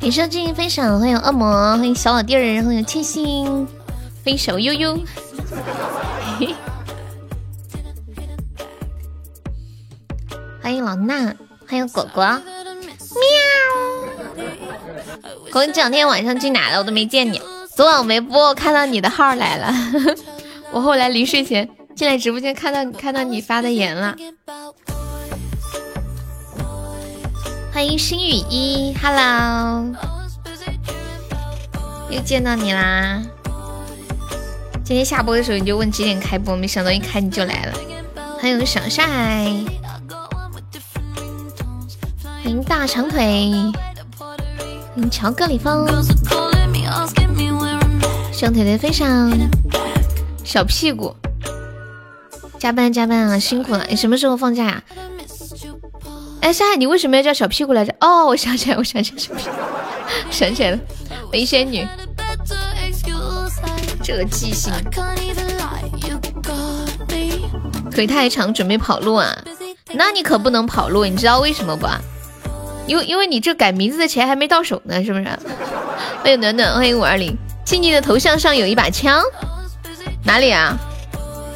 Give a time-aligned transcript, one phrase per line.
[0.00, 3.46] 感谢静静分享，欢迎恶魔，欢迎小老弟儿，欢迎千心，
[4.24, 4.96] 欢迎小悠悠，
[10.62, 11.34] 欢迎老衲，
[11.66, 12.42] 欢迎果果，喵。
[15.50, 16.78] 果你这两天晚上去哪了？
[16.78, 17.40] 我都没见你。
[17.74, 19.72] 昨晚没播，看到你的号来了。
[20.70, 24.14] 我后来临睡前进来直播间，看到看到你发的言了。
[27.76, 29.84] 欢迎心雨一，Hello，
[32.08, 33.22] 又见到你啦！
[34.82, 37.74] 今天下播的时候你就问几点开播，没想到一开你就来了。
[38.40, 39.04] 欢迎小帅，
[42.42, 43.52] 欢迎大长腿，
[44.94, 45.86] 欢迎乔格里风，
[48.32, 49.30] 小腿腿飞上，
[50.42, 51.14] 小屁股，
[52.58, 53.84] 加班加班啊，辛苦了！
[53.90, 54.82] 你什么时候放假呀？
[56.46, 57.92] 哎，山海，你为什么要叫小屁股来着？
[57.98, 59.40] 哦，我想起来，我想起来，
[60.30, 60.78] 想起来了，
[61.32, 61.84] 梅仙女，
[64.00, 64.72] 这个记性，
[67.90, 69.36] 腿太长，准备跑路啊？
[69.94, 71.88] 那你可不能跑路，你知道为什么不？
[72.86, 75.24] 因为因为你这改名字的钱还没到手呢，是不是？
[76.22, 79.20] 欢迎暖暖，欢迎五二零，静静的头像上有一把枪，
[80.22, 80.78] 哪里啊？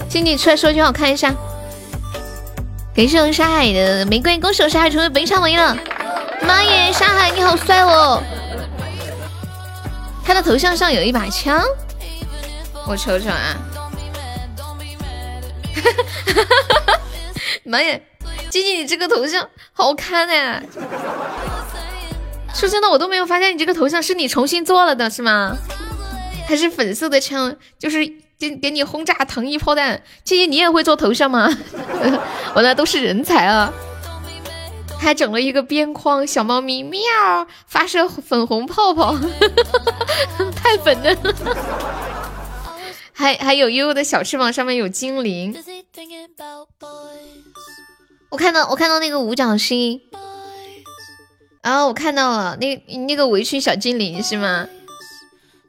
[0.08, 1.32] 静静出来说句话，我看一下。
[3.00, 5.74] 感谢我沙海的玫瑰，恭喜我沙海成为本场唯一了！
[6.42, 8.22] 妈耶，沙海你好帅哦！
[10.22, 11.64] 他的头像上有一把枪，
[12.86, 13.56] 我瞅瞅啊！
[17.64, 18.06] 妈耶，
[18.50, 20.62] 静静你这个头像好看哎！
[22.52, 25.56] 说真的，我都没有发现你这个头像是你重新做了的，是吗？
[26.46, 28.12] 还是粉色的枪，就是。
[28.41, 31.46] 给给你轰炸糖衣炮弹，姐姐你也会做头像吗？
[32.56, 33.70] 我那都是人才啊！
[34.98, 37.00] 还整了一个边框，小猫咪喵
[37.66, 39.14] 发射粉红泡泡，
[40.56, 41.34] 太粉嫩了！
[43.12, 45.54] 还还有悠悠的小翅膀上面有精灵，
[48.31, 50.00] 我看到我看到那个五角星，
[51.60, 52.75] 啊，我看到了那
[53.06, 54.66] 那个围裙小精灵是吗？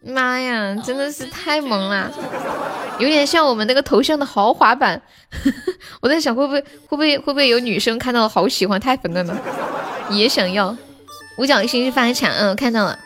[0.03, 2.11] 妈呀，真的是太萌了，
[2.97, 4.99] 有点像我们那个头像的豪华版。
[6.01, 9.37] 我在想，会不会会不会会不会有女生看到好喜欢太粉了呢？
[10.09, 10.75] 也想要。
[11.37, 12.97] 五角星是发抢，嗯，看到了。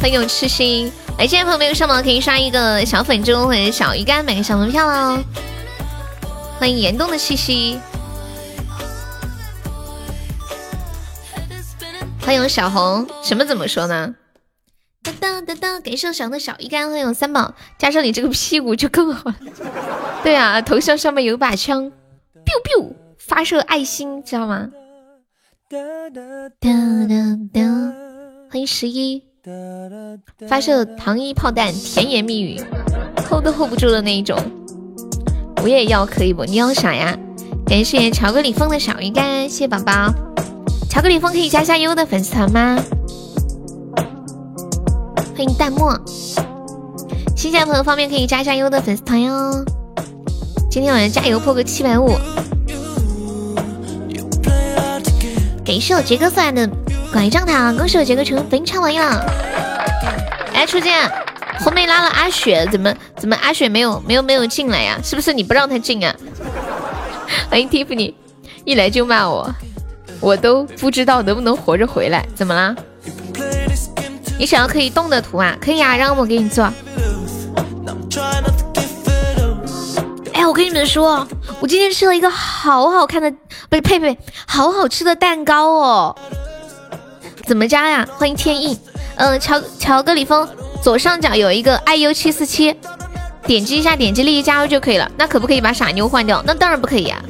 [0.00, 5.18] 欢迎痴心，来，现在朋友没有上榜可以刷一个小粉猪或者小鱼干买个小门票喽。
[6.58, 7.78] 欢迎严冬的西西。
[12.22, 14.14] 欢迎小红，什么怎么说呢？
[15.02, 19.36] 当当当当，给圣祥的小鱼干，欢迎三宝，加上你这个屁股就更好了。
[20.22, 24.68] 对啊，头像上面有把枪，biu biu，发射爱心，知道吗？
[28.50, 29.24] 欢迎十一，
[30.46, 32.62] 发射糖衣炮弹，甜言蜜语
[33.28, 34.38] ，hold 都 hold 不住的那一种。
[35.62, 36.44] 我也要，可以不？
[36.44, 37.18] 你要啥呀？
[37.66, 40.12] 感谢巧克力风的小鱼干，谢谢宝宝。
[40.90, 42.76] 巧克力风可以加下优的粉丝团吗？
[45.36, 45.96] 欢迎淡漠，
[47.36, 49.64] 新进的朋友方便可以加一下优的粉丝团哟。
[50.68, 52.08] 今天晚上加油破个七百五。
[55.64, 56.68] 感谢我杰哥送来的
[57.12, 59.24] 拐杖糖，恭喜我杰哥成为本场榜了。
[60.52, 61.08] 哎，初见，
[61.60, 64.98] 红梅拉了阿雪，怎么怎么阿雪没有没有没有进来呀？
[65.04, 66.12] 是不是你不让他进啊？
[67.48, 68.12] 欢迎 Tiffany，
[68.64, 69.48] 一来就骂我。
[70.20, 72.76] 我都不知道能不能活着回来，怎么啦？
[74.38, 75.56] 你想要可以动的图啊？
[75.60, 76.64] 可以啊，让我给你做。
[80.32, 81.26] 哎，我跟你们说，
[81.60, 83.30] 我今天吃了一个好好看的，
[83.68, 84.16] 不是呸呸，
[84.46, 86.16] 好好吃的蛋糕哦。
[87.44, 88.06] 怎么加呀？
[88.16, 88.78] 欢迎天意，
[89.16, 90.48] 嗯，乔乔格里峰
[90.82, 92.74] 左上角有一个 iu 七四七，
[93.46, 95.10] 点击一下，点击立即加入就可以了。
[95.16, 96.42] 那可不可以把傻妞换掉？
[96.46, 97.20] 那当然不可以啊。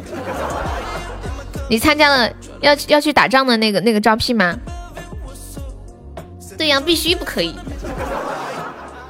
[1.68, 4.58] 你参加了要要去打仗的那个那个招聘吗？
[6.58, 7.54] 对呀，必须不可以。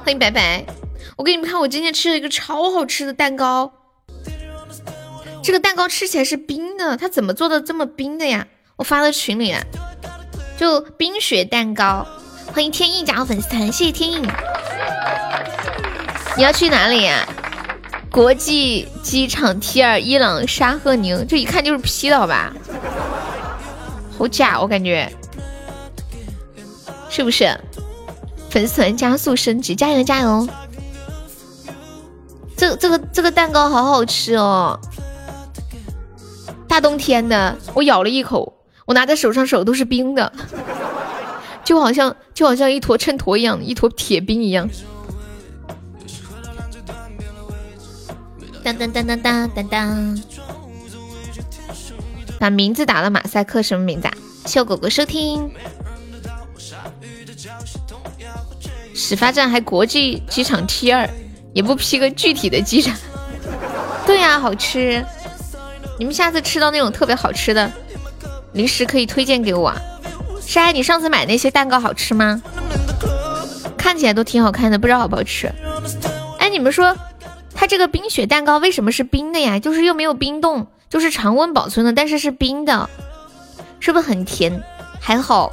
[0.03, 0.65] 欢迎白白，
[1.17, 3.71] 我给你们看，我今天吃了一个超好吃的蛋糕。
[5.43, 8.47] 这个蛋糕吃起来是冰的，它怎么做的这么冰的呀？
[8.77, 9.61] 我发到群里啊，
[10.57, 12.07] 就冰雪蛋糕。
[12.53, 14.21] 欢迎天意加入粉丝团，谢谢天意。
[16.37, 17.27] 你要去哪里呀？
[18.09, 22.53] 国际机场 T 二伊朗沙赫宁，这一看就是 P 的好吧？
[24.21, 25.11] 好假，我感觉
[27.09, 27.59] 是不是？
[28.51, 30.47] 粉丝团加速升级，加油加油！
[32.55, 34.79] 这这个这个蛋糕好好吃哦！
[36.67, 38.53] 大冬天的，我咬了一口，
[38.85, 40.31] 我拿在手上手都是冰的，
[41.63, 44.69] 就好像就好像一坨秤砣一样，一坨铁冰一样。
[48.63, 50.21] 当当当当当当当，
[52.41, 54.13] 把名字打了马赛克，什么名字啊？
[54.47, 55.51] 谢狗狗收听。
[58.95, 61.07] 始发站还国际机场 T 二，
[61.53, 62.97] 也不批个具体的机场。
[64.07, 65.05] 对呀，好吃。
[65.99, 67.71] 你们下次吃到那种特别好吃的
[68.53, 69.79] 零食，可以推荐给我啊。
[70.41, 72.41] 筛，你上次买那些蛋糕好吃吗？
[73.77, 75.53] 看起来都挺好看的，不知道好不好吃。
[76.39, 76.97] 哎，你们说。
[77.53, 79.59] 它这个冰雪蛋糕为什么是冰的呀？
[79.59, 82.89] 就是又没有冰冻，就是常温保存的，但是是冰的，
[83.79, 84.61] 是不是很甜？
[84.99, 85.51] 还好。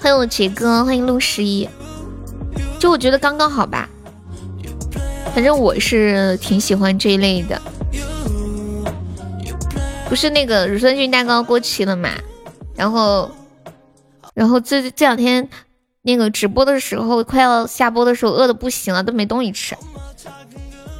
[0.00, 1.68] 欢迎我杰哥，欢迎陆十一。
[2.80, 3.88] 就我觉得刚刚好吧，
[5.32, 7.62] 反正我是挺喜欢这一类的。
[10.08, 12.10] 不是那个乳酸菌蛋糕过期了嘛？
[12.74, 13.30] 然后，
[14.34, 15.48] 然后这这两天
[16.02, 19.76] 那个直播的时候，快要下播的时候，饿的不行了，都没东西吃。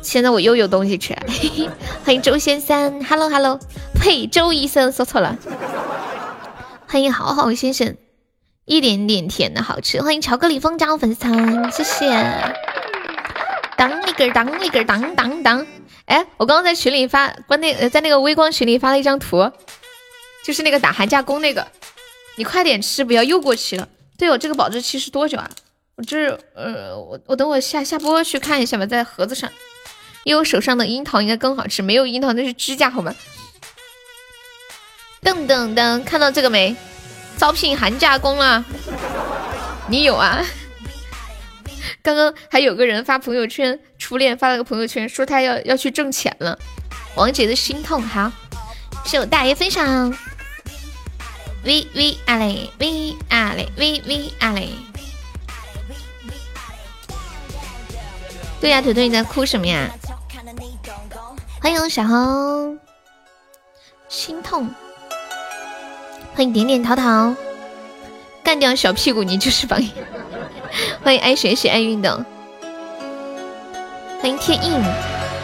[0.09, 1.15] 现在我又有东西吃，
[2.03, 3.61] 欢迎周先生，Hello Hello，
[4.01, 5.37] 呸，周医生说错了，
[6.87, 7.95] 欢迎好好先生，
[8.65, 12.09] 一点点甜的好吃，欢迎巧克力风加入粉丝团，谢谢，
[13.77, 15.67] 当一根当一根当当当，
[16.07, 19.53] 哎，我刚刚在群里发，关那在那个微光群里发了一张图，
[20.43, 21.67] 就是那个打寒假工那个，
[22.37, 23.87] 你快点吃，不要又过期了。
[24.17, 25.51] 对哦，这个保质期是多久啊？
[25.97, 29.51] 我这呃，我我等我下下播去看一下吧，在盒子上。
[30.25, 33.15] 因为我手上的樱桃应该更好吃，没有樱桃那是指甲，好吗？
[35.23, 36.77] 噔噔噔，看到这个没？
[37.37, 38.65] 招聘寒假工了，
[39.89, 40.45] 你有啊？
[42.03, 46.59] 刚刚还有个人发朋友圈，初恋发了个朋友圈，说他要要去挣钱了。
[47.15, 48.31] 王姐的心痛，好，
[49.05, 50.17] 谢我大爷分享。
[51.65, 54.71] V V 阿嘞，V 阿嘞，V V 阿嘞。
[58.61, 59.89] 对呀，腿腿你在哭什么呀？
[61.61, 62.79] 欢迎小红，
[64.09, 64.69] 心痛。
[66.35, 67.35] 欢迎点点淘淘，
[68.45, 69.91] 干掉小屁股，你就是榜样。
[71.03, 72.25] 欢迎爱学习爱运动。
[74.21, 74.81] 欢迎天印，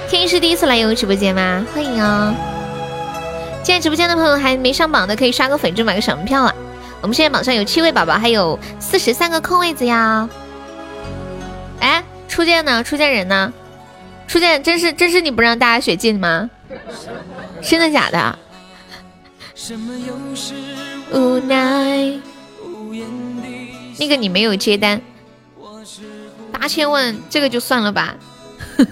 [0.09, 1.67] 天印是第一次来悠悠直播间吗？
[1.75, 2.33] 欢迎哦。
[3.65, 6.55] 进来直播间的朋友还没上榜的，可以刷个粉猪买个小门票啊。
[7.01, 10.29] 我们现在榜上有七位宝宝，还有四十三个空位子呀。
[11.81, 12.85] 哎，初见呢？
[12.85, 13.53] 初见人呢？
[14.27, 16.51] 初见，真是真是你不让大家血进吗？
[17.63, 18.39] 真的假的？
[21.13, 22.21] 无奈。
[23.99, 25.01] 那个你没有接单，
[26.51, 28.17] 八千万这个就算了吧。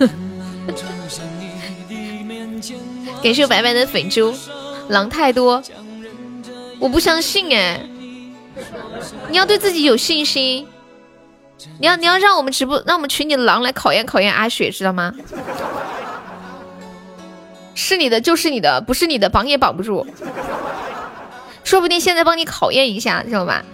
[3.22, 4.32] 感谢白白的粉猪，
[4.88, 5.60] 狼太多，
[6.78, 7.84] 我不相信哎，
[9.28, 10.68] 你要对自己有信心。
[11.78, 15.12] 你要你要让我们直播，让我们群里的狼来考验考验阿雪，知道吗？
[17.74, 20.06] 是你的就是你的，不是你的绑也绑不住。
[21.64, 23.64] 说不定现在帮你考验一下，知道吧？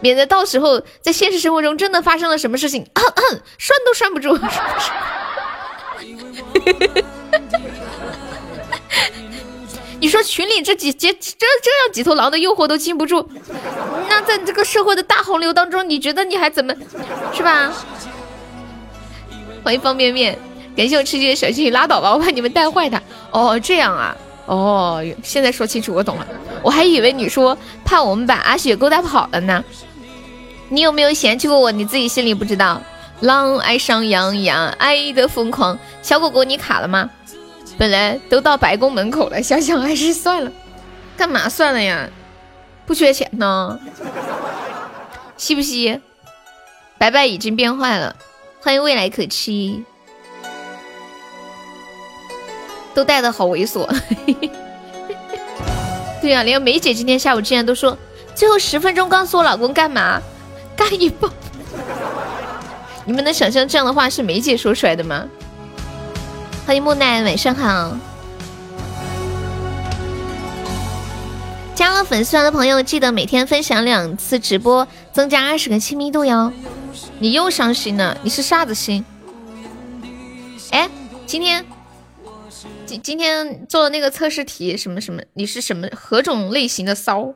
[0.00, 2.86] 免得到时候在现实生活中真的发生了什么事情，
[3.58, 4.38] 拴都拴不住。
[10.00, 13.30] 你说群里这几这这这样几头狼的诱惑都禁不住，
[14.22, 16.74] 在这个社会的大洪流当中，你觉得你还怎么，
[17.32, 17.72] 是吧？
[19.62, 20.38] 欢迎方便面，
[20.76, 23.00] 感谢我吃鸡的小心心，拉倒吧，我怕你们带坏他。
[23.30, 26.26] 哦，这样啊，哦，现在说清楚，我懂了。
[26.62, 29.62] 我还以为你说怕我们把阿雪勾搭跑了呢。
[30.68, 31.70] 你有没有嫌弃过我？
[31.72, 32.80] 你自己心里不知道。
[33.20, 35.78] 狼爱上羊羊，爱的疯狂。
[36.00, 37.10] 小狗狗，你卡了吗？
[37.76, 40.50] 本来都到白宫门口了，想想还是算了。
[41.16, 42.08] 干嘛算了呀？
[42.90, 43.78] 不缺钱呢，
[45.36, 46.00] 吸不吸？
[46.98, 48.16] 白白已经变坏了。
[48.60, 49.84] 欢迎未来可期。
[52.92, 53.88] 都带的好猥琐。
[56.20, 57.96] 对呀，连梅姐今天下午竟然都说，
[58.34, 60.20] 最后十分钟告诉我老公干嘛？
[60.74, 61.30] 干一包。
[63.04, 65.28] 你们能想象这样的话是梅姐说出来的吗？
[66.66, 67.96] 欢迎木奈，晚上好。
[71.80, 76.52] 加了粉丝团的朋友，记得每天分享两次直播，增加二十个亲密度哟。
[77.18, 79.02] 你又伤心了，你是啥子心？
[80.72, 80.90] 哎，
[81.24, 81.64] 今天
[82.84, 85.22] 今今天做的那个测试题，什么什么？
[85.32, 87.32] 你是什么何种类型的骚？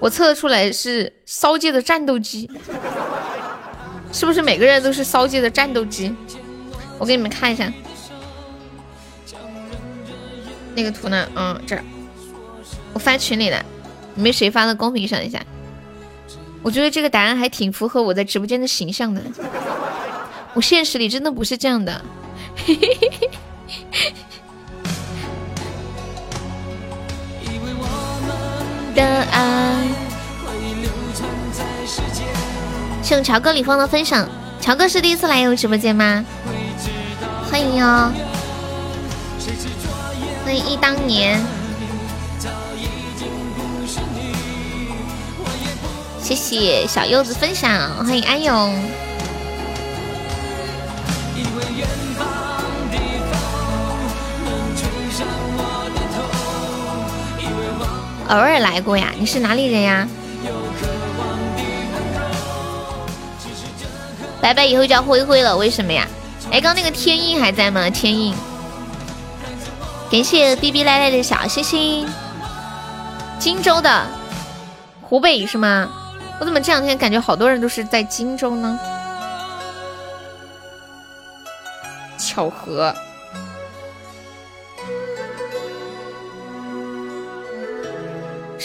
[0.00, 2.50] 我测出来是骚界的战斗机，
[4.12, 6.12] 是不是每个人都是骚界的战斗机？
[6.98, 7.72] 我给你们看一下
[10.74, 11.84] 那个图呢，嗯，这儿
[12.92, 13.64] 我发群里了，
[14.14, 14.74] 你们谁发到？
[14.74, 15.40] 公屏上一下。
[16.62, 19.22] 我觉得这个答案还挺符合我在直播间的形象的。
[20.54, 22.02] 我现实里真的不是这样的。
[28.94, 29.86] 的爱。
[33.02, 34.28] 谢乔哥李峰的分享，
[34.60, 36.24] 乔哥是第一次来我直播间吗？
[37.50, 38.10] 欢迎哟，
[40.44, 41.42] 欢迎忆当年，
[46.20, 48.54] 谢谢小柚子分享，欢迎安永。
[58.28, 60.06] 偶尔来过呀，你是哪里人呀？
[64.42, 66.06] 拜拜，以后叫灰灰了，为什么呀？
[66.50, 67.88] 哎，刚那个天印还在吗？
[67.88, 68.34] 天印，
[70.14, 72.06] 感谢逼逼赖赖的小星星。
[73.36, 74.06] 荆州的，
[75.02, 75.90] 湖北是吗？
[76.38, 78.78] 我怎么这两天感觉好多人都是在荆州呢？
[82.16, 82.94] 巧合。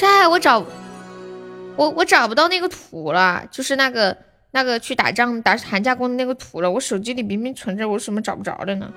[0.04, 0.64] 哎，我找
[1.76, 4.16] 我我找不到那个图了，就是那个
[4.52, 6.70] 那个去打仗打寒假工的那个图了。
[6.70, 8.88] 我手机里明明存着，我怎么找不着了呢？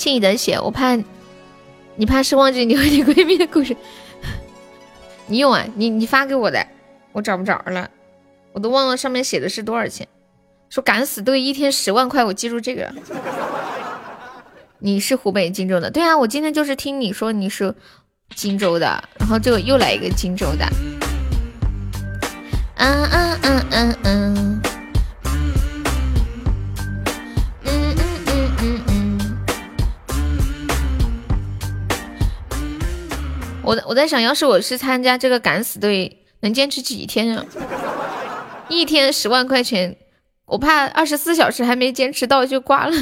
[0.00, 0.96] 谢你的血，我怕
[1.96, 3.76] 你怕是忘记你和你闺蜜的故事。
[5.26, 5.62] 你有啊？
[5.74, 6.66] 你你发给我的，
[7.12, 7.90] 我找不着了，
[8.54, 10.08] 我都忘了上面写的是多少钱。
[10.70, 12.90] 说敢死队一天十万块，我记住这个。
[14.80, 15.90] 你是湖北荆州的？
[15.90, 17.74] 对啊，我今天就是听你说你是。
[18.36, 20.64] 荆州的，然后就又来一个荆州的，
[22.76, 24.62] 嗯嗯嗯嗯，嗯
[33.70, 37.44] 我我在想，要是我是参加这个敢死队，能坚持几天啊？
[38.68, 39.96] 一天十万块钱，
[40.46, 42.92] 我怕二十四小时还没坚持到就挂了。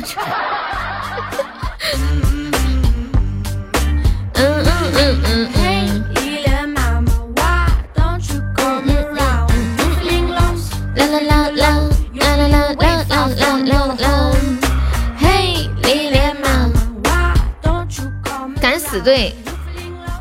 [18.61, 19.35] 敢死队，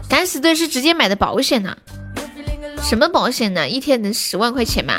[0.09, 1.77] 敢死队是直接买的保险呢？
[2.81, 3.67] 什么保险呢？
[3.67, 4.95] 一天能十万块钱吗？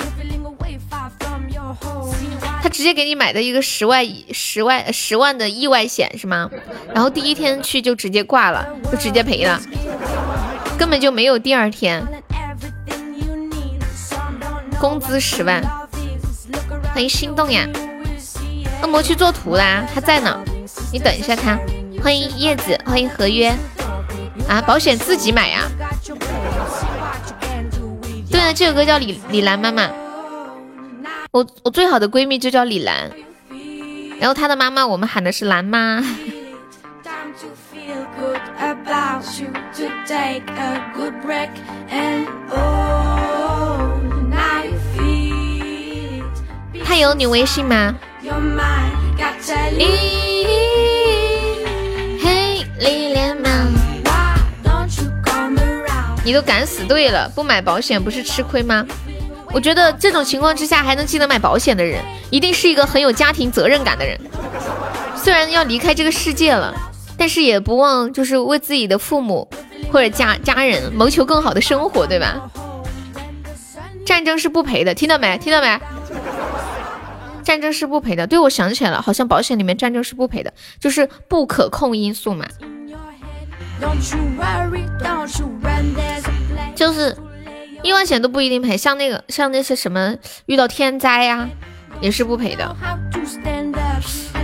[2.62, 6.50] 他直接给你买的一个十万十万十万的意外险是吗？
[6.92, 9.60] 然后第一天去就直接挂了，就直接赔了，
[10.78, 12.04] 根本就没有第二天。
[14.80, 15.62] 工资十万，
[16.92, 17.66] 欢迎心动呀！
[18.82, 20.38] 恶魔去做图啦，他在呢，
[20.92, 21.58] 你等一下他。
[22.02, 23.52] 欢迎叶子，欢迎合约
[24.48, 24.62] 啊！
[24.62, 25.68] 保险自己买呀。
[28.30, 29.88] 对啊，这首歌叫李李兰妈妈。
[31.30, 33.10] 我我最好的闺蜜就叫李兰，
[34.18, 36.02] 然后她的妈妈我们喊的是兰妈。
[46.84, 47.94] 他有你微信吗？
[56.28, 58.86] 你都敢死队了，不买保险不是吃亏吗？
[59.50, 64.20] 我觉得这种情况之下还能记得买保险的人，一定是一个很有家庭责任感的人。
[65.16, 66.74] 虽然要离开这个世界了，
[67.16, 69.48] 但是也不忘就是为自己的父母
[69.90, 72.50] 或者家家人谋求更好的生活，对吧？
[74.04, 75.38] 战争是不赔的，听到没？
[75.38, 75.80] 听到没？
[77.42, 78.26] 战争是不赔的。
[78.26, 82.44] 对，我想起来了，好像保险里面战争是不赔的，就是不可控因素嘛。
[86.78, 87.16] 就是
[87.82, 90.14] 意外险都不一定赔，像那个像那些什么
[90.46, 91.48] 遇到天灾呀，
[92.00, 92.76] 也是不赔的。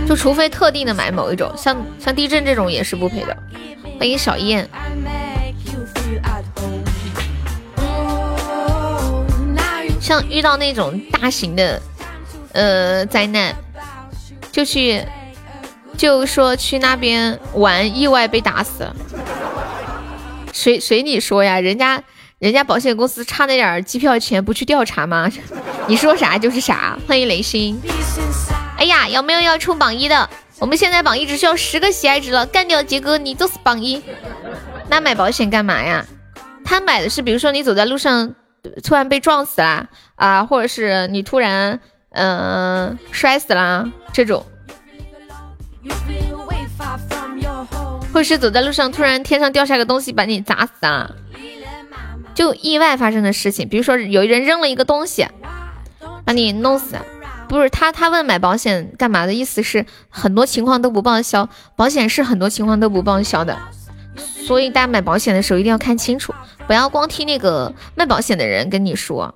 [0.05, 3.37] 就除非特定的买某一种，像像地震这种也是不赔的。
[3.97, 4.69] 欢迎小燕。
[10.01, 11.81] 像遇到那种大型的
[12.51, 13.55] 呃灾难，
[14.51, 15.01] 就去
[15.97, 18.93] 就说去那边玩，意外被打死了。
[20.51, 22.03] 随随你说呀，人家
[22.39, 25.31] 人家保险公司差那点机票钱不去调查吗？
[25.87, 26.97] 你说啥就是啥。
[27.07, 27.79] 欢迎雷星。
[28.77, 30.29] 哎呀，有没有要冲榜一的？
[30.59, 34.01] 我们现在榜一只需要十个喜爱值了，干掉杰哥，你就是榜一。
[34.89, 36.05] 那买保险干嘛呀？
[36.65, 38.35] 他买的是，比如说你走在路上
[38.83, 41.79] 突然被撞死了啊，或者是你突然
[42.11, 44.45] 嗯摔死了这种。
[48.13, 51.15] 或者是走在路上，突然天上掉下个东西把你砸死了，
[52.35, 53.67] 就意外发生的事情。
[53.67, 55.25] 比如说有人扔了一个东西，
[56.23, 56.97] 把你弄死。
[57.47, 63.55] 不是他，他问买保险干嘛的意思是很多情况都不报销，保险是很多情况都不报销的，
[64.17, 66.33] 所以大家买保险的时候一定要看清楚，
[66.65, 69.35] 不要光听那个卖保险的人跟你说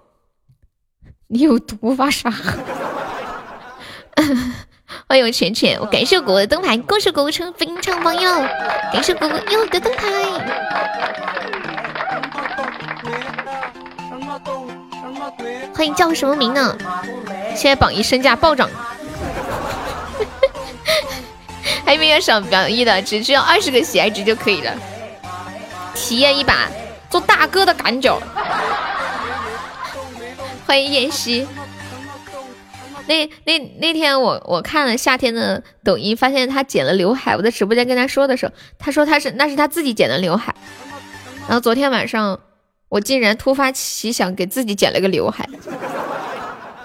[1.28, 2.34] 你有毒发傻。
[5.08, 8.32] 欢迎浅浅，我感谢果果的灯牌，恭喜果果成非常榜友，
[8.92, 10.08] 感谢果果又的灯牌。
[15.76, 16.78] 欢迎叫什么名呢？
[17.56, 18.70] 现在榜一身价暴涨，
[21.86, 24.76] 还没有上榜一的，只需要二十个喜爱值就可以了，
[25.96, 26.70] 体验一把
[27.10, 28.20] 做大哥的感觉。
[30.66, 31.48] 欢迎妍希。
[33.08, 37.36] 那那那天我我看了夏天的抖音，发现他剪了刘海。
[37.36, 40.54] 我在直播间跟他说的时候，他说他是那是他自己剪的刘海。
[41.48, 42.40] 然后昨天晚上
[42.90, 45.48] 我竟然突发奇想给自己剪了个刘海。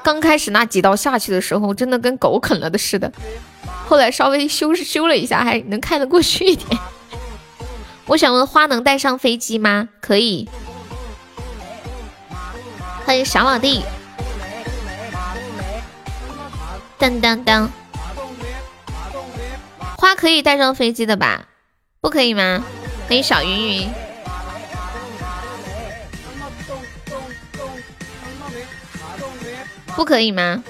[0.02, 3.10] 刚开始那几刀下去的时候，真的跟狗啃了的似的。
[3.86, 6.78] 后来稍微修修了一下，还能看得过去一点。
[8.06, 9.88] 我想问花能带上飞机吗？
[10.02, 10.46] 可以。
[13.06, 13.82] 欢迎小老弟。
[16.98, 17.70] 当当当，
[19.96, 21.46] 花可以带上飞机的吧？
[22.02, 22.62] 不可以吗？
[23.08, 23.90] 欢迎小云云，
[29.96, 30.62] 不可以吗？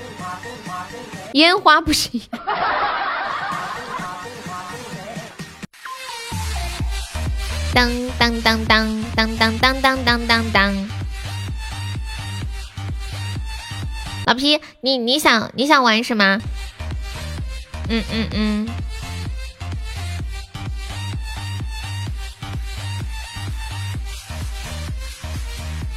[1.33, 2.21] 烟花不行。
[7.75, 10.89] 当当当当当当当当当当当。
[14.27, 16.41] 老皮，你你想你想玩什么？
[17.89, 18.69] 嗯嗯嗯，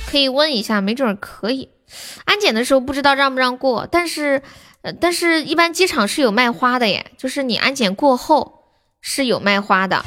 [0.08, 1.70] 可以问一下，没准可以。
[2.26, 4.42] 安检的时候不知道让不让过，但是
[4.82, 8.64] 呃，但是一般机场是有卖花的耶，就是你安检过后
[9.02, 10.06] 是有卖花的。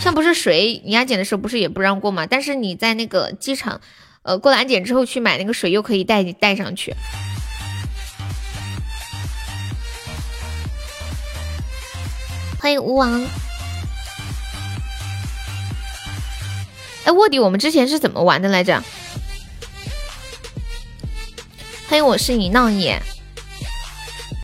[0.00, 2.26] 像不是水，你安检的时候不是也不让过吗？
[2.26, 3.80] 但是你在那个机场。
[4.22, 6.94] 呃，过了安检之后去买那个水，又可以带带上去。
[12.60, 13.26] 欢迎吴王。
[17.04, 18.84] 哎，卧底，我们之前是怎么玩的来着？
[21.90, 23.02] 欢迎，我是你闹野，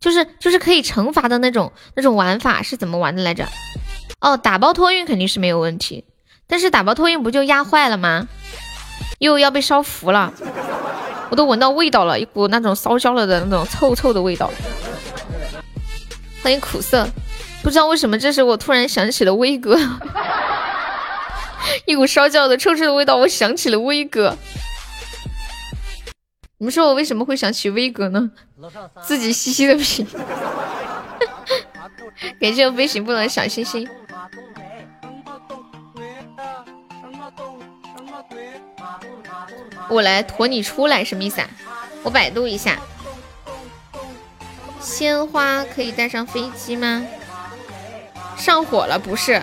[0.00, 3.46] 就是就是可以惩罚的那种那种玩法是怎么玩的来着？
[4.18, 6.04] 哦，打包托运肯定是没有问题，
[6.48, 8.26] 但是打包托运不就压坏了吗？
[9.20, 10.34] 又要被烧服了，
[11.30, 14.50] 我都闻到味道了，一股那种烧焦了的那种臭臭的味道。
[16.42, 17.08] 欢迎苦涩，
[17.62, 19.78] 不知道为什么这时我突然想起了威哥，
[21.86, 24.36] 一股烧焦的臭臭的味道，我想起了威哥。
[26.58, 28.30] 你们说我为什么会想起威哥呢？
[29.02, 30.06] 自己嘻嘻的品。
[32.40, 33.86] 感谢我飞行不能小心心。
[39.90, 41.48] 我来驮你出来，什么意思啊？
[42.02, 42.80] 我百度一下，
[44.80, 47.06] 鲜花可以带上飞机吗？
[48.38, 49.42] 上火了不是？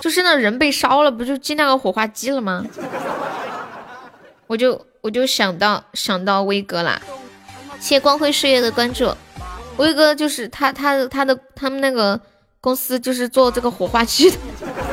[0.00, 2.64] 就是那人被烧了，不就进那个火化机了吗？
[4.46, 7.00] 我就我就想到想到威哥啦，
[7.78, 9.14] 谢光辉岁月的关注，
[9.76, 12.20] 威哥就是他他他的他们那个。
[12.62, 14.36] 公司就是做这个火化机的，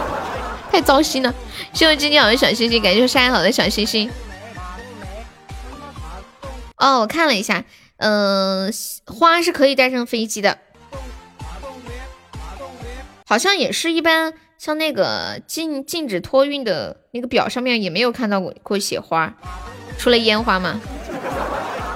[0.72, 1.36] 太糟心了。
[1.74, 4.10] 谢谢今天好的小星星，感谢晒好的小星星。
[6.78, 7.65] 哦，我看了一下，
[7.98, 8.72] 嗯，
[9.08, 10.58] 花是可以带上飞机的，
[13.26, 19.34] 好像也是一般，像那个禁禁止托运的那个表上面也没有看到过过雪花，
[19.98, 20.80] 除了烟花嘛，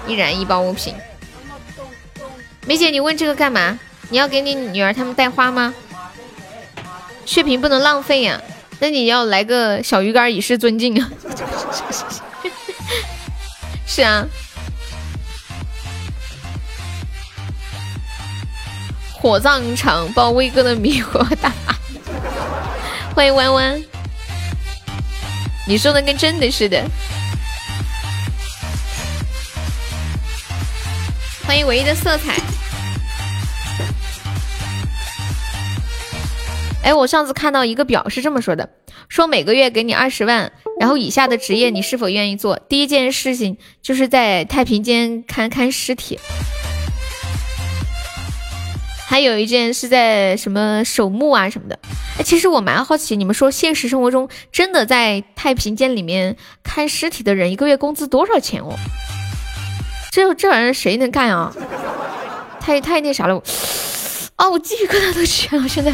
[0.08, 0.94] 易燃易爆物品。
[2.68, 3.80] 梅姐，你问这个干嘛？
[4.10, 5.74] 你要给你女儿他们带花吗？
[7.26, 8.42] 血瓶不能浪费呀，
[8.80, 11.10] 那你要来个小鱼干以示尊敬啊！
[13.88, 14.26] 是啊，
[19.14, 21.52] 火葬场报威哥的迷火大，
[23.16, 23.84] 欢迎弯弯，
[25.68, 26.84] 你说的跟真的似的。
[31.46, 32.36] 欢迎唯一的色彩。
[36.84, 38.70] 哎，我上次看到一个表是这么说的，
[39.08, 42.58] 说每个月给你二十万，然后以下的职业你是否愿意做？
[42.58, 46.20] 第一件事情就是在太平间看看尸体，
[49.12, 51.78] 还有一件是在什么守墓啊什么的。
[52.18, 58.74] 哎，其实我蛮好奇，你们说现实生活中真的在太平间里面看尸体的人，一个月工资多少钱哦？
[60.14, 61.54] 这这玩意儿谁能干啊？
[62.62, 63.44] 太太那啥了，
[64.38, 65.94] 啊，我鸡皮疙瘩都起来了，现在。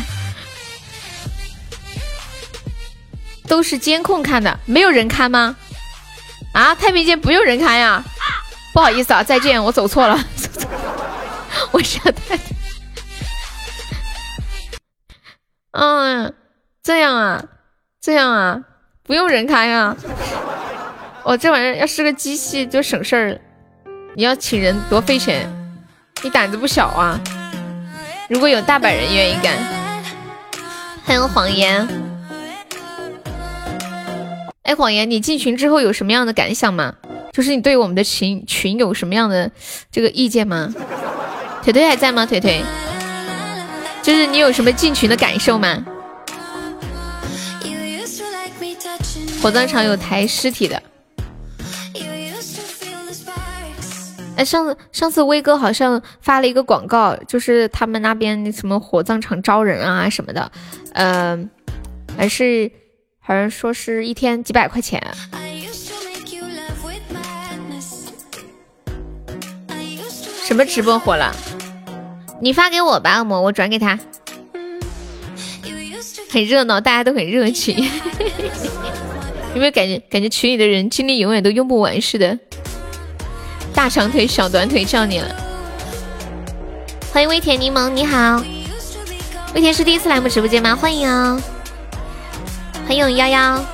[3.47, 5.55] 都是监控看的，没有人看吗？
[6.53, 8.03] 啊，太平间不用人看呀？
[8.75, 10.23] 不好意思啊，再见，我走错了，
[11.73, 12.37] 我想太。
[15.79, 16.33] 嗯，
[16.81, 17.43] 这样啊，
[18.01, 18.63] 这样啊，
[19.03, 19.95] 不用人开啊。
[21.23, 23.39] 我这玩意儿要是个机器就省事儿，
[24.15, 25.47] 你要请人多费钱，
[26.23, 27.21] 你胆子不小啊。
[28.27, 29.55] 如果有大把人愿意干，
[31.05, 31.87] 还有谎言。
[34.63, 36.95] 哎，谎言，你进群之后有什么样的感想吗？
[37.31, 39.51] 就是你对我们的群群有什么样的
[39.91, 40.73] 这个意见吗？
[41.61, 42.25] 腿腿还在吗？
[42.25, 42.63] 腿腿，
[44.07, 45.85] 就是你有什么进群的感受吗？
[49.41, 50.81] 火葬场有抬尸体的。
[54.37, 60.49] 哎，上次上次威哥好像发了一个广告，就是他们那边什么火葬场招人啊什么的，
[60.93, 61.49] 嗯，
[62.17, 62.71] 还是。
[63.19, 65.05] 好像说是一天几百块钱。
[70.45, 71.35] 什么直播火了？
[72.39, 73.97] 你发给我吧，恶魔，我转给他。
[76.29, 77.75] 很热闹，大家都很热情。
[79.55, 79.97] 有没有感觉？
[80.09, 82.37] 感觉群里的人精力永远都用不完似的。
[83.73, 85.35] 大长腿、小短腿叫你了。
[87.11, 88.43] 欢迎微甜柠檬，你好。
[89.55, 90.75] 微甜是第一次来我们直播间吗？
[90.75, 91.41] 欢迎啊。
[92.85, 93.65] 欢迎幺幺，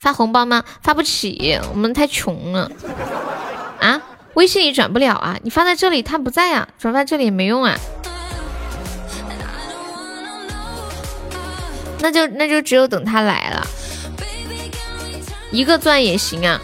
[0.00, 0.64] 发红包吗？
[0.82, 2.70] 发不起，我们太穷了。
[4.36, 7.74] 微信里转不了啊，你发在这里他不在啊，转发这里也没用啊。
[12.00, 13.66] 那就那就只有等他来了，
[15.50, 16.60] 一个钻也行啊。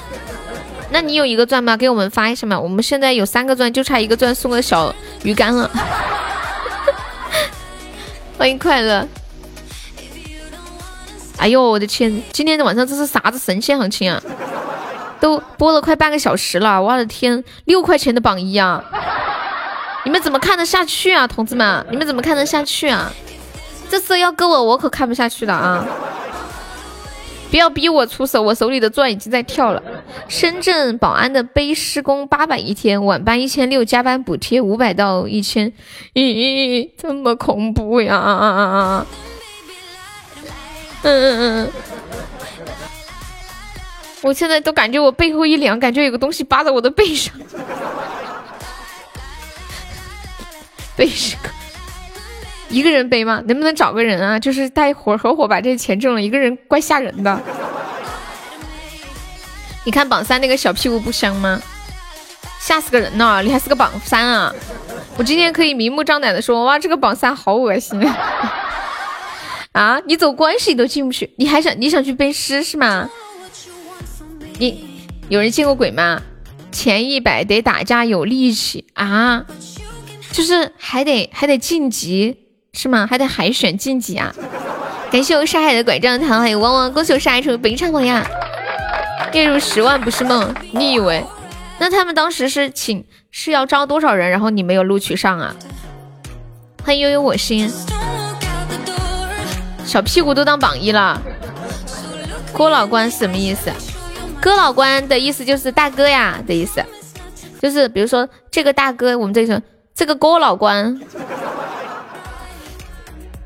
[0.90, 1.74] 那你有一个钻吗？
[1.74, 2.61] 给我们发一下嘛。
[2.61, 5.70] 我们现在有三个钻，就差一个钻送个小鱼干了。
[8.37, 9.08] 欢迎快乐。
[11.38, 12.22] 哎呦我的天！
[12.32, 14.22] 今天晚上这是啥子神仙行情啊？
[15.22, 18.82] 都播了快半个小时了，我的天，六块钱的榜一啊！
[20.04, 21.87] 你们怎么看得下去啊，同志们？
[21.90, 23.08] 你们怎么看得下去啊？
[23.88, 25.87] 这次要搁我，我可看不下去了啊！
[27.52, 29.80] 不要逼我出手，我手里的钻已经在跳了。
[30.26, 35.72] 深圳保安的背尸工八百一天，晚班一千六，加班补贴五百到一千。
[36.14, 39.06] 咦，这么恐怖呀！
[41.02, 41.72] 嗯嗯嗯，
[44.22, 47.35] 我现在都感觉我背后一凉，感觉有个东西扒在我的背上。
[50.96, 51.48] 背是个
[52.68, 53.42] 一个人背吗？
[53.46, 54.38] 能不能找个人啊？
[54.38, 57.40] 就是大伙合伙把这钱挣了，一个人怪吓人的。
[59.85, 61.61] 你看榜三那个小屁股不香吗？
[62.61, 63.42] 吓死个人呢！
[63.42, 64.54] 你还是个榜三啊！
[65.16, 68.16] 我今天可以明目张胆的说，哇，这个榜三好恶心啊。
[69.72, 70.00] 啊！
[70.06, 73.11] 你走关系都进不去，你还想你想去背诗是吗？
[74.62, 74.85] 你
[75.29, 76.22] 有人见过鬼吗？
[76.70, 79.44] 前一百得打架有力气啊，
[80.31, 82.37] 就是还得还得晋级
[82.72, 83.05] 是吗？
[83.11, 84.33] 还得海选晋级啊！
[85.11, 88.25] 感谢我沙海的拐杖糖，还有汪汪，恭喜我沙海成为本场榜呀！
[89.33, 91.25] 月入十万不是梦，你以为？
[91.81, 95.57] 那他们当时是请是要招多少人，然后你没有录取上啊？
[96.85, 97.68] 欢迎悠悠我心。
[99.85, 101.20] 小屁股都当榜一了，
[102.53, 103.68] 郭老官什么意思？
[104.42, 106.85] 哥老官的意思就是大哥呀的意思，
[107.61, 109.62] 就是比如说这个大哥，我们这里说
[109.94, 111.00] 这个哥老官，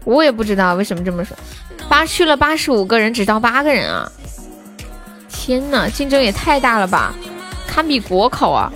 [0.05, 1.37] 我也不知道为什么这么说。
[1.87, 4.11] 八去了八十五个人，只招八个人啊！
[5.29, 7.15] 天呐，竞争也太大了吧，
[7.69, 8.73] 堪比国考啊！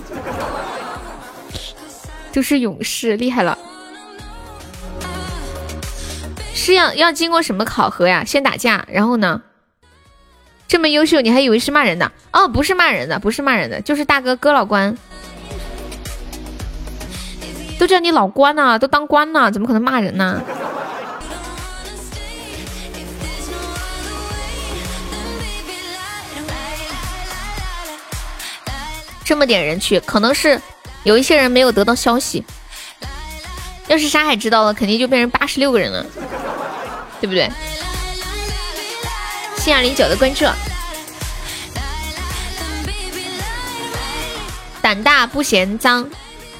[2.31, 3.57] 就是勇士，厉害了。
[6.53, 8.23] 是要要经过什么考核呀？
[8.23, 9.41] 先打架，然后呢？
[10.71, 12.09] 这么优秀，你还以为是骂人的？
[12.31, 14.97] 哦，不是骂人的，不是骂人的，就是大哥哥老关，
[17.77, 20.41] 都叫你老关呢，都当官呢，怎么可能骂人呢？
[29.25, 30.57] 这么点人去，可能是
[31.03, 32.45] 有一些人没有得到消息。
[33.87, 36.05] 要是沙海知道了，肯定就变成八十六个人了。
[37.19, 37.51] 对不对？
[39.63, 40.43] 谢二零九的关注。
[44.81, 46.09] 胆大不嫌脏，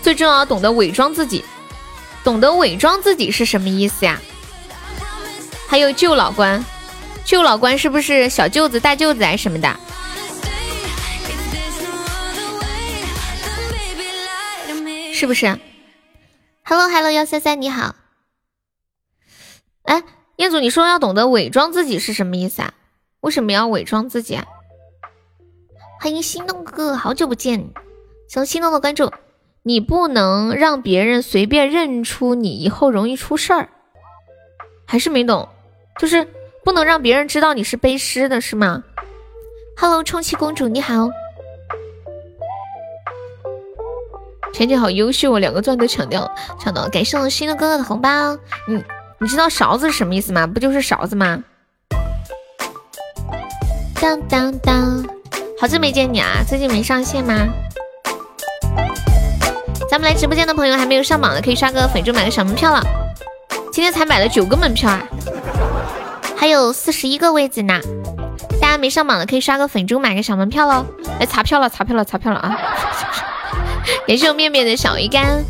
[0.03, 1.43] 最重要懂得伪装自己。
[2.23, 4.21] 懂得伪装自己是什么意思呀？
[5.67, 6.63] 还有舅老关，
[7.25, 9.79] 舅老关是不是小舅子、大舅子还是什么的？
[15.11, 15.59] 是不是
[16.63, 17.95] ？Hello Hello 幺三三你好。
[19.85, 20.03] 哎，
[20.35, 22.73] 彦祖，你说要懂得伪装自己是什么意思啊？
[23.21, 24.45] 为什么要伪装自己啊？
[25.99, 27.69] 欢迎心动哥哥，好久不见，
[28.27, 29.11] 谢心动的关注。
[29.61, 33.69] 你不能让别人随便认出你，以后容易出事儿。
[34.87, 35.47] 还是没懂，
[35.99, 36.27] 就是
[36.65, 38.83] 不能让别人知道你是背诗的，是吗
[39.77, 41.07] ？Hello，充气公主你好，
[44.51, 48.35] 浅浅好优秀，两个钻都抢掉了，抢到了，感谢我新的哥哥的红包。
[48.67, 48.83] 你
[49.19, 50.47] 你知道勺子是什么意思吗？
[50.47, 51.43] 不就是勺子吗？
[54.01, 55.05] 当当当，
[55.59, 57.35] 好久没见你啊，最近没上线吗？
[59.91, 62.81] 咱们来直播间的朋友还没有上榜的，可以刷个粉猪买个小门票了。
[63.71, 65.03] 今天才买了九个门票啊，
[66.35, 67.79] 还有四十一个位子呢。
[68.59, 70.83] 大家没上榜的可以刷个粉猪买个小门票喽。
[71.19, 72.57] 来查票了，查票了，查票了啊！
[74.07, 75.45] 感谢我面面的小鱼干，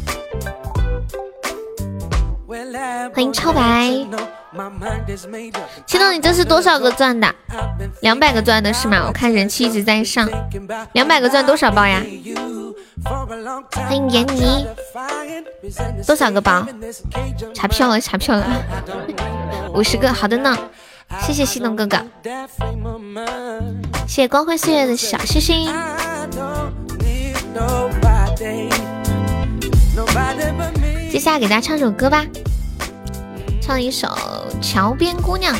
[3.13, 4.05] 欢迎超白。
[5.85, 7.33] 青豆，你这是多少个钻的？
[8.01, 9.05] 两百个钻的是吗？
[9.07, 10.27] 我看人气一直在上，
[10.91, 12.03] 两百个钻多少包呀？
[13.71, 14.67] 欢迎闫妮，
[16.05, 16.67] 多少个包？
[17.53, 18.45] 查票了，查票了，
[19.73, 20.57] 五十个，好的呢，
[21.21, 21.97] 谢谢西东哥哥，
[24.05, 25.71] 谢谢光辉岁月的小星星。
[31.09, 32.25] 接下来给大家唱首歌吧，
[33.61, 34.07] 唱一首
[34.61, 35.55] 《桥边姑娘》。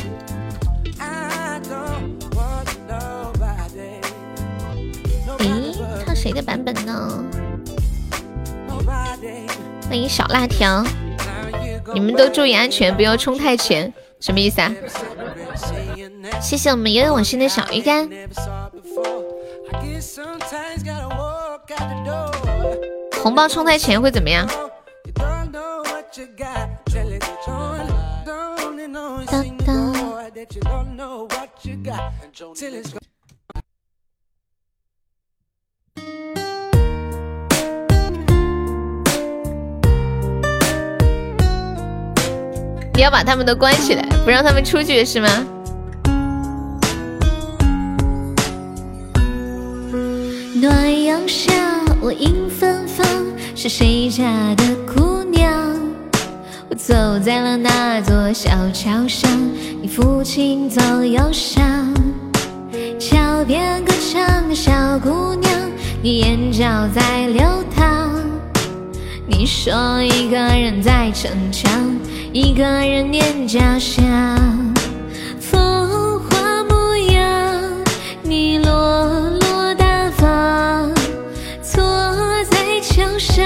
[6.14, 7.24] 谁的版本呢？
[9.88, 10.84] 欢迎小辣条，
[11.92, 14.72] 你们都注意安全，不要冲太前，什么意思啊？
[16.40, 18.08] 谢谢我们悠悠往心的小鱼干。
[23.20, 24.48] 红包冲太前会怎么样？
[29.32, 29.92] 当当。
[42.94, 45.28] 你要把他们都关起来，不让他们出去是吗？
[50.60, 53.06] 暖阳下，我迎芬芳，
[53.56, 55.21] 是谁家的姑娘？
[56.72, 59.30] 我走在了那座小桥上，
[59.82, 61.92] 你抚琴奏忧伤。
[62.98, 65.52] 桥边歌唱的小姑娘，
[66.02, 67.44] 你眼角在流
[67.76, 68.10] 淌。
[69.26, 71.70] 你说一个人在逞强。
[72.32, 74.02] 一个人念家乡，
[75.38, 77.54] 风华模样，
[78.22, 80.90] 你落落大方。
[81.60, 81.82] 坐
[82.44, 83.44] 在桥上，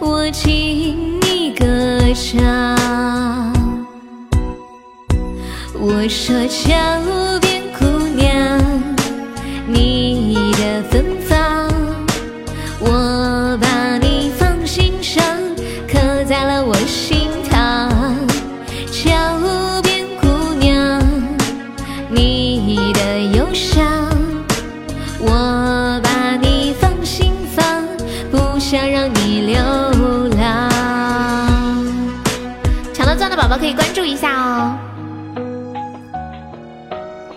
[0.00, 1.11] 我听
[2.32, 3.52] 上。
[5.74, 6.72] 我说桥
[7.40, 7.84] 边姑
[8.16, 8.58] 娘，
[9.66, 10.01] 你
[33.58, 34.76] 可以关注一下哦。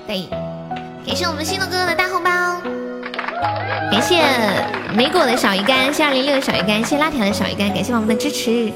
[0.08, 0.28] 对，
[1.06, 2.30] 感谢我们心动哥哥的大红包，
[3.92, 4.24] 感谢
[4.96, 8.72] 梅果的小鱼干，谢二零六的小鱼干，谢辣条的小鱼干，感谢我们的支持。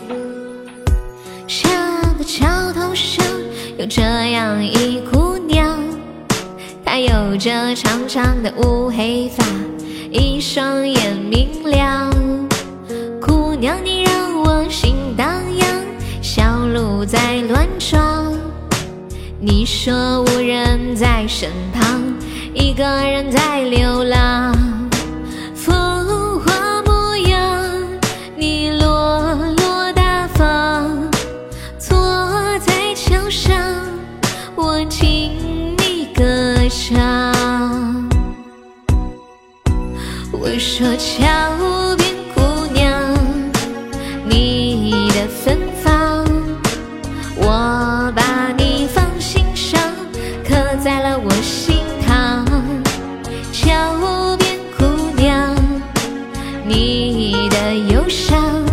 [1.48, 1.70] 这
[2.18, 3.26] 个桥头上
[3.78, 5.78] 有这样一姑娘，
[6.84, 9.46] 她有着长长的乌黑发，
[10.12, 12.12] 一双眼明亮。
[13.22, 15.49] 姑娘，你让我心荡漾。
[16.32, 18.32] 小鹿在乱撞，
[19.40, 22.00] 你说无人在身旁，
[22.54, 24.56] 一个人在流浪。
[25.56, 27.66] 风华模样，
[28.38, 31.10] 你落落大方，
[31.80, 31.98] 坐
[32.60, 33.60] 在桥上，
[34.56, 35.32] 我听
[35.80, 36.24] 你歌
[36.70, 37.34] 唱。
[40.32, 41.26] 我说桥
[41.98, 42.09] 边
[56.70, 58.64] 你的忧伤，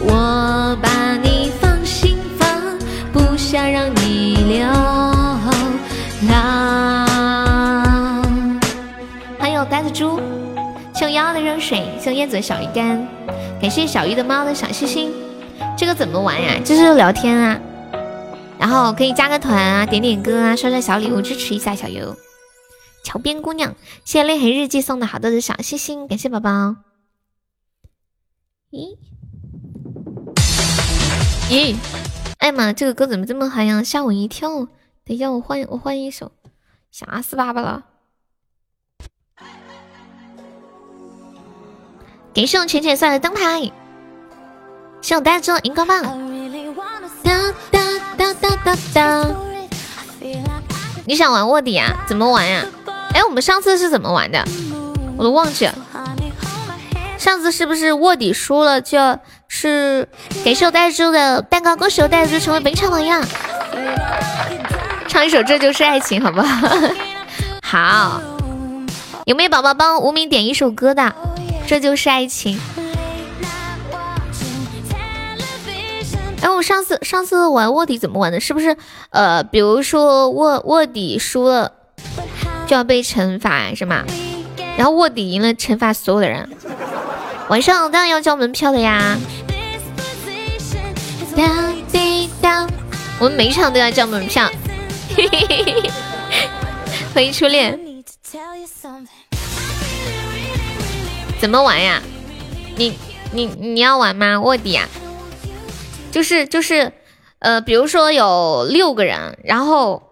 [0.00, 2.48] 我把你放心房，
[3.12, 4.64] 不想让你流
[6.28, 6.62] 浪。
[9.40, 10.20] 还有呆子猪，
[10.94, 13.04] 送幺的热水，送叶子的小鱼干，
[13.60, 15.10] 感谢小鱼的猫的小心心。
[15.76, 16.52] 这个怎么玩呀？
[16.64, 17.58] 就是聊天啊，
[18.56, 22.16] 然后可以加个团啊，点点歌啊，刷刷小礼物，支持一下小优。
[23.04, 26.74] 桥边姑娘，谢谢泪痕日记送的好多的小心心，感谢宝宝。
[28.70, 28.96] 咦
[31.50, 31.76] 咦，
[32.38, 33.82] 哎妈，这个歌怎么这么嗨呀？
[33.82, 34.66] 吓我一跳！
[35.04, 36.32] 等一下，我换我换一首，
[36.90, 37.84] 吓死爸爸了。
[42.32, 43.70] 感谢我浅浅送的灯牌，
[45.02, 46.02] 谢我呆子荧光棒。
[47.22, 47.78] 哒哒
[48.16, 49.36] 哒哒哒哒。
[51.06, 52.02] 你想玩卧底啊？
[52.08, 52.66] 怎么玩呀？
[53.14, 54.44] 哎，我们上次是怎么玩的？
[55.16, 55.74] 我都忘记了。
[57.16, 60.08] 上次是不是卧底输了，就要是
[60.44, 63.24] 给秀带猪的蛋糕，恭喜我带猪成为本场榜样。
[65.06, 66.68] 唱一首《这就是爱情》，好不好？
[67.62, 68.20] 好。
[69.26, 71.02] 有没有宝宝帮无名点一首歌的？
[71.66, 72.58] 《这就是爱情》。
[76.42, 78.40] 哎，我上次上次玩卧底怎么玩的？
[78.40, 78.76] 是不是
[79.10, 81.72] 呃，比如说卧卧底输了？
[82.66, 84.04] 就要被惩罚是吗？
[84.76, 86.48] 然后卧底赢了，惩罚所有的人。
[87.48, 89.18] 晚上当然要交门票的呀。
[93.20, 94.50] 我们每场都要交门票。
[97.14, 97.78] 欢迎初恋。
[101.38, 102.02] 怎么玩呀？
[102.76, 102.98] 你
[103.32, 104.40] 你你要玩吗？
[104.40, 104.88] 卧底啊？
[106.10, 106.92] 就是就是，
[107.40, 110.03] 呃，比如说有六个人，然后。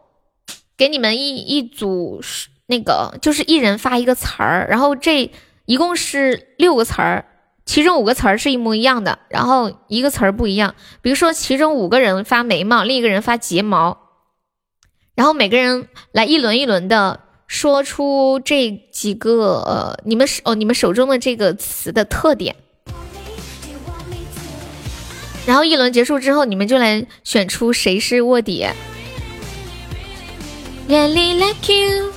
[0.77, 2.21] 给你们一一组
[2.67, 5.31] 那个，就是一人发一个词儿，然后这
[5.67, 7.25] 一共是六个词儿，
[7.65, 10.75] 其中五个词儿是一模一样的，然后一个词儿不一样。
[11.01, 13.99] 比如说，其中五个人发眉毛，另一个人发睫毛，
[15.15, 22.57] 然后每个人来一轮一轮的说出这几个呃，你们手哦，你们手中的这个词的特点，
[25.47, 28.67] 然后一轮结束之后，你们就来选出谁是卧底。
[30.93, 32.13] Really like you，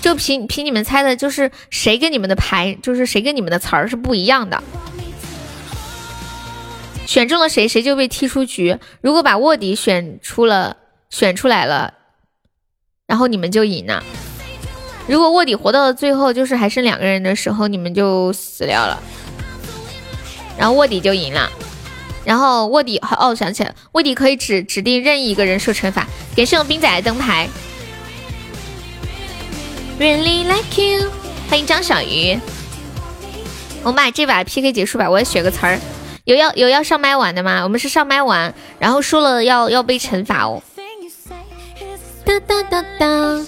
[0.00, 4.62] 就凭凭你们猜的，就是谁跟你们的牌，就是谁跟你们的词儿是不一样的。
[7.04, 8.78] 选中了谁，谁就被踢出局。
[9.02, 10.78] 如果把卧底选出了，
[11.10, 11.92] 选出来了，
[13.06, 14.02] 然后你们就赢了。
[15.06, 18.98] 如果卧底活到了最后，就是还剩两个人的时候，你们就死掉了，
[20.56, 21.52] 然后卧底就赢了。
[22.24, 26.06] 然后卧底哦，想起来，卧底可以指指定任意一个人受惩罚。
[26.36, 27.48] 感谢我冰仔的灯牌。
[29.98, 31.10] Really like you，
[31.48, 32.38] 欢迎张小鱼。
[33.82, 35.78] 我们把这把 PK 结束吧，我也选个词儿。
[36.24, 37.62] 有要有要上麦玩的吗？
[37.64, 40.62] 我们是上麦玩，然后输了要要被惩罚哦。
[42.24, 43.46] 哒哒哒哒。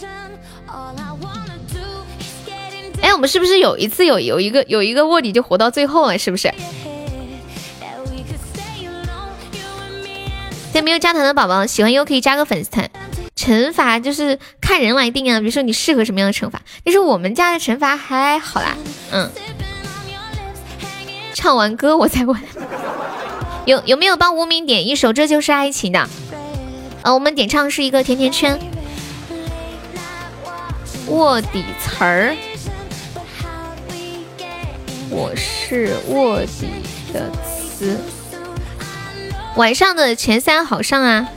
[3.03, 6.19] 哎，我们是不是有一次有有一个有一个卧底就活到最后了？
[6.19, 6.53] 是不是？
[10.73, 12.91] 在没有加团的宝宝，喜欢优可以加个粉丝团。
[13.37, 16.63] 惩罚就是看人来定啊，比如说你适合什么样的惩罚。
[16.85, 18.77] 但是我们家的惩罚还好啦，
[19.11, 19.31] 嗯。
[21.35, 22.41] 唱完歌我再问。
[23.67, 26.09] 有有没有帮无名点一首《这就是爱情》的？
[27.03, 28.59] 呃，我们点唱是一个甜甜圈。
[31.09, 32.37] 卧底词儿，
[35.11, 36.69] 我是卧底
[37.13, 37.99] 的词。
[39.57, 41.29] 晚上的前三好上啊，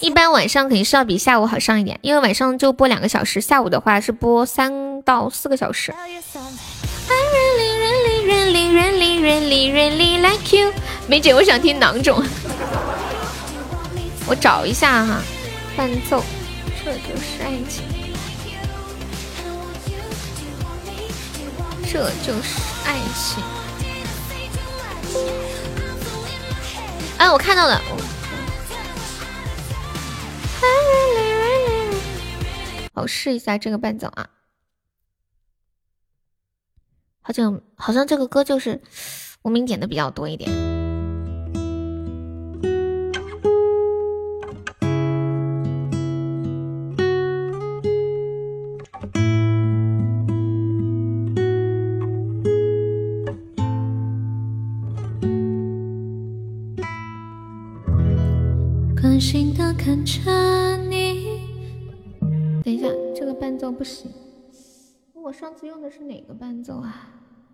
[0.00, 5.94] 一般晚上肯定是要比下午好上一点，因为晚上就播两个小时，下午的话是播三到四个小时。
[11.06, 12.22] 梅姐，我想听囊种，
[14.26, 15.22] 我找一下哈，
[15.76, 16.22] 伴奏，
[16.84, 17.84] 这就是爱情，
[21.90, 23.42] 这就是爱情。
[27.18, 27.82] 哎，我看到了。
[32.94, 34.28] 我试一下这个伴奏啊，
[37.20, 38.80] 好像好像这个歌就是
[39.42, 40.67] 无名点的比较多一点。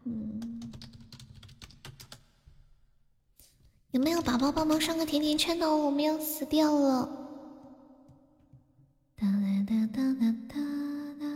[0.07, 0.61] 嗯，
[3.92, 5.66] 有没有宝宝帮忙上个甜甜圈的？
[5.66, 7.07] 我们要死掉了。
[9.16, 9.26] 哒
[9.66, 10.57] 哒哒哒哒
[11.18, 11.26] 哒。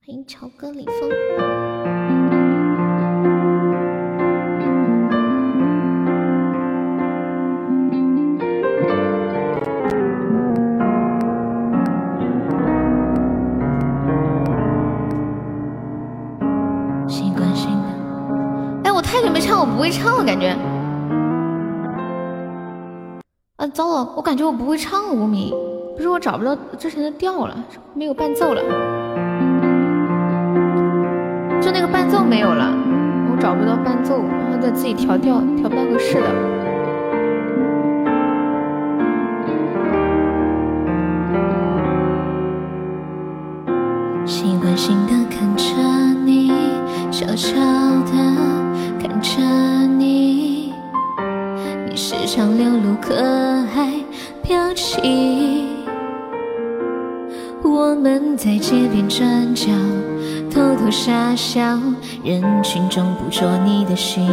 [0.00, 1.99] 欢迎乔哥李峰。
[19.80, 20.48] 不会唱我，感觉。
[23.56, 25.54] 啊，糟了，我感觉我不会唱，无名，
[25.96, 27.56] 不是我找不到之前的调了，
[27.94, 28.60] 没有伴奏了，
[31.62, 32.70] 就那个伴奏没有了，
[33.32, 36.59] 我找不到伴奏，然后再自己调调，调不到合适的。
[58.42, 59.66] 在街边转角，
[60.50, 61.60] 偷偷傻笑，
[62.24, 64.32] 人群中捕捉你的讯号，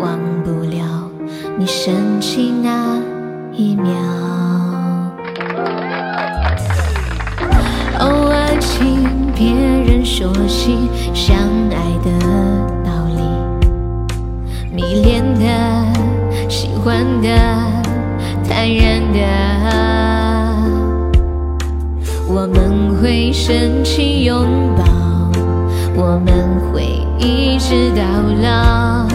[0.00, 1.08] 忘不了
[1.56, 3.00] 你深情那
[3.52, 3.92] 一秒。
[8.00, 10.76] 偶尔听别人说起
[11.14, 11.36] 相
[11.70, 12.10] 爱的
[12.84, 13.22] 道理，
[14.74, 17.28] 迷恋的、喜欢的、
[18.48, 19.20] 坦然的，
[22.28, 24.44] 我们会深情拥
[24.76, 24.84] 抱，
[25.94, 28.02] 我们会一直到
[28.42, 29.06] 老，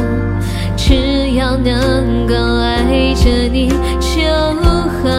[0.78, 3.68] 只要能够爱着你
[4.00, 4.24] 就
[5.04, 5.10] 好。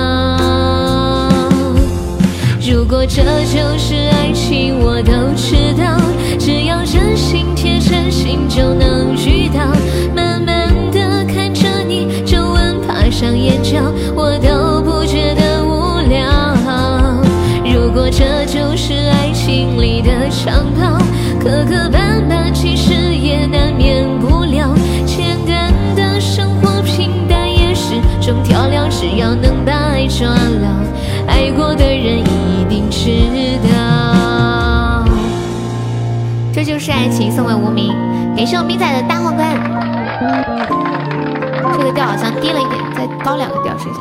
[2.61, 6.01] 如果这就是爱情，我都知道。
[6.39, 9.61] 只要真心贴真心，就能遇到。
[10.17, 13.79] 慢慢的看着你皱纹爬上眼角，
[14.17, 14.72] 我都
[19.73, 20.99] 梦里的长跑，
[21.41, 24.69] 磕磕绊绊其实也难免不了。
[25.07, 30.69] 简单的生活平淡也是种调料，只要能把爱抓牢，
[31.27, 33.09] 爱过的人一定知
[33.73, 35.05] 道。
[36.53, 37.95] 这就是爱情，送给无名，
[38.37, 39.49] 感谢我明仔的大皇冠。
[41.79, 44.01] 这个调好像低了一点，再高两个调试一下。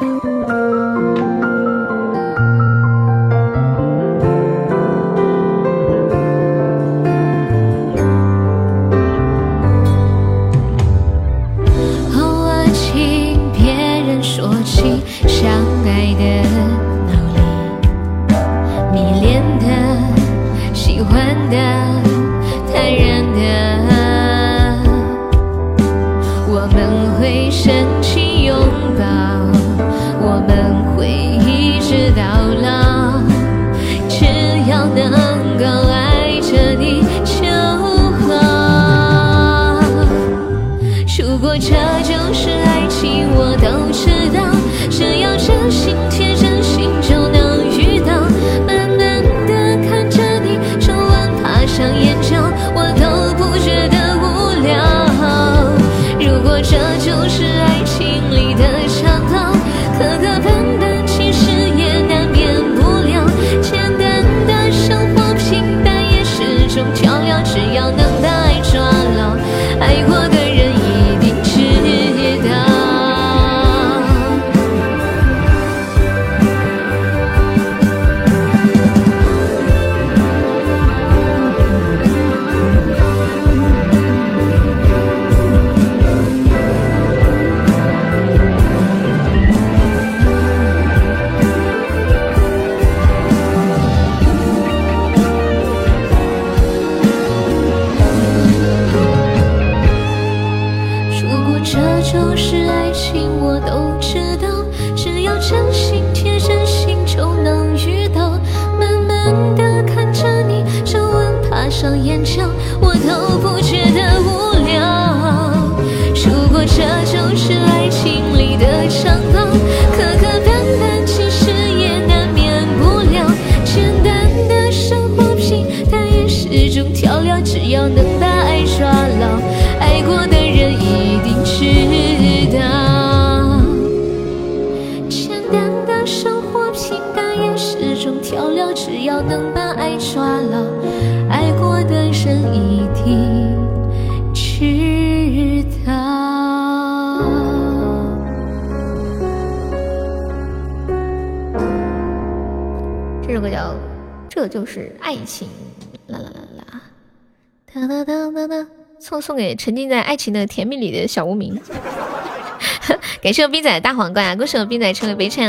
[159.55, 161.59] 沉浸在爱情的甜蜜里的小无名。
[163.21, 165.43] 感谢我冰仔大皇冠，恭喜我冰仔成为北场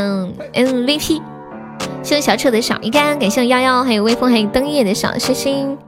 [0.53, 1.21] MVP。
[2.03, 5.79] 谢谢小丑的小鱼干，感谢我幺幺，还有微风，还有灯叶的小星星。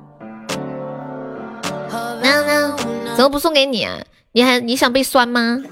[3.17, 3.99] 怎么不送给你啊？
[4.33, 5.62] 你还你想被酸吗？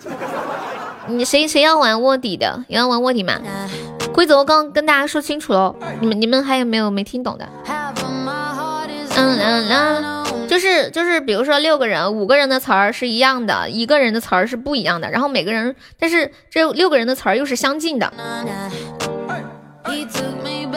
[1.08, 2.64] 你谁谁要玩卧底的？
[2.68, 3.40] 你要玩卧底吗？
[4.12, 7.48] 规则我刚刚跟大家说清楚了，你们你们还有没有没听懂的？
[9.14, 10.04] 嗯嗯嗯，
[10.52, 18.12] 就是就是，比如说六个人，五个人的词儿是一样的，一个人的词儿是不一样的，然后每个人，但是这六个人的词儿又是相近的，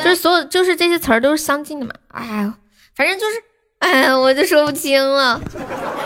[0.02, 1.92] 就是所有就是这些词儿都是相近的嘛。
[2.08, 2.54] 哎呀，
[2.96, 3.44] 反正就是，
[3.80, 5.42] 哎呀，我就说不清了，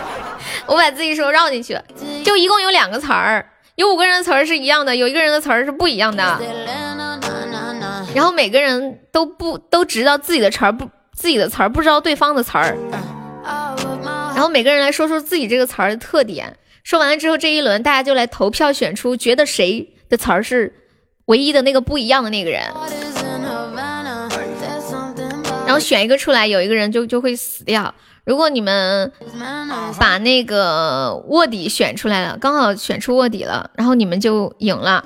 [0.66, 1.84] 我把自己说绕进去了，
[2.24, 3.46] 就一共有两个词儿。
[3.76, 6.40] 有五个人的词儿是一样的，有一个人的词儿是不一样的，
[8.16, 12.76] 然后每个人都不都知道自己的词儿不自己的词儿不知道对方的词儿，
[14.40, 20.72] 然后每个人来说说自己这个词儿的特点，说完了之后这一轮大家就来投票选出觉得谁的词儿是
[21.26, 22.62] 唯一的那个不一样的那个人，
[25.66, 27.94] 然后选一个出来，有一个人就就会死掉。
[28.24, 29.10] 如果你们
[29.98, 35.04] 把那个卧底选出来了，刚好选出卧底了，然后你们就赢了，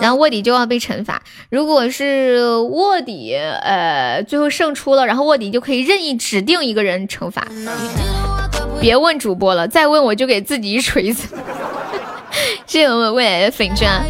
[0.00, 1.22] 然后卧底就要被惩罚。
[1.50, 7.46] 如果是卧底，呃，最后胜出了，然后卧底就可以任意指定一个人惩罚。
[8.80, 11.28] 别问主播了，再问我就给自己一锤子。
[12.66, 14.02] 谢谢我们未来的粉钻。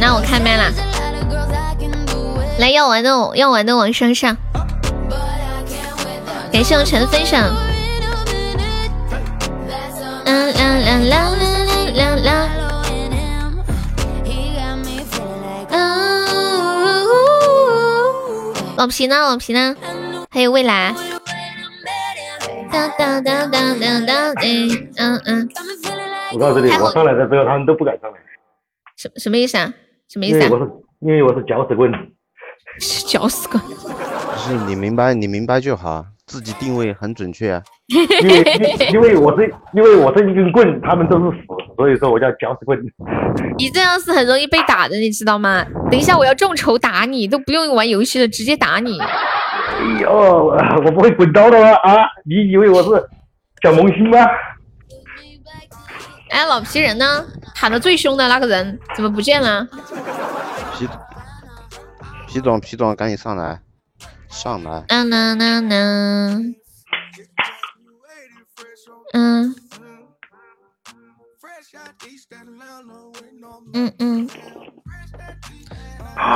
[0.00, 0.72] 那我开麦了，
[2.58, 4.36] 来要玩的要玩的往上上。
[6.50, 7.42] 感谢我陈分享。
[10.24, 11.30] 啦啦啦啦
[11.94, 12.48] 啦啦啦。
[18.76, 19.16] 老皮呢？
[19.16, 19.76] 老皮呢？
[20.30, 20.94] 还有未来。
[22.72, 24.32] 哒哒哒哒哒哒。
[24.96, 25.48] 嗯嗯。
[26.32, 28.16] 我告诉你，我上来的时候他们都不敢上来。
[28.96, 29.72] 什什么意思啊？
[30.08, 30.46] 什么意思啊？
[30.46, 30.70] 因为我是
[31.00, 31.92] 因为我是搅屎棍。
[33.06, 33.62] 搅屎棍。
[33.62, 36.06] 不是你明白，你明白就好。
[36.24, 41.44] 自己定位很准确啊，因为因为我是因为我是一根棍，他们都是屎，
[41.76, 42.78] 所以说我叫搅屎棍。
[43.58, 45.62] 你这样是很容易被打的，你知道吗？
[45.90, 48.98] 等一下我要众筹打你，都不用玩游戏了，直接打你。
[49.78, 50.10] 哎呦，
[50.84, 51.72] 我不会滚刀的吗？
[51.82, 52.88] 啊，你以为我是
[53.62, 54.18] 小萌新吗？
[56.30, 57.24] 哎，老皮人呢？
[57.54, 59.66] 喊的最凶的那个人怎么不见了？
[60.78, 60.88] 皮
[62.26, 63.60] 皮总，皮总，赶紧上来。
[64.28, 64.84] 上来。
[64.88, 66.54] 嗯嗯嗯嗯。
[69.12, 69.54] 嗯。
[73.74, 74.28] 嗯嗯。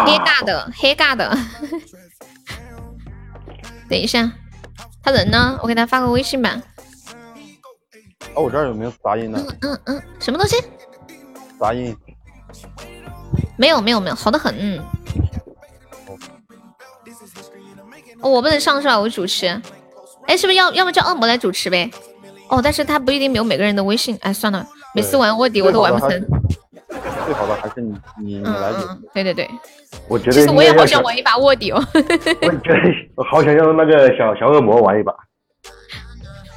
[0.04, 1.36] 黑尬的，黑尬的。
[3.88, 4.32] 等一下，
[5.02, 5.58] 他人呢？
[5.62, 6.60] 我给他发个微信吧。
[8.34, 9.40] 哦，我这儿有没有杂音呢？
[9.40, 10.56] 嗯嗯嗯，什么东西？
[11.58, 11.96] 杂音。
[13.56, 14.78] 没有没有没有，好的很。
[18.20, 18.98] 哦我不能上是吧？
[18.98, 19.46] 我主持，
[20.26, 21.90] 哎，是不是要要么叫恶魔来主持呗？
[22.48, 26.26] 哦，但是他不一定没有每个人的微信，哎，算了，每次玩卧底我都玩不成。
[27.26, 28.72] 最好的还是你你你来。
[29.12, 29.50] 对对对，
[30.08, 31.84] 我觉得其实我也好想玩一把卧底哦。
[31.92, 32.80] 我觉得
[33.16, 35.12] 我好想让那个小小恶魔玩一把。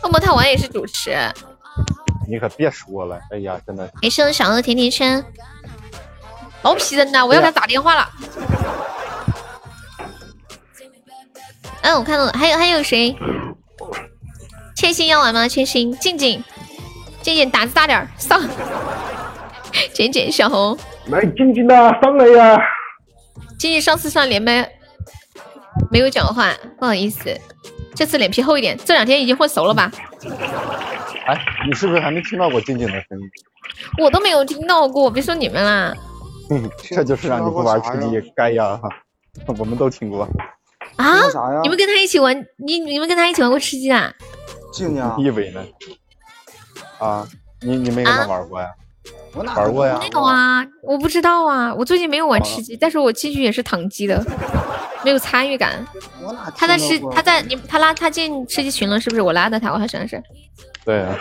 [0.04, 1.12] 恶魔他玩也是主持。
[2.30, 3.92] 你可别说了，哎呀，真的。
[4.02, 5.26] 没事，小恶甜甜圈。
[6.62, 8.08] 毛皮人呐，我要给他打电话了。
[11.82, 13.18] 嗯，我看到了，还有还有谁？
[14.76, 15.48] 千心要玩吗？
[15.48, 16.44] 千心，静静，
[17.22, 18.40] 静静胆子大点上。
[19.94, 22.60] 简简，小红，来静静的上来呀！
[23.58, 24.70] 静静上次上连麦
[25.92, 27.36] 没有讲话，不好意思，
[27.96, 28.78] 这次脸皮厚一点。
[28.78, 29.92] 这两天已经混熟了吧？
[31.26, 33.30] 哎，你是不是还没听到过静静的声音？
[34.04, 35.96] 我都没有听到过，别说你们啦。
[36.82, 38.76] 这就是让你不玩吃鸡该呀！
[38.78, 38.90] 哈，
[39.58, 40.28] 我们都听过。
[40.96, 41.16] 啊！
[41.62, 44.12] 你们跟他一起玩，你你们跟他一起玩过吃鸡啊？
[44.74, 45.64] 静静，你以为呢？
[47.00, 47.28] 啊，
[47.62, 48.68] 你你没跟他玩过呀？
[49.34, 49.98] 我哪玩过呀？
[50.00, 54.24] 没有啊，我不知道啊，我最近没有玩吃鸡，但是我进去也是躺机的，
[55.06, 55.86] 没有参与感。
[56.56, 59.22] 他在吃，他在你，他拉他进吃鸡群了，是不是？
[59.22, 60.22] 我拉的他，我好像是。
[60.84, 61.16] 对啊。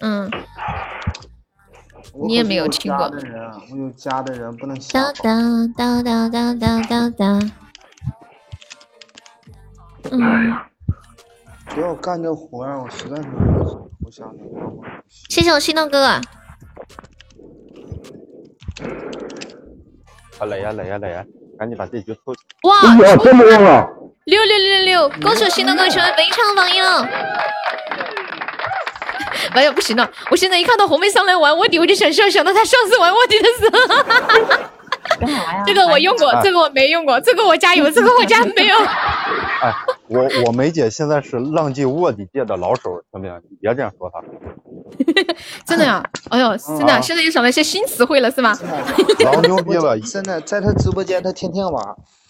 [0.00, 0.30] 嗯。
[2.26, 3.10] 你也没有听过。
[3.70, 5.00] 我有家的人，不能笑。
[5.00, 5.12] 哒
[5.76, 7.40] 哒哒哒哒哒哒。
[10.10, 10.54] 嗯。
[11.74, 12.76] 不要干这活啊！
[12.78, 13.22] 我实在是
[14.02, 14.30] 不想。
[15.30, 16.20] 谢谢我心动哥哥。
[20.38, 21.24] 啊来呀来呀来呀！
[21.58, 22.40] 赶紧把这局凑齐。
[22.62, 23.86] 哇，哇，这么旺啊！
[24.24, 25.08] 六六六六六！
[25.20, 27.06] 恭喜我心动各位成为本场榜一了。
[29.54, 30.10] 哎呀，不行了！
[30.30, 33.78] 我现在一看到红妹上来玩卧底，我就想笑，想到她上次玩卧底的时候。
[35.20, 35.64] 干啥呀？
[35.66, 38.76] 这个我用过，这个我没用过，这个我家有，这个我家没有。
[38.76, 39.72] 哎，
[40.08, 43.40] 我我梅姐现在是浪迹卧底界的老手，怎么样？
[43.60, 44.22] 别这样说她。
[45.66, 46.02] 真的呀？
[46.30, 48.56] 哎呦，真的，现在又想到一些新词汇了，是吗？
[49.24, 49.98] 老牛逼了！
[50.00, 51.84] 真的，在他直播间，他天天玩。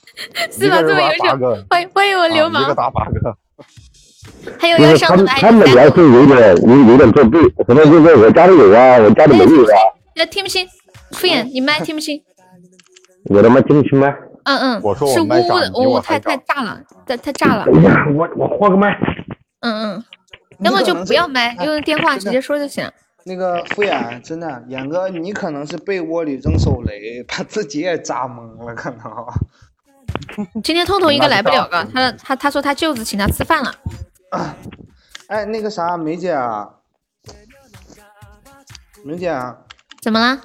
[0.53, 0.83] 是吧？
[0.83, 2.63] 这么优秀，欢迎欢迎我流氓。
[2.63, 3.37] 一个打八个。
[4.59, 9.77] 还有要上的他们聊是有点有有点作弊，可能就是我家里有啊，我家里没有啊。
[10.15, 10.67] 那听不清，
[11.13, 12.23] 敷衍，你麦听不清。
[13.27, 14.13] 我他妈进不清吗？
[14.45, 17.65] 嗯嗯，我说是呜我麦呜的，呜，长你比我太太炸了，太太炸了。
[17.65, 18.97] 哎呀，我我换个麦。
[19.61, 20.05] 嗯嗯，
[20.61, 22.91] 要么就不要麦，用电话直接说就行。
[23.25, 29.01] 那个敷衍，真的，演哥，你可能是被窝里扔手雷，把自己也炸懵了，可能。
[30.65, 33.73] 今天痛痛应该来不了个，他他他说他舅子请他吃饭了。
[35.29, 36.69] 哎，那个啥，梅姐啊，
[39.05, 39.57] 梅姐啊，
[40.01, 40.41] 怎么了？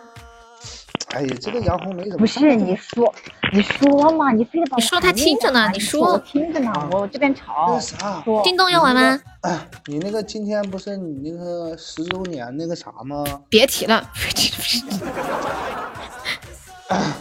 [1.12, 2.18] 哎呀，这个杨红没怎么？
[2.18, 3.14] 不是你说，
[3.53, 7.80] 你说嘛，你非得把你说他听着呢，你说我听着呢，我这边那吵个。
[7.80, 9.20] 啥，说叮咚要玩吗？
[9.41, 13.24] 哎，你那个今天不是你那个十周年那个啥吗？
[13.49, 14.05] 别提了，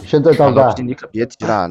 [0.05, 1.69] 现在到这，你可别提了，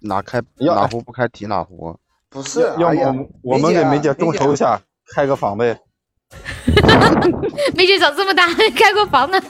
[0.00, 1.96] 哪开要哪壶不开提哪壶。
[2.28, 4.80] 不是，要不我们给梅姐众筹一下，
[5.14, 5.78] 开个房呗。
[7.76, 9.38] 梅姐长这么大还开过房呢。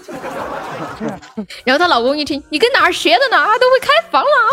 [1.64, 3.36] 然后她老公一听，你跟哪儿学的呢？
[3.36, 4.52] 啊，都会开房了啊！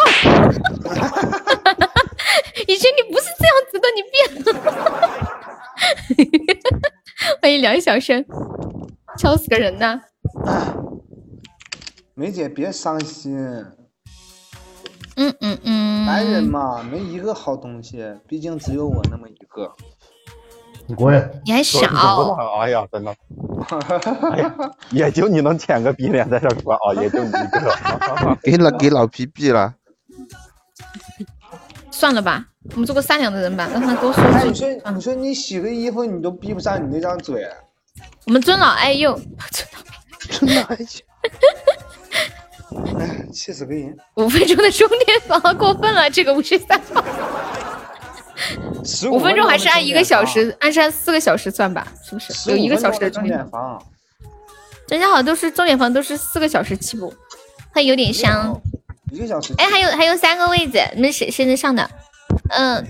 [2.68, 5.10] 以前你不是这样子的，你变了。
[7.42, 8.26] 欢迎梁小生，
[9.18, 10.02] 敲死个人呢。
[12.14, 13.38] 梅姐别伤心，
[15.16, 19.74] 嗯嗯嗯，男人嘛，没一个好东西，毕竟只有我那么一个。
[20.90, 21.42] 你滚！
[21.46, 21.88] 你还说小，
[22.60, 23.16] 哎呀，真的，
[24.34, 24.52] 哎呀，
[24.90, 28.38] 也就你能舔个逼脸在这说啊，也就你一个。
[28.42, 29.76] 给老给老皮毙了。
[31.92, 34.54] 算了吧，我们做个善良的人吧，让他多说哎，你。
[34.56, 37.48] 说，你说你洗个衣服，你都闭不上你那张嘴。
[38.26, 39.14] 我们尊老爱幼，
[40.32, 40.86] 尊老爱幼。
[43.00, 43.96] 哎，气死个人！
[44.16, 47.06] 五分钟的充电宝过分了，这个五十三号，15
[49.12, 52.52] 五分钟还是按一个小时，按是按四个小时算吧，是不是？
[52.52, 53.84] 有一个小时的15分钟钟点房。
[54.88, 57.14] 人家好像都是钟点房都是四个小时起步，
[57.74, 58.60] 它有点香。
[59.12, 59.54] 一个小时。
[59.58, 61.90] 哎，还有还有三个位置，你们谁谁能上的？
[62.50, 62.86] 嗯，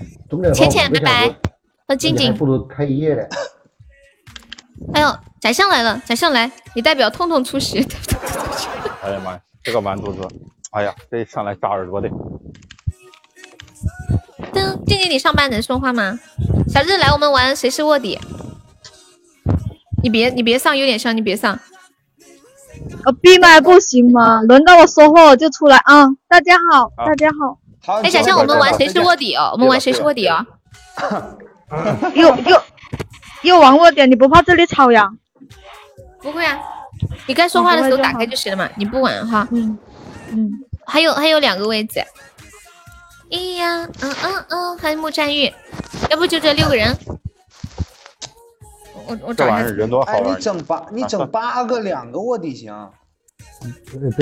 [0.54, 1.34] 浅浅拜拜，
[1.86, 3.28] 和静静，不如开一夜的。
[4.94, 7.86] 哎呦宰相来了，宰相来，你代表痛痛出席。
[9.02, 10.26] 哎呀妈呀，这个完犊子！
[10.72, 12.08] 哎呀，这一上来扎耳朵的。
[14.50, 16.18] 噔，静静，你上班能说话吗？
[16.68, 18.18] 小日来，我们玩谁是卧底。
[20.02, 21.58] 你别你别上，有点像你别上。
[23.04, 24.40] 我闭麦不行吗？
[24.42, 26.06] 轮到我说话我就出来啊！
[26.28, 29.50] 大家好，啊大家好，好，哎，小象，我们玩谁是卧底哦？
[29.52, 30.46] 我们玩谁是卧底哦？
[32.14, 32.62] 又又
[33.42, 35.08] 又玩我点，你不怕这里吵呀？
[36.22, 36.58] 不会啊，
[37.26, 38.70] 你该说话的时候打开就行了嘛。
[38.76, 39.46] 你不玩哈。
[39.50, 39.78] 嗯
[40.30, 40.50] 嗯，
[40.86, 42.02] 还有还有两个位置。
[43.32, 45.52] 哎呀，嗯嗯嗯，还有木占玉，
[46.10, 46.96] 要不就这六个人。
[49.06, 50.42] 我我找一下这玩意儿，人多好哎，玩你。
[50.42, 52.72] 整八，你整八个，两个卧底行。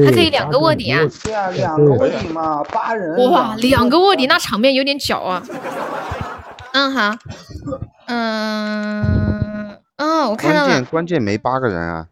[0.04, 1.00] 还可以两个卧底啊。
[1.24, 3.30] 对啊，两个卧底嘛，八人。
[3.30, 5.42] 哇，两个卧底那场面有点搅啊。
[6.72, 7.16] 嗯好，
[8.06, 12.06] 嗯嗯，我看到了，关键关键没八个人啊。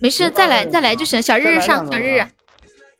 [0.00, 1.20] 没事，再来再来就行。
[1.20, 2.26] 小日日上，小日日。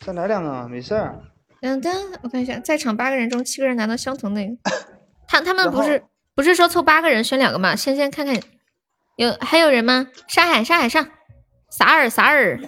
[0.05, 1.19] 再来两个，没事儿。
[1.61, 1.93] 等等，
[2.23, 4.41] 我看一下，在场八个人中，七个人拿到相同的。
[5.29, 6.03] 他他们不是
[6.35, 7.77] 不是说凑八个人选两个吗？
[7.77, 8.35] 先先看看，
[9.17, 10.09] 有还有人吗？
[10.27, 11.07] 沙海沙海上，
[11.71, 12.59] 啥儿啥儿，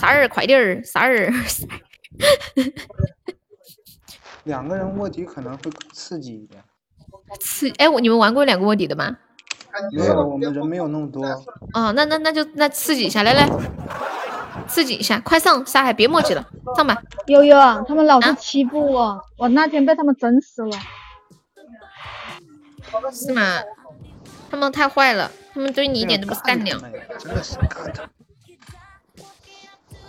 [0.00, 1.32] 啥儿快点儿，啥儿。
[4.44, 6.62] 两个人卧底可能会刺激一点。
[7.40, 9.16] 刺哎，我你们玩过两个卧底的吗？
[9.92, 11.24] 没有，我们人没有那么多。
[11.72, 13.48] 哦，那那那就那刺激一下，来来，
[14.66, 16.46] 刺激一下，快上沙海，别墨迹了，
[16.76, 16.96] 上吧。
[17.26, 20.78] 悠悠啊，他们老是欺负我，我那天被他们整死了。
[23.12, 23.60] 是吗？
[24.50, 26.80] 他们太坏了，他们对你一点都不善良。
[27.18, 27.56] 真的是。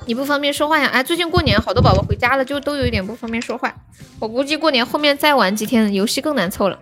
[0.08, 0.88] 你不方便说话呀？
[0.94, 3.74] 哎，最近过年好多宝宝回家了，就都有一点不方便说话。
[4.20, 6.78] 我估计过年后面再玩几天，游戏更难凑了。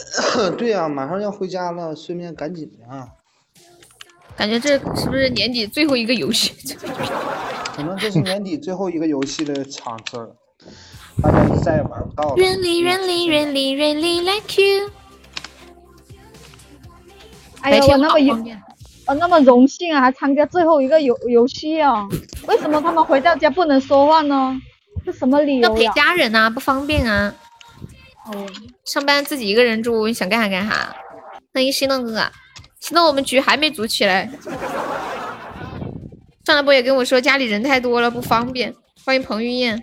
[0.56, 3.08] 对呀、马上要回家了，顺便赶紧啊。
[4.36, 6.52] 感觉这是不是年底最后一个游戏？
[7.74, 10.36] 可能这是年底最后一个游戏的场次了。
[11.22, 12.36] 大家是再也玩不到了。
[12.36, 14.90] Really, really, really, really like you。
[17.60, 18.62] 哎呀，我那么有好方便
[19.06, 22.08] 我那么荣幸啊，还参加最后一个游游戏啊！
[22.46, 24.56] 为什么他们回到家不能说话呢？
[25.04, 25.86] 是什么理要陪？
[25.88, 27.34] 家人啊，不方便啊。
[28.26, 28.46] 哦，
[28.84, 30.94] 上班自己一个人住，想干啥干啥。
[31.52, 32.32] 欢迎心动哥哥，
[32.82, 34.28] 心动我们局还没组起来。
[36.44, 38.74] 上来波也跟我说家里人太多了不方便。
[39.04, 39.80] 欢迎彭于晏。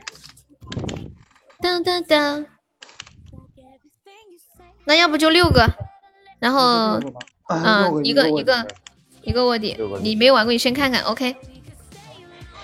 [1.62, 2.46] 噔噔噔，
[4.84, 5.66] 那要不就六个，
[6.40, 7.00] 然后
[7.48, 8.68] 嗯个一个一一个个
[9.22, 11.38] 一个卧底你没玩过你先看看，OK。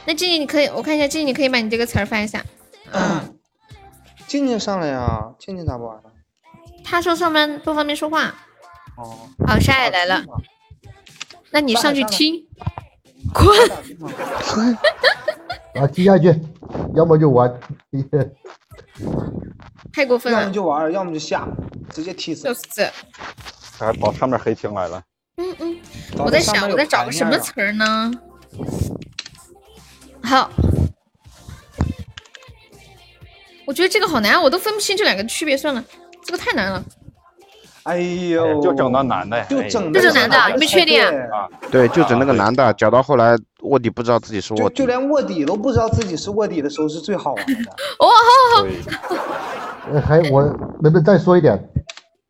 [0.05, 2.43] 那静静你可以，我看一下静静，你可以把你这个词儿翻一下。
[2.91, 3.37] 嗯，
[4.27, 6.11] 静静上来呀，静静咋不玩了？
[6.83, 8.35] 他说上班不方便说话。
[8.97, 10.23] 哦，好，沙也来了，
[11.51, 12.47] 那你上去上来踢，
[13.33, 13.45] 滚！
[15.81, 16.33] 啊，踢下去，
[16.95, 17.53] 要么就玩。
[19.91, 21.45] 太过分了要么，就玩，要么就下，
[21.89, 22.53] 直接踢死就。
[22.53, 22.89] 是。
[23.77, 25.01] 还跑上面黑青来了。
[25.37, 25.77] 嗯嗯，
[26.17, 28.09] 我在想我在找个什么词儿呢？
[30.23, 30.49] 好，
[33.67, 35.57] 我觉得这个好难，我都分不清这两个区别。
[35.57, 35.83] 算了，
[36.23, 36.83] 这个太难了。
[37.85, 41.49] 哎呦，就整那男的，就整就是男的你们确定啊啊？
[41.71, 44.85] 对，就整那个男的，搅到后来卧底不知道自己是卧底就就。
[44.87, 47.71] 连卧底都不知道自己是卧底的时候是最好玩的。
[47.99, 50.41] 哦，好好好，对，呃，还我
[50.81, 51.57] 能不能再说一点？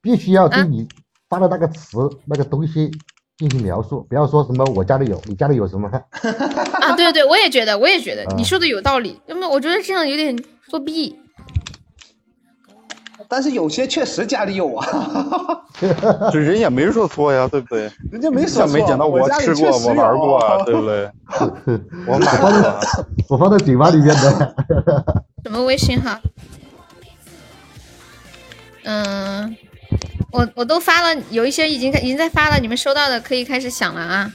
[0.02, 0.86] 必须要啊对你
[1.30, 2.92] 发的那个词、那个东西
[3.38, 5.90] 进行描述，不要说什么我家里有，你家里有什么？
[5.90, 9.22] 啊，对对对，我也觉得，我也觉得啊你说的有道理。
[9.26, 10.38] 那么我觉得这样有点
[10.68, 11.18] 作弊。
[13.28, 14.88] 但是有些确实家里有啊，
[16.32, 17.92] 这人也没说错呀，对不对？
[18.12, 18.74] 人家没说错。
[18.74, 21.10] 没讲到我吃过，我玩过啊，对不对？
[22.08, 22.80] 我买放过
[23.30, 24.56] 我放在嘴巴里面的。
[25.44, 26.20] 什么微信号？
[28.84, 29.56] 嗯，
[30.32, 34.32] 我我都发了，有一些已经已经在发了，你们收到的可以开始想了啊。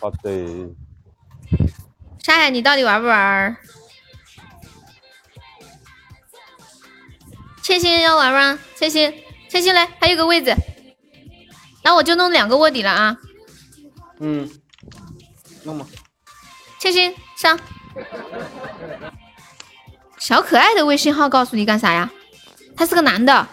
[0.00, 0.68] 好的，
[2.22, 3.56] 沙海，你到底玩不玩？
[7.62, 8.58] 千心要玩吗？
[8.76, 9.12] 千心，
[9.48, 10.54] 千心来，还有个位置，
[11.84, 13.16] 那我就弄两个卧底了啊。
[14.20, 14.50] 嗯，
[15.64, 15.86] 弄吧。
[16.78, 17.58] 千心上，
[20.18, 22.10] 小可爱的微信号告诉你干啥呀？
[22.76, 23.46] 他是个男的。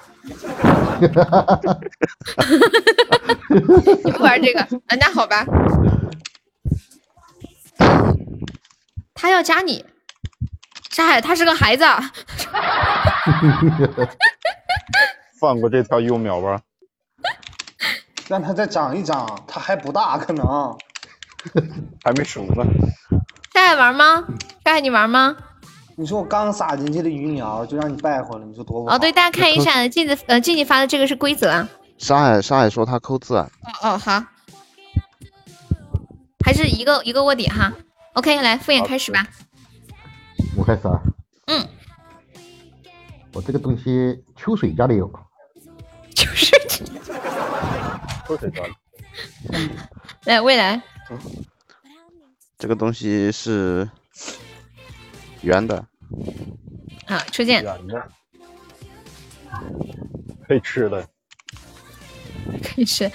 [4.05, 4.67] 你不玩这个啊？
[4.99, 5.45] 那好吧。
[9.13, 9.85] 他要加你，
[10.89, 11.83] 沙海，他是个孩子。
[11.83, 11.99] 啊
[15.39, 16.59] 放过这条幼苗吧。
[18.27, 20.45] 让他再长一长，他还不大，可能。
[22.03, 22.63] 还没熟呢。
[23.53, 24.25] 沙海玩吗？
[24.65, 25.35] 沙海你玩吗？
[25.95, 28.95] 你说我刚撒进去的鱼苗就让你败坏了，你说多不好？
[28.95, 31.67] 哦，对，大家看一下镜子，呃，静静发的这个是规则啊。
[31.97, 33.49] 沙海沙海说他扣字啊，
[33.81, 34.23] 哦哦，好，
[36.45, 37.73] 还是一个一个卧底哈。
[38.13, 39.25] OK，来敷衍开始吧。
[40.55, 41.01] 我开始啊，
[41.47, 41.67] 嗯，
[43.33, 45.11] 我这个东西秋水家里有，
[46.15, 46.59] 秋水。
[48.27, 48.73] 秋水家里？
[50.25, 50.81] 来未来，
[52.57, 53.89] 这个东西是
[55.41, 55.85] 圆的，
[57.07, 57.63] 好，初见。
[57.63, 58.09] 圆的，
[60.47, 61.07] 可以吃的。
[62.63, 63.09] 可以吃。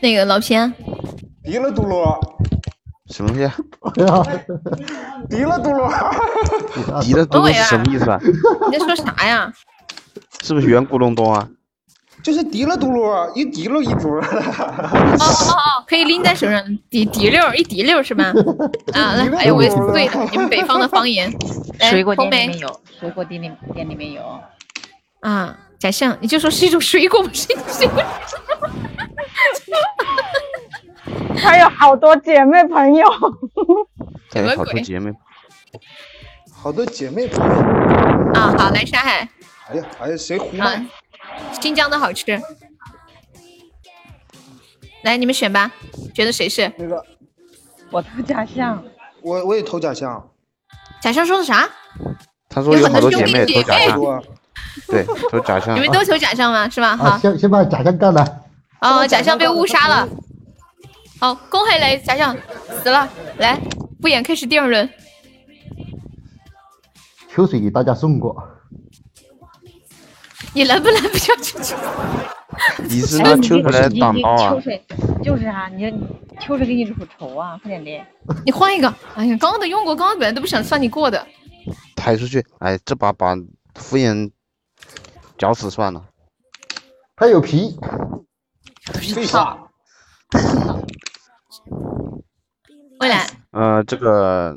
[0.00, 0.72] 那个老偏，
[1.42, 2.18] 敌了嘟噜，
[3.10, 3.54] 什么东西啊？
[5.30, 7.00] 敌了嘟噜。
[7.02, 8.20] 敌的东西是什么意思啊？
[8.70, 9.52] 你在说啥呀？
[10.42, 11.48] 是不是圆咕隆咚啊？
[12.22, 14.20] 就是提了嘟噜，一提溜一嘟噜。
[14.20, 14.26] 哦
[14.80, 18.32] 哦哦，可以拎在手上，滴滴溜一滴溜是吗？
[18.92, 21.32] 啊，来，哎呀，我也是对的，你们北方的方言。
[21.80, 24.22] 水果店里面有，水果店里店里面有。
[25.20, 28.02] 啊，假象，你就说是一种水果，不是一种水果。
[31.38, 33.06] 还有好多姐妹朋友，
[34.32, 35.12] 什么哎，好多鬼姐妹，
[36.52, 37.54] 好多姐妹朋友。
[38.34, 39.28] 啊，好，来沙海
[39.70, 40.84] 哎呀，哎呀，谁胡啊？，
[41.60, 42.40] 新疆的好吃。
[45.02, 45.70] 来，你们选吧，
[46.14, 46.70] 觉得谁是？
[46.76, 47.02] 那个，
[47.90, 48.82] 我投假象，
[49.22, 50.28] 我我也投假象。
[51.00, 51.68] 假象说的啥？
[52.48, 54.22] 他说有好多姐妹投假哎象，
[54.88, 55.80] 对，投假象你。
[55.80, 56.68] 们都投假象吗？
[56.68, 56.88] 是吧？
[56.90, 58.42] 啊，好，先先把假象干了。
[58.80, 60.08] 哦，假象被误杀了。
[61.20, 62.36] 好，恭喜雷假象
[62.82, 63.08] 死了。
[63.38, 63.58] 来，
[64.00, 64.88] 不演开始第二轮。
[67.28, 68.36] 秋水给大家送过，
[70.54, 71.74] 你能不能不要出去？
[72.88, 74.60] 你是哎，拿秋水来挡刀啊秋？
[74.60, 74.84] 水
[75.22, 76.06] 就是啊，你你
[76.40, 77.90] 秋水给你出仇啊，快点的。
[78.44, 78.88] 你换一个。
[79.16, 81.26] 哎呀，刚刚的用过，刚刚本来都不想算你过的。
[81.96, 83.34] 抬出去，哎，这把把
[83.74, 84.30] 敷衍
[85.36, 86.04] 绞死算了。
[87.16, 87.76] 他有皮，
[89.16, 89.58] 为啥？
[93.00, 94.52] 未来呃，这个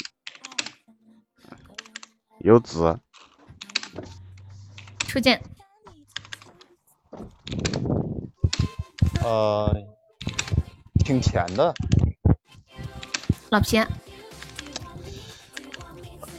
[2.40, 3.00] 有子，
[5.08, 5.42] 初见，
[9.24, 9.72] 呃，
[11.06, 11.74] 挺甜的，
[13.50, 13.78] 老皮，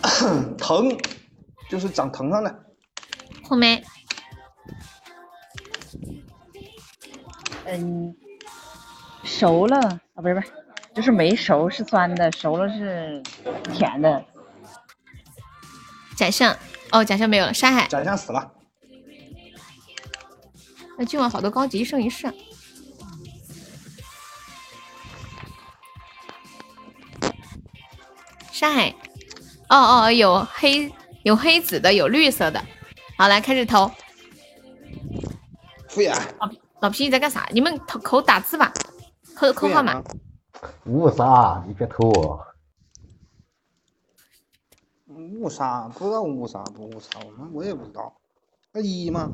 [0.59, 0.97] 疼，
[1.71, 2.65] 就是长疼上了。
[3.45, 3.83] 红梅，
[7.67, 8.15] 嗯，
[9.23, 9.79] 熟了
[10.15, 10.53] 啊，不是不是，
[10.95, 13.23] 就是没熟是酸的，熟了是
[13.73, 14.25] 甜的。
[16.17, 16.57] 假象，
[16.91, 18.53] 哦，假象没有了，山海，假象死了。
[20.99, 22.33] 那今晚好多高级，一生一世。
[28.53, 28.95] 山海，
[29.71, 30.93] 哦哦，有黑
[31.25, 32.63] 有黑紫的，有绿色的。
[33.17, 33.91] 好，来开始投。
[35.89, 36.15] 敷衍。
[36.39, 37.49] 老老皮你在干啥？
[37.51, 38.71] 你们投口打字吧，
[39.35, 40.03] 扣扣号码。
[40.85, 42.47] 误杀，你别偷我。
[45.07, 48.15] 误杀不知道误杀不误杀，我们我也不知道。
[48.73, 49.31] 那一吗？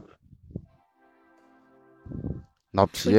[2.73, 3.15] 老皮，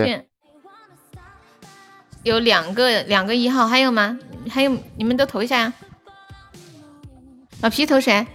[2.24, 4.20] 有两个两个一号，还有吗？
[4.50, 5.74] 还有你们都投一下呀。
[7.62, 8.26] 老皮投谁？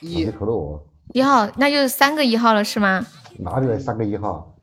[0.00, 3.06] 一你投了我，一号，那就是三个一号了是吗？
[3.38, 4.54] 哪里来三个一号？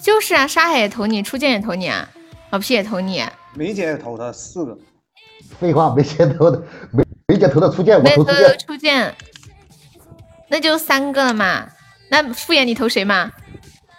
[0.00, 2.08] 就是啊，沙海也投你，初见也投你啊，
[2.54, 3.20] 老皮也投你，
[3.54, 4.78] 梅姐也投他四个。
[5.58, 8.58] 废话，梅姐投的，梅梅姐投的初见，我投投初见。
[8.60, 9.14] 初见，
[10.46, 11.66] 那就三个了嘛。
[12.10, 13.32] 那敷衍你投谁嘛？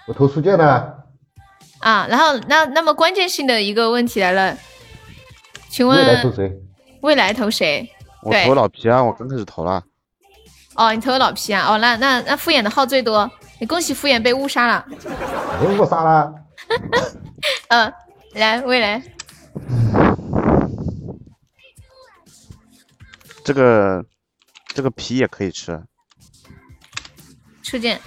[0.07, 0.63] 我投初见呢，
[1.79, 4.57] 啊，然后那那么关键性的一个问题来了，
[5.67, 6.57] 请问未来投谁？
[7.01, 7.91] 未来投谁？
[8.23, 9.83] 我投老皮啊，我刚开始投了。
[10.75, 11.73] 哦，你投老皮啊？
[11.73, 13.29] 哦，那那那敷衍的号最多，
[13.59, 14.85] 你恭喜敷衍被误杀了。
[15.59, 16.33] 被误杀了，
[17.67, 17.93] 嗯，
[18.35, 19.01] 来未来，
[23.45, 24.05] 这个
[24.67, 25.81] 这个皮也可以吃，
[27.63, 27.97] 初见，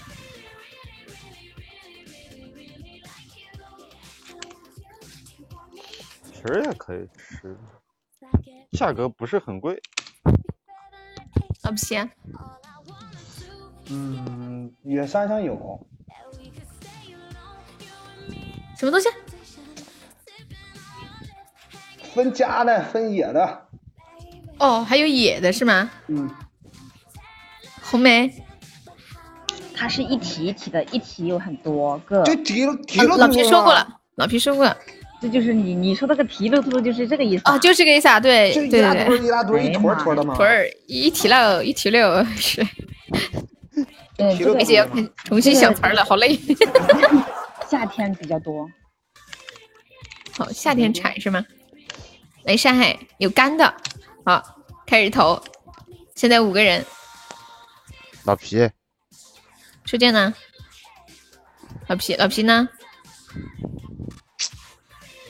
[6.31, 7.57] 皮儿也可以吃，
[8.73, 9.81] 价格不是很贵。
[11.63, 11.97] 老皮，
[13.87, 15.89] 嗯，野山上有。
[18.77, 19.09] 什么东西？
[22.15, 23.67] 分家的，分野的。
[24.59, 25.91] 哦，还有野的是吗？
[26.09, 26.29] 嗯，
[27.83, 28.33] 红梅，
[29.75, 32.23] 它是一提一提的，一提有很多个。
[32.25, 34.77] 就提了提啊老皮说过了，老皮说过了。
[35.21, 37.43] 这就是你你说那个提溜秃就是这个意思。
[37.45, 40.37] 啊，就是这个意思啊，对就对一大堆儿对一大堆一坨坨的嘛。
[40.37, 42.65] 腿儿一提六一提溜是，
[44.19, 46.39] 嗯，这个而且要看重新想词儿了，好累。
[47.69, 48.69] 夏天比较多。
[50.39, 51.45] 好，夏天产是吗？
[52.45, 53.75] 来，山海有干的，
[54.25, 55.43] 好，开始投。
[56.15, 56.85] 现在五个人，
[58.25, 58.71] 老皮，
[59.85, 60.35] 初见呢？
[61.89, 62.69] 老皮，老皮呢？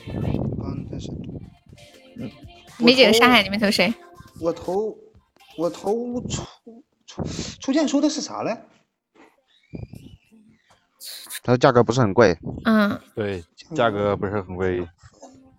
[0.07, 1.11] 刚才是
[2.77, 3.93] 梅姐和山海，你们投谁？
[4.39, 4.97] 我投
[5.57, 6.43] 我投初
[7.05, 7.23] 初
[7.59, 8.57] 初见说的是啥嘞？
[11.43, 12.37] 它的价格不是很贵。
[12.65, 13.43] 嗯，对，
[13.75, 14.87] 价格不是很贵。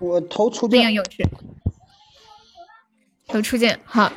[0.01, 0.79] 我投初见。
[0.79, 1.25] 那样有趣。
[3.29, 4.11] 投初见，好，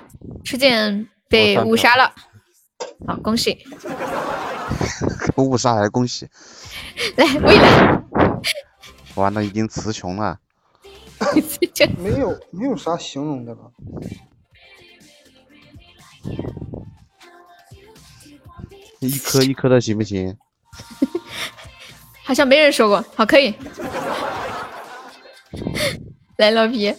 [0.43, 2.11] 初见被误杀了，
[3.05, 3.63] 好，恭喜。
[5.37, 6.27] 误杀还恭喜，
[7.15, 8.01] 来，未来，
[9.15, 10.39] 完了已经词穷了。
[11.97, 13.71] 没有没有啥形容的了。
[18.99, 20.35] 一颗一颗的行不行？
[22.23, 23.53] 好像没人说过，好，可以。
[26.37, 26.93] 来，老皮，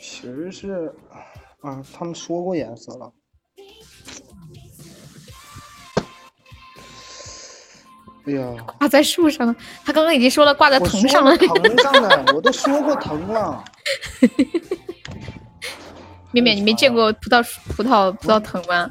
[0.00, 0.92] 其实是
[1.60, 3.12] 啊，他们说过颜色了。
[8.26, 9.54] 哎呀，挂在树上了。
[9.84, 11.36] 他刚刚已经说了挂在藤上了。
[11.36, 13.64] 藤上的，我都说过藤了。
[16.32, 18.90] 面面，你没见过葡萄树葡萄葡萄藤吗？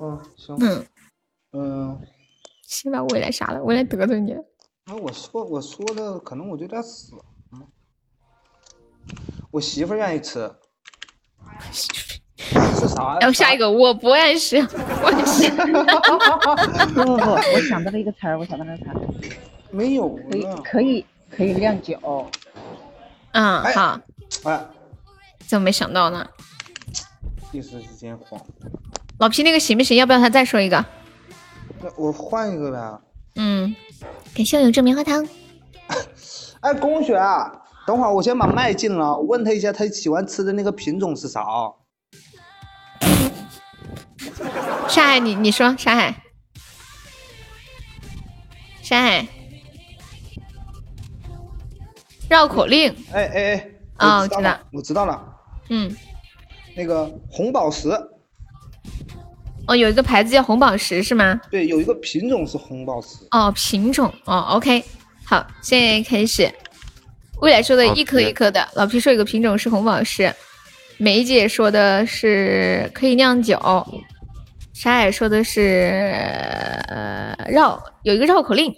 [0.00, 0.56] 嗯，行。
[0.60, 0.86] 嗯
[1.52, 2.00] 嗯，
[2.66, 4.44] 先把未来杀了，未来得罪你了。
[4.84, 7.12] 啊，我说我说的可能我就有点死。
[7.52, 7.66] 嗯，
[9.50, 10.50] 我媳妇儿愿意吃。
[11.62, 13.18] 是啥呀？
[13.20, 15.50] 然后下一个我不爱吃，我爱吃。
[15.56, 19.00] 不不不，我想到了一个词儿，我想到了一个词儿，
[19.70, 20.44] 没有可以。
[20.62, 21.98] 可以可以酿酒。
[23.32, 24.00] 嗯，哎好，
[24.44, 24.66] 哎，
[25.46, 26.28] 怎么没想到呢？
[27.52, 28.38] 一时之间慌。
[29.18, 29.96] 老皮那个行不行？
[29.96, 30.84] 要不要他再说一个？
[31.80, 33.00] 那我换一个呗。
[33.36, 33.74] 嗯，
[34.34, 35.26] 感谢我有这棉花糖。
[36.60, 37.18] 哎，龚雪，
[37.86, 41.72] 等会儿我先把麦进了，问他一下他喜欢吃的那个品种是啥啊？
[44.88, 46.22] 沙海，你你说沙海，
[48.82, 49.26] 沙海，
[52.28, 52.94] 绕口令。
[53.12, 55.36] 哎哎哎，啊，我知道我知道了，，我知道了，
[55.70, 55.96] 嗯，
[56.76, 57.90] 那个红宝石，
[59.66, 61.40] 哦，有一个牌子叫红宝石是吗？
[61.50, 63.26] 对，有一个品种是红宝石。
[63.30, 64.84] 哦，品种哦，OK，
[65.24, 66.52] 好，现在开始。
[67.40, 70.32] 未来说的一颗一颗的，老皮说有个品种是红宝石，
[70.98, 73.58] 梅姐说的是可以酿酒，
[74.72, 76.12] 沙海说的是
[76.88, 78.72] 呃绕有一个绕口令，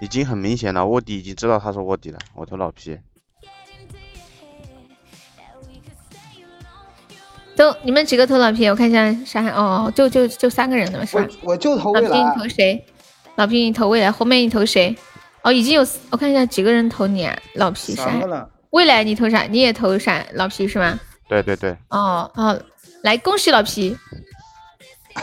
[0.00, 2.96] 已经很明显了，卧底已经知道他是卧底了，我投老皮。
[7.58, 8.68] 都你们几个投老皮？
[8.68, 11.26] 我看一下沙海哦，就就就三个人的嘛是吧？
[11.42, 12.40] 我就投老皮你。
[12.40, 12.84] 投谁？
[13.34, 14.96] 老皮你投未来，后面你投谁？
[15.42, 17.36] 哦，已经有我看一下几个人投你啊？
[17.54, 19.42] 老皮沙海三个，了，未来你投啥？
[19.42, 20.24] 你也投啥？
[20.34, 20.98] 老皮是吗？
[21.28, 22.60] 对对对，哦哦，
[23.02, 23.96] 来恭喜老皮，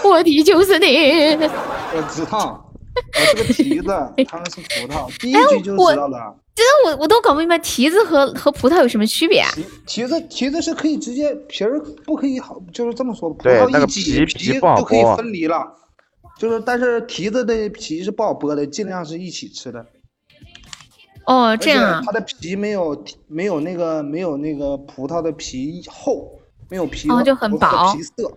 [0.03, 1.35] 我的就是你。
[1.37, 2.64] 我知道，
[3.13, 3.87] 我是个提子，
[4.27, 6.35] 他们是葡萄，第一哎句就我知道了。
[6.55, 9.51] 真的我我都搞不明白提子和和葡萄有什么区别啊？
[9.85, 15.65] 提提子提子是可以直接皮儿不可以好，就是这么说，葡对那个萄一挤皮皮不好就可以分离了。
[16.39, 19.85] 就是，但是提子的皮是不好剥的，尽量是一起吃的。
[21.25, 26.39] 哦，这样啊它的皮没有没有那个没有那个葡萄的皮厚，
[26.69, 28.31] 没有皮哦就很薄皮色。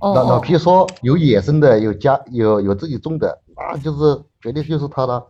[0.00, 5.26] 哦老老哦，皮说有野生的，有家有有自己种的，那就是绝对就是他的。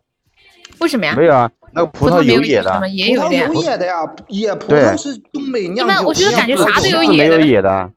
[0.80, 1.14] 为什么呀？
[1.16, 3.56] 没有啊，那个葡萄有有野的？，也有的呀葡萄。
[3.56, 5.92] 有野的呀，野葡萄是东北酿酒。
[5.92, 7.90] 一般我觉得感觉啥都有提子没有野的野的，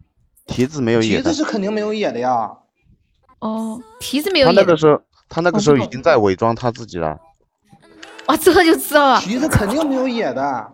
[0.48, 1.34] 提子没有野的提子。
[1.34, 2.50] 是肯定没有野的呀。
[3.40, 4.64] 哦，提子没有他那。
[4.64, 7.18] 个时候，他那个时候已经在伪装他自己了。
[8.28, 9.20] 哇，这就知道了。
[9.20, 10.74] 提子肯定没有野的。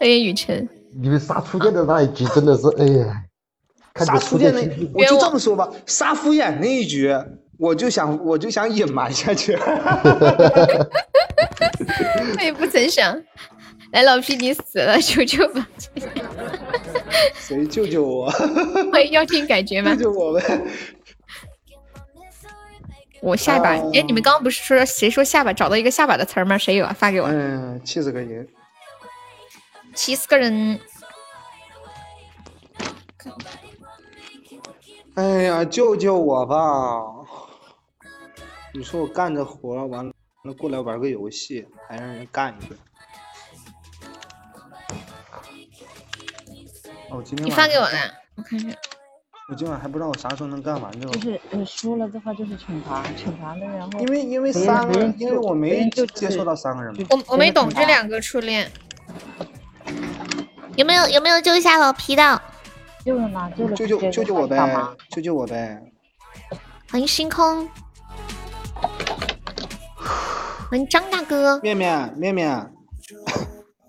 [0.00, 0.68] 哎呀雨辰。
[1.00, 3.22] 你们杀初见的那一局真的是，哎呀，
[3.94, 4.60] 杀初见那
[4.94, 7.14] 我就这么说吧，杀敷衍那一局，
[7.58, 9.54] 我就想我就想隐瞒下去。
[12.36, 13.20] 我也不曾想。
[13.92, 15.66] 来，老皮你死了，求求吧！
[17.34, 18.30] 谁救救我？
[19.10, 20.02] 要听感觉吗救？
[20.02, 20.60] 救我呗！
[23.22, 26.58] 我下巴，哦哎，你们刚刚不是说谁说下巴找到一个下巴的词儿吗？
[26.58, 26.94] 谁有啊？
[26.96, 27.28] 发给我。
[27.28, 28.46] 嗯，七十个人！
[29.94, 30.78] 七十个人，
[35.14, 37.17] 哎呀，救救我吧！
[38.78, 42.76] 你说我干着活儿完了过来玩个游戏，还让人干一个。
[47.10, 47.98] 哦，我今天你发给我的，
[48.36, 48.72] 我看看。
[49.48, 51.12] 我今晚还不知道我啥时候能干完这个。
[51.14, 57.04] 就是你输了的话就是惩罚，惩罚了然后因为因为三个因为我没就接触到三个人嘛。
[57.10, 58.70] 我我没懂这两个初恋，
[60.76, 62.40] 有没有有没有救一下老皮的？
[63.04, 63.50] 救了吗？
[63.58, 64.96] 救了救救救救我呗？！
[65.10, 65.82] 救救我呗！
[66.92, 67.68] 欢迎星空，
[70.70, 71.58] 欢迎张大哥。
[71.60, 72.70] 面面面面，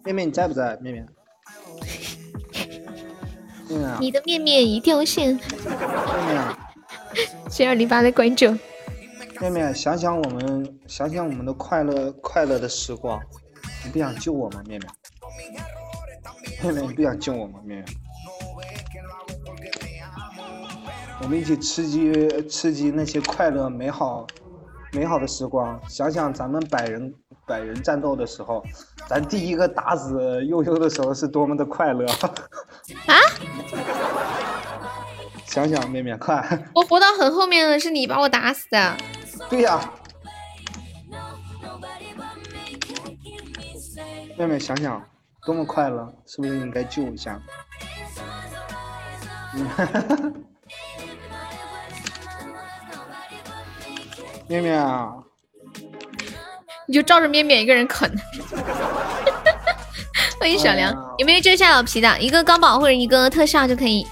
[0.05, 0.77] 面面 你在不在？
[0.77, 1.05] 面面，
[3.67, 6.57] 面面啊你的面面已掉线，面面啊
[7.49, 8.57] 谢二零八的关注。
[9.41, 13.19] 面面，想想我们，想想我们的快乐快乐的时光，
[13.83, 14.63] 你不想救我吗？
[14.65, 14.89] 面面，
[16.63, 17.59] 面面，你不想救我吗？
[17.65, 17.85] 面面，
[21.21, 22.13] 我们一起吃鸡
[22.47, 24.25] 吃鸡那些快乐美好
[24.91, 27.13] 美好的时光，想想咱们百人
[27.45, 28.63] 百人战斗的时候，
[29.07, 32.05] 咱第一个打死悠悠的时候是多么的快乐
[33.07, 33.13] 啊！
[35.45, 38.97] 想想妹妹快，我活到很后面了，是你把我打死的。
[39.49, 39.79] 对呀、
[44.37, 45.03] 妹妹想想，
[45.45, 47.39] 多么快乐，是不是应该救一下？
[49.53, 50.45] 嗯
[54.49, 55.13] 面面啊，
[56.87, 58.11] 你就照着面面一个人啃。
[60.39, 62.19] 欢迎小梁，有没有遮下老皮的？
[62.19, 64.07] 一个高保或者一个特效就可以。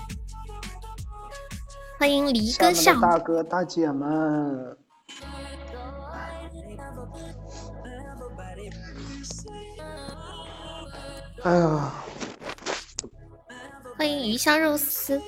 [1.98, 4.78] 欢迎离下面歌笑，大哥大姐们，
[11.42, 11.92] 哎呀，
[13.98, 15.20] 欢迎鱼香肉丝。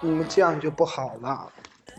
[0.00, 1.52] 你们这样就不好了，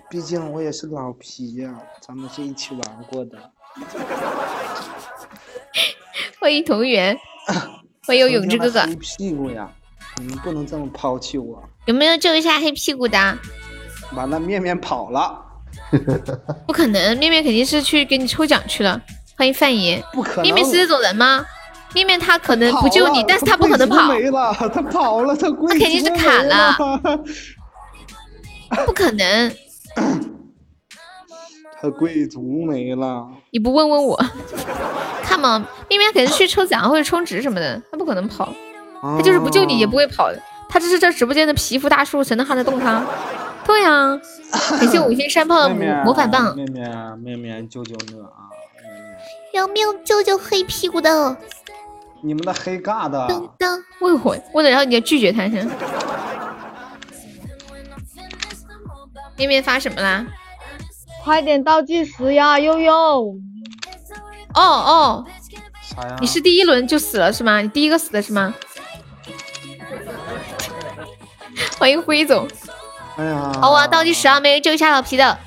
[0.10, 3.38] 毕竟我也是老皮呀、咱们是一起玩过的。
[6.40, 7.18] 欢迎同源，
[8.06, 9.70] 欢迎永志哥哥黑，屁股呀！
[10.18, 11.62] 你们不能这么抛弃我。
[11.86, 13.38] 有没有救一下黑屁股的？
[14.14, 15.44] 完了，面面跑了，
[16.68, 19.02] 不可能，面面肯定是去给你抽奖去了。
[19.38, 20.44] 欢迎范爷，不可能。
[20.44, 21.46] 面面是这种人吗？
[21.94, 26.78] 面面他可能不救你，但是他不可能跑，没了，他跑了，他贵他肯定是族卡了，
[28.86, 29.52] 不可能。
[31.82, 33.28] 他贵族没了。
[33.52, 34.20] 你不问问我，
[35.24, 38.54] 看嘛，面面肯定是去抽奖或者充值什么的，他不可能跑，
[39.02, 40.42] 他就是不救你也不会跑的。
[40.68, 43.04] 他这是这直播间的皮肤大叔，谁能撼得动他？
[43.66, 44.20] 对呀、
[44.80, 48.50] 感谢五星山炮的魔法棒，面面面面救救我啊！
[49.54, 51.38] 有没有救救黑屁股的？
[52.22, 53.28] 你们的黑尬的，
[53.58, 55.68] 当为我为了让你拒绝他先。
[59.38, 60.26] 面面发什么啦？
[61.24, 62.94] 快点倒计时呀，悠悠！
[64.54, 65.26] 哦哦，
[65.82, 66.18] 啥呀？
[66.22, 67.62] 你是第一轮就死了是吗？
[67.62, 68.54] 你第一个死的是吗？
[71.78, 72.48] 欢迎辉总。
[73.18, 74.40] 哎呀，好，我要倒计时啊！
[74.40, 75.38] 没人救一下老皮的，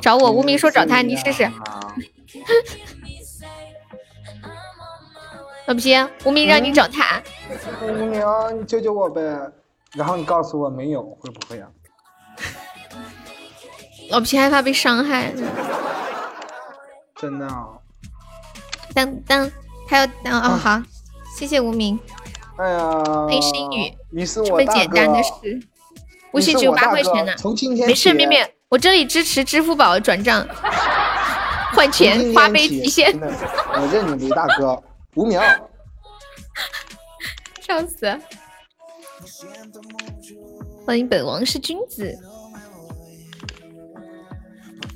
[0.00, 0.30] 找我。
[0.30, 1.50] 无名说找他，你试试。
[5.66, 5.94] 老皮，
[6.24, 7.22] 无名让你找他。
[7.82, 8.22] 无名，
[8.58, 9.20] 你救救我呗！
[9.92, 11.68] 然后你告诉我没有，会不会啊？
[14.10, 15.32] 老皮害怕被伤害。
[17.16, 17.66] 真的啊？
[18.94, 19.50] 当当，
[19.88, 20.80] 还有当哦好，
[21.36, 21.98] 谢谢无名。
[22.56, 25.30] 哎呀，欢迎心雨，你是这么我大哥简单的事。
[26.32, 30.46] 微信只有八块钱呢，从今天没事，起面面，我这里支持支付宝转账
[31.74, 33.18] 换钱，花呗提现。
[33.18, 33.32] 的
[33.72, 34.80] 我认你为大哥，
[35.14, 35.40] 无名。
[37.60, 38.18] 笑死！
[40.84, 42.14] 欢迎本王是君子。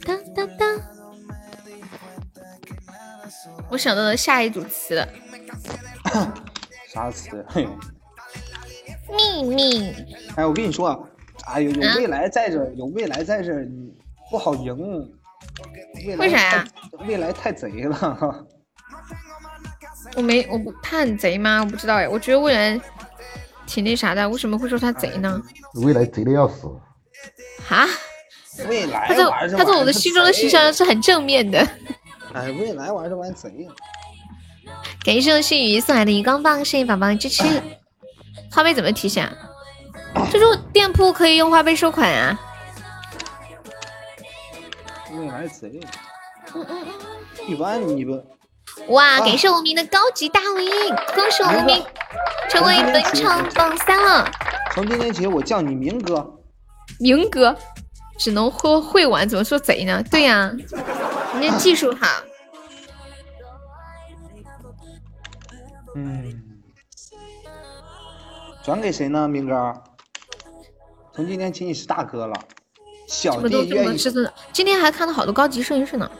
[0.08, 0.80] 当当当！
[3.68, 5.06] 我想到了下一组词了，
[6.90, 7.44] 啥词？
[7.50, 7.68] 嘿，
[9.14, 9.92] 秘密。
[10.34, 10.98] 哎，我跟你说啊，
[11.48, 13.92] 哎呦，有啊未来在这，有未来在这，你
[14.30, 14.74] 不好赢。
[16.16, 16.66] 为啥呀？
[17.06, 18.46] 未来太贼了。
[20.16, 21.60] 我没，我不，他很贼吗？
[21.60, 22.80] 我不知道哎，我觉得未来
[23.66, 25.42] 挺那啥的，为什么会说他贼呢？
[25.74, 26.66] 未来贼的要死，
[27.68, 27.86] 哈？
[28.68, 31.58] 未来他在玩这他在我的心中的形象是很正面的。
[32.34, 33.68] 哎，未来玩这玩意儿贼。
[35.04, 37.44] 感谢心雨送来的荧光棒，谢谢宝宝的支持。
[38.50, 39.32] 花呗怎么提现啊？
[40.32, 42.38] 就是店铺可以用花呗收款啊。
[45.12, 45.80] 未来贼。
[47.46, 48.22] 一般你不
[48.88, 50.72] 哇，感谢无名的高级大回应，
[51.14, 51.82] 恭喜无名
[52.48, 54.30] 成为本场榜三了。
[54.72, 56.34] 从今天起我叫你明哥。
[56.98, 57.56] 明哥
[58.18, 60.02] 只能会会玩，怎么说贼呢？
[60.10, 60.52] 对呀、
[61.34, 62.06] 人家技术好。
[65.94, 66.42] 嗯，
[68.64, 69.72] 转给谁呢，明哥？
[71.14, 72.34] 从今天起你是大哥了，
[73.08, 73.86] 小这么多这么弟愿意。
[73.86, 76.10] 多吃的，今天还看到好多高级摄影师呢。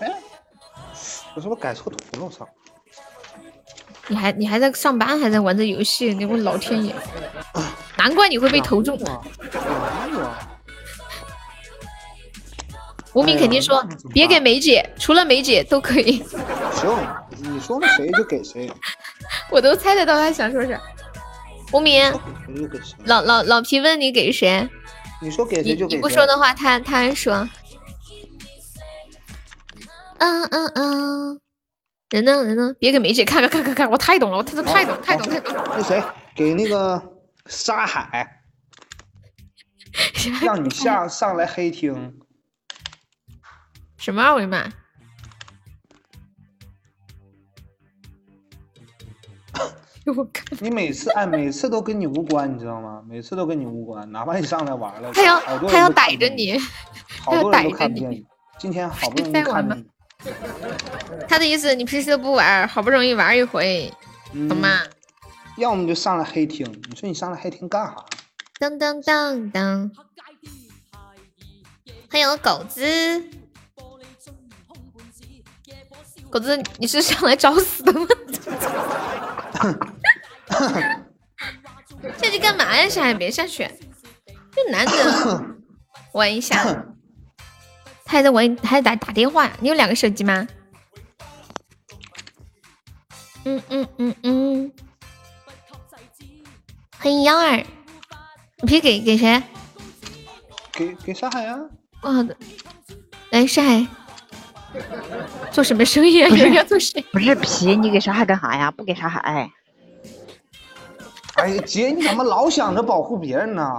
[0.00, 0.12] 哎，
[1.34, 2.24] 我是不是改错图了？
[2.24, 2.46] 我操！
[4.08, 6.94] 你还你还在上班，还在玩这游戏，你我老天爷！
[7.96, 8.96] 难怪你会被投中。
[13.16, 13.82] 无名肯定说
[14.12, 16.22] 别给梅姐，除了梅姐都可以。
[16.70, 16.94] 行，
[17.40, 18.70] 你说谁就给谁，
[19.50, 20.78] 我都猜得到他想说啥。
[21.72, 22.12] 无名。
[23.06, 24.68] 老老老皮问你给谁，
[25.22, 26.02] 你说给谁就给谁。
[26.02, 27.48] 不说的话，他他还说，
[30.18, 31.40] 嗯嗯嗯，
[32.10, 32.74] 人呢人呢？
[32.78, 35.56] 别给梅姐看看看看看，我太懂了，我太太懂太懂太懂。
[35.70, 36.02] 那谁
[36.34, 37.02] 给那个
[37.46, 38.42] 沙海，
[40.44, 42.12] 让你下上来黑厅。
[44.06, 44.62] 什么二维码？
[50.16, 53.02] 我看你每次哎，每次都跟你无关，你知道吗？
[53.08, 56.56] 每次都跟你无关，哪怕你上来玩了，他要 他要逮着你，
[57.20, 57.70] 好多人都。
[57.76, 58.24] 看不见你。
[58.60, 59.84] 今天好不 容易看见你，
[61.28, 63.92] 他的意思，你平时都不玩，好不容易玩一回，
[64.32, 64.82] 嗯懂吗？
[65.56, 66.64] 要么就上来黑厅。
[66.88, 67.96] 你说你上来黑厅干啥？
[68.60, 69.90] 当当当当，
[72.08, 73.24] 欢迎狗子，
[76.30, 78.06] 狗子，你是上来找死的吗？
[82.18, 82.88] 下去干嘛呀？
[82.88, 83.68] 下海别下去，
[84.54, 85.44] 这男的
[86.12, 86.84] 玩一下。
[88.04, 89.50] 他还在玩，还在打打电话？
[89.60, 90.46] 你有两个手机吗？
[93.44, 94.72] 嗯嗯嗯嗯。
[96.98, 97.64] 欢迎幺二，
[98.62, 99.42] 你可以给给谁？
[100.72, 101.58] 给给沙海啊！
[102.02, 102.36] 哇的，
[103.30, 103.86] 来沙海，
[105.50, 106.28] 做什么生意啊？
[106.28, 107.04] 有人要做谁？
[107.12, 108.70] 不是皮，你给啥海干啥呀？
[108.70, 109.50] 不给啥海。
[111.34, 113.70] 哎呀，姐，你怎么老想着保护别人呢？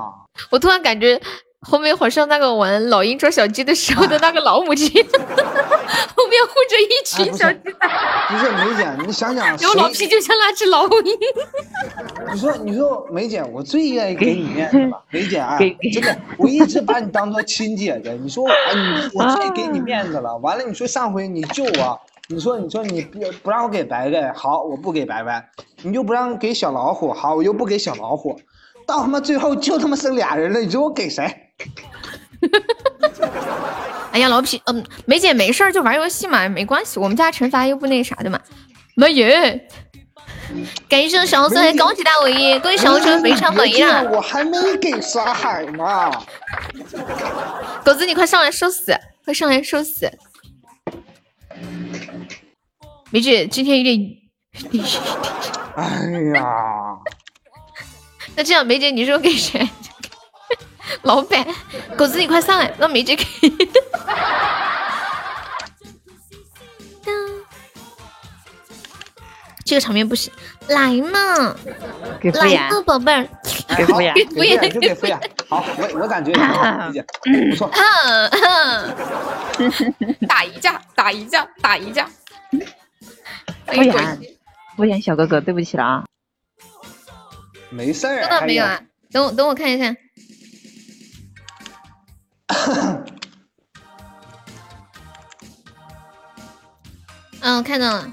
[0.51, 1.19] 我突然感觉
[1.61, 7.81] 后面好像那个玩老鹰捉小鸡的时候的那个老母鸡， 后面护着一群小鸡仔，
[8.29, 11.17] 不是梅姐，你想想，然后老皮就像那只老鹰。
[12.31, 15.57] 你说，你说，梅姐，我最愿意给你面子了，梅姐啊，
[15.91, 18.11] 真的，我一直把你当做亲姐姐。
[18.21, 20.37] 你说我，哎，你我最给你面子了。
[20.37, 25.43] 完了，你说上回你救我，你说你说你不不让我给白白，好，我不给白白，
[25.81, 28.39] 你就不让给小老虎，好，我又不给小老虎，
[28.85, 31.45] 到他妈最后就他妈剩俩人了，你说我给谁？
[34.11, 38.39] 哎呀，老皮，嗯，梅姐没事儿就玩游戏嘛，没关系，我们家惩罚又不那啥的嘛。
[38.95, 39.27] 没有，
[40.89, 44.01] 感谢小孙高级大尾音，各位小红书非常满意啦。
[44.03, 46.11] 我还没给沙海呢。
[47.83, 50.09] 狗子，你快上来收死，快上来收死。
[53.11, 53.99] 梅姐今天有点，
[55.75, 56.43] 哎呀，
[58.35, 59.69] 那这样梅姐你说给谁？
[61.03, 61.45] 老板，
[61.97, 63.23] 狗子你快上来，让梅姐给。
[69.65, 70.31] 这个场面不行，
[70.69, 71.53] 来嘛，
[72.21, 73.27] 来衍嘛，宝贝儿，
[73.75, 75.19] 给敷衍 给敷敷衍衍，就给敷衍。
[75.49, 76.31] 好，我我感觉
[77.51, 77.69] 不错。
[77.73, 78.31] 哼
[79.69, 82.09] 哼打一架，打一架，打一架。
[83.65, 84.17] 敷衍，
[84.77, 86.05] 敷衍小哥哥，对不起了啊。
[87.69, 88.23] 没事儿。
[88.23, 88.79] 收到没有啊？
[89.11, 89.93] 等我等我看一下。
[97.41, 98.11] 嗯，我看到了。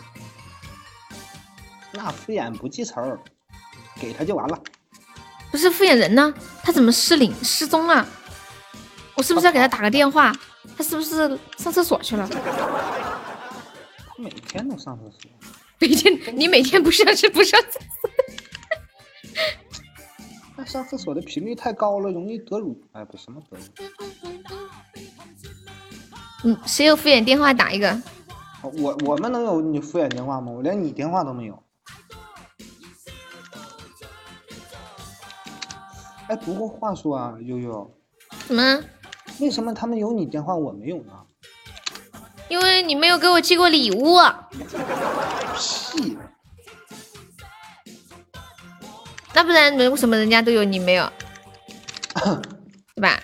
[1.92, 3.16] 那敷衍不记仇，
[4.00, 4.60] 给他就完了。
[5.50, 6.34] 不是敷衍人呢？
[6.62, 8.06] 他怎么失灵失踪了？
[9.14, 10.34] 我是不是要给他打个电话？
[10.76, 12.28] 他是不是上厕所去了？
[12.28, 12.38] 他
[14.16, 15.30] 每天都上厕所。
[15.78, 18.10] 每天你每天不上是不上厕所？
[20.64, 22.80] 那上厕所的频率太高了，容易得乳。
[22.92, 23.64] 哎，不什么得乳？
[26.44, 28.00] 嗯，谁有敷衍电话打一个？
[28.62, 30.50] 我我们能有你敷衍电话吗？
[30.50, 31.62] 我连你电话都没有。
[36.28, 37.94] 哎，不过话说啊，悠悠，
[38.46, 38.82] 什么？
[39.40, 41.12] 为什么他们有你电话我没有呢？
[42.48, 44.18] 因为你没有给我寄过礼物。
[45.58, 45.83] 屁！
[49.34, 51.12] 那不然为什么人家都有你没有？
[52.94, 53.20] 对吧？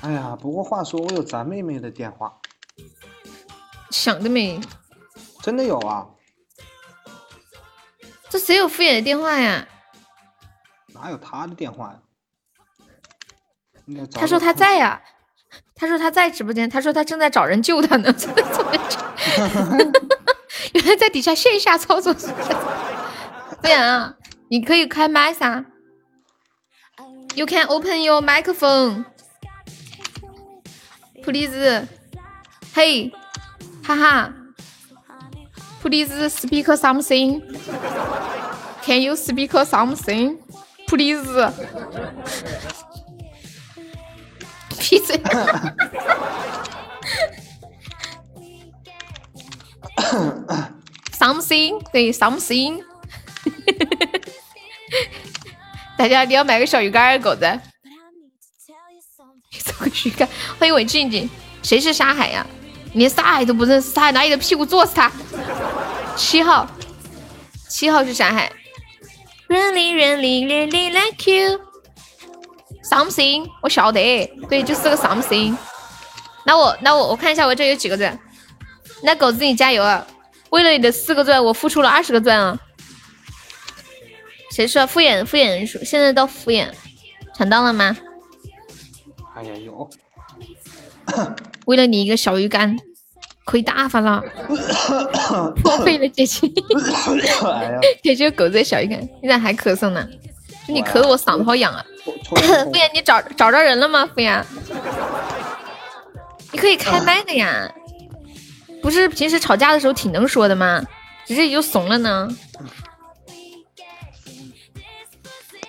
[0.00, 2.32] 哎呀，不过话说，我有咱妹妹的电话，
[3.90, 4.58] 想得美！
[5.42, 6.06] 真的有啊？
[8.30, 9.68] 这谁有敷衍的电话呀？
[10.94, 12.00] 哪有他的电话呀？
[14.14, 15.02] 他说他在呀、
[15.74, 18.14] 他说他在直播间，他说他正在找人救他呢。
[20.72, 22.48] 原来在底下线下操作是不是？
[23.62, 24.14] 对啊，
[24.48, 25.64] 你可以开麦噻。
[27.34, 29.04] You can open your microphone,
[31.22, 31.86] please.
[32.74, 33.12] Hey，
[33.82, 34.32] 哈哈
[35.82, 37.42] ，please speak something.
[38.84, 40.38] Can you speak something,
[40.86, 41.22] please?
[44.78, 45.18] 闭嘴！
[51.18, 52.82] something 对 something，
[55.96, 57.42] 大家一定要买个小鱼干儿，狗子。
[59.62, 61.28] 做个鱼干，欢迎我静静。
[61.62, 62.44] 谁是沙海呀？
[62.92, 65.10] 你连沙海都不认识，沙海拿你的屁股坐死他。
[66.16, 66.66] 七号，
[67.68, 68.50] 七号是沙海。
[69.48, 71.60] Really, really, really like you.
[72.82, 75.56] Something，我晓得，对，就是个 something。
[76.44, 78.18] 那我，那我，我看一下我这有几个钻。
[79.02, 80.06] 那狗子你加油啊！
[80.50, 82.58] 为了你的四个钻，我付出了二十个钻啊！
[84.50, 85.82] 谁说敷衍敷衍人数？
[85.82, 86.68] 现在到敷衍，
[87.34, 87.96] 抢到了吗？
[89.34, 89.88] 哎呀，有。
[91.66, 92.76] 为了你一个小鱼干，
[93.44, 94.22] 亏大发了，
[95.56, 96.48] 破费了姐姐。
[98.02, 100.06] 姐姐狗子的小鱼干，你咋还咳嗽呢，
[100.68, 101.84] 就你咳的我嗓子好痒啊！
[102.04, 104.06] 敷衍，你找找着人了吗？
[104.14, 104.42] 敷衍，
[106.52, 107.72] 你可以开麦的呀，
[108.82, 110.82] 不是平时吵架的时候挺能说的吗？
[111.24, 112.28] 只是就怂了呢。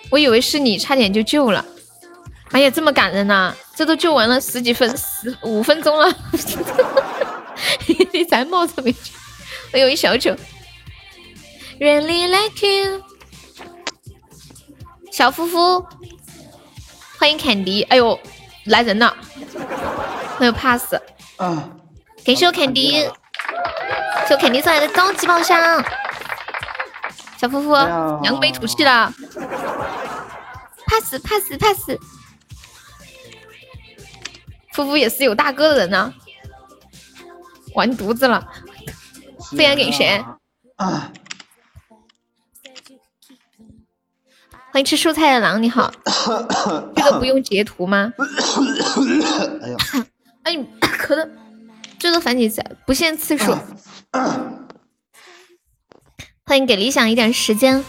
[0.09, 1.63] 我以为是你，差点就救了。
[2.51, 6.11] 哎呀，这么感人呐、这都救完了十几分，十五分钟了，
[8.11, 9.11] 你才冒这么一句。
[9.71, 10.35] 我有一小丑
[11.79, 13.01] ，Really like you，
[15.11, 15.83] 小夫夫，
[17.17, 17.83] 欢迎坎迪。
[17.83, 18.19] 哎呦，
[18.65, 19.15] 来人了！
[20.39, 20.95] 那有 pass。
[21.37, 21.69] 啊，
[22.25, 22.91] 感谢我肯迪，
[24.27, 25.83] 谢我肯迪送来的高级宝箱。
[27.37, 27.73] 小夫妇
[28.23, 29.13] 扬眉吐气了
[30.87, 31.97] ，pass pass pass。
[34.71, 36.13] 夫妇也是有大哥的人呢，
[37.75, 38.47] 完犊子了，
[39.51, 40.23] 不然给谁？
[40.77, 41.11] 啊，
[44.71, 45.91] 欢迎吃蔬菜的狼，你好。
[46.95, 48.13] 这个不用截图吗？
[49.61, 49.75] 哎呀，
[50.43, 51.29] 哎，你咳的，
[52.03, 53.57] 最多繁体字，不限次数。
[56.43, 57.81] 欢迎给理想一点时间。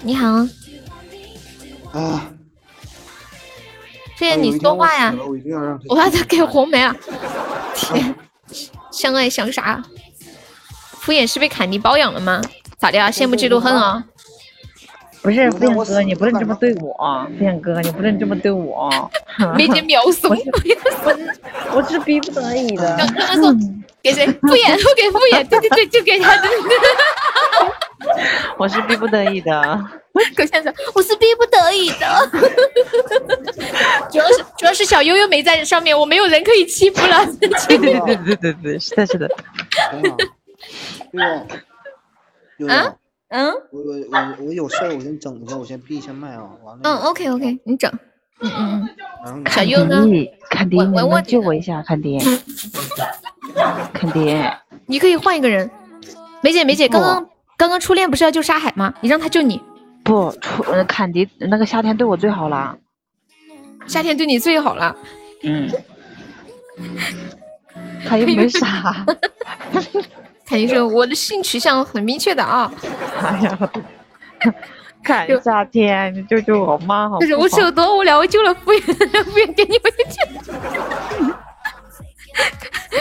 [0.00, 0.28] 你好，
[1.92, 2.30] 啊，
[4.16, 5.14] 这你说话呀！
[5.90, 6.96] 我把他给红没了。
[7.74, 8.14] 天，
[8.90, 9.84] 相爱相杀，
[11.00, 12.40] 敷衍是被坎迪包养了吗？
[12.78, 13.10] 咋的呀？
[13.10, 14.02] 羡慕嫉妒恨啊！
[15.22, 19.10] 不是飞燕哥，你不能这么对我， 飞燕哥，你不能这么对我。
[19.56, 20.36] 没见秒怂，
[21.72, 22.96] 我是逼不得已的。
[22.96, 23.54] 刚刚说
[24.02, 24.26] 给谁？
[24.26, 26.48] 敷衍，我给敷衍，对对对，就给他的。
[28.56, 29.84] 我是逼不得已的。
[30.36, 32.30] 狗先生，我是逼不得已的。
[34.10, 37.26] 主要是主要是小悠悠没在上面，我没有人可以欺负了。
[37.40, 39.28] 对对对对对对对，是的，是的。
[42.58, 42.94] 对啊？
[43.28, 46.80] 嗯我我我我有事儿，我先整一下，我先闭一下麦啊，完了。
[46.82, 47.90] 嗯，OK OK，你整。
[48.40, 48.88] 嗯嗯
[49.26, 49.44] 嗯。
[49.50, 50.06] 小优呢？
[50.48, 52.18] 坎迪，你能我我救我一下，坎迪。
[53.92, 54.34] 坎迪，
[54.86, 55.70] 你可以换一个人。
[56.42, 58.94] 梅姐梅姐，刚刚刚刚初恋不是要救沙海吗？
[59.02, 59.60] 你让他救你。
[60.04, 62.78] 不，初呃坎迪那个夏天对我最好了。
[63.86, 64.96] 夏天对你最好了。
[65.42, 65.70] 嗯。
[68.08, 69.04] 他又没傻。
[70.48, 72.72] 肯定是我的性取向很明确的啊。
[73.20, 73.58] 哎呀，
[75.04, 77.20] 看夏天，你救救我妈好不好？
[77.20, 78.80] 就是我是有多无聊，我救了敷衍，
[79.24, 80.16] 敷衍给你我就救。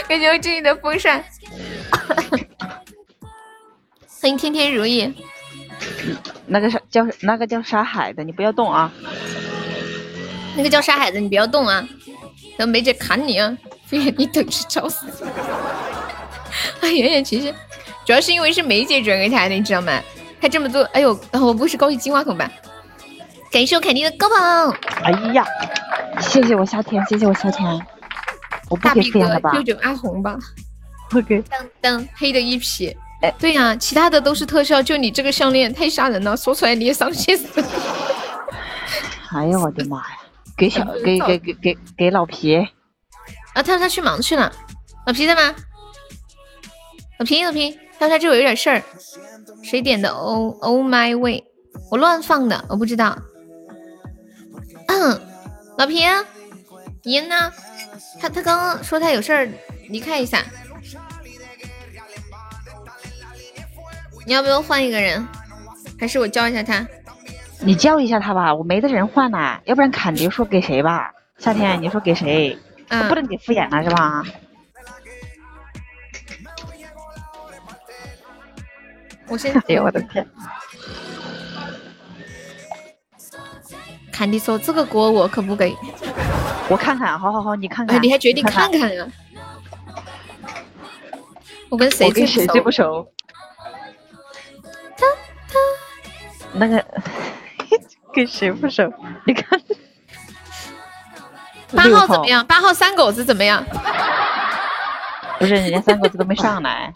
[0.10, 1.24] 感谢我这里的风扇。
[4.20, 5.14] 欢迎天天如意。
[6.48, 8.92] 那个啥叫那个叫沙海的，你不要动啊！
[10.58, 11.88] 那个叫沙海的，你不要动啊！
[12.58, 13.58] 让梅姐砍你啊！
[13.86, 15.06] 敷衍你等着找死！
[16.82, 17.54] 哎，圆圆其实
[18.06, 20.02] 主要是因为是梅姐转给他的，你知道吗？
[20.42, 22.50] 他这么做，哎呦，我不是高级金话筒吧？
[23.52, 24.78] 感谢我凯蒂的高榜。
[25.04, 25.46] 哎呀，
[26.22, 27.68] 谢谢我夏天，谢谢我夏天，
[28.70, 29.52] 我不给大逼哥敷衍了吧？
[29.54, 30.38] 救救阿红吧！
[31.14, 32.96] 我给当当黑的一匹。
[33.22, 37.48] 哎，对呀、其他的都是特效，就你这个项链太吓人了，说出来你也伤心死。
[39.34, 40.18] 哎呀，我的妈呀！
[40.56, 42.58] 给小给给给给给老皮，
[43.54, 44.52] 啊，他他去忙去了，
[45.08, 45.56] 老皮在吗？
[47.18, 48.82] 老皮老皮，他他这会有点事儿。
[49.64, 51.44] 谁点的？Oh Oh My Way，
[51.90, 53.18] 我乱放的，我不知道。
[54.88, 55.20] 嗯，
[55.78, 56.04] 老皮，
[57.04, 57.52] 您呢？
[58.20, 59.50] 他他刚刚说他有事儿
[59.90, 60.44] 离开一下，
[64.26, 65.28] 你要不要换一个人？
[66.00, 66.88] 还是我叫一下他？
[67.60, 71.12] 你叫一下他吧，我没得人换呢，要不然砍别说给谁吧？
[71.40, 72.56] 夏天你说给谁？
[72.90, 74.24] 嗯不能给敷衍了是吧？
[79.28, 79.54] 我先。
[79.54, 80.28] 哎呦我的天！
[84.12, 85.76] 坎迪说这个锅我可不给。
[86.70, 87.96] 我看看，好好好，你看看。
[87.96, 89.08] 哎，你还决定看看看呀？
[91.70, 93.12] 我跟谁最不熟？
[94.98, 95.06] 他？
[96.54, 96.84] 那个
[98.14, 98.92] 跟谁不熟？
[99.26, 99.60] 你看
[101.74, 102.46] 八号怎么样？
[102.48, 103.64] 八号三狗子怎么样？
[105.38, 106.94] 不是，人家三狗子都没上来。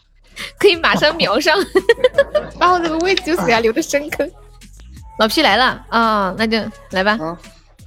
[0.59, 1.57] 可以马上瞄上。
[2.59, 4.31] 把我这个位置就是要留的深坑。
[5.19, 6.57] 老皮来了啊、那就
[6.91, 7.17] 来吧。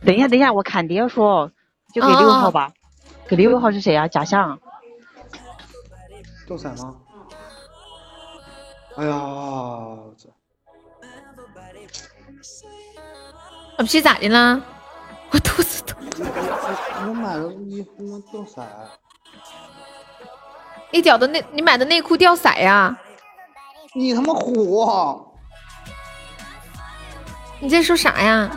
[0.04, 1.50] 等一下，等一下，我砍爹说，
[1.92, 2.72] 就给哦六号吧。
[3.26, 4.06] 给六号是谁啊？
[4.06, 4.58] 假象。
[6.46, 6.94] 豆伞吗？
[8.96, 9.16] 哎呀，
[10.16, 10.28] 这
[13.78, 14.60] 老皮咋的啦？
[15.30, 15.96] 我肚子疼。
[16.16, 18.22] 我我买了衣服吗？
[18.32, 18.68] 豆伞。
[20.94, 22.96] 你屌的内，你买的内裤掉色呀？
[23.96, 25.26] 你他妈虎！
[27.58, 28.48] 你在说啥呀？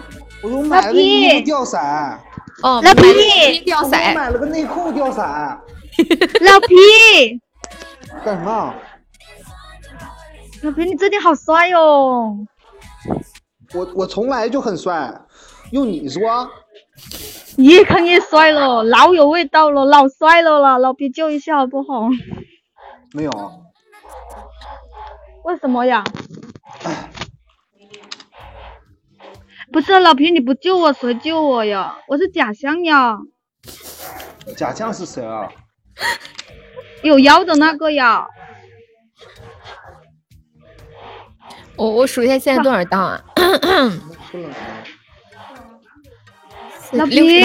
[0.44, 1.80] 我说我买了个衣服掉色。
[2.62, 3.98] 哦，老皮掉色。
[3.98, 5.24] 我买了个内裤掉色。
[6.46, 7.42] 老皮，
[8.24, 8.72] 干什么？
[10.62, 12.38] 老皮，你最近好帅哟！
[13.74, 15.12] 我我从来就很帅，
[15.72, 16.48] 用你说。
[17.58, 20.78] 越看越帅了，老有味道了，老帅了啦！
[20.78, 22.08] 老皮救一下好不好？
[23.14, 23.32] 没有。
[25.44, 26.04] 为什么呀？
[29.72, 31.98] 不是老皮，你不救我谁救我呀？
[32.08, 33.18] 我是假象呀，
[34.56, 35.50] 假象是谁啊？
[37.04, 38.28] 有妖的那个呀。
[41.76, 43.24] 我我数一下现在多少道啊？
[46.94, 47.44] 老皮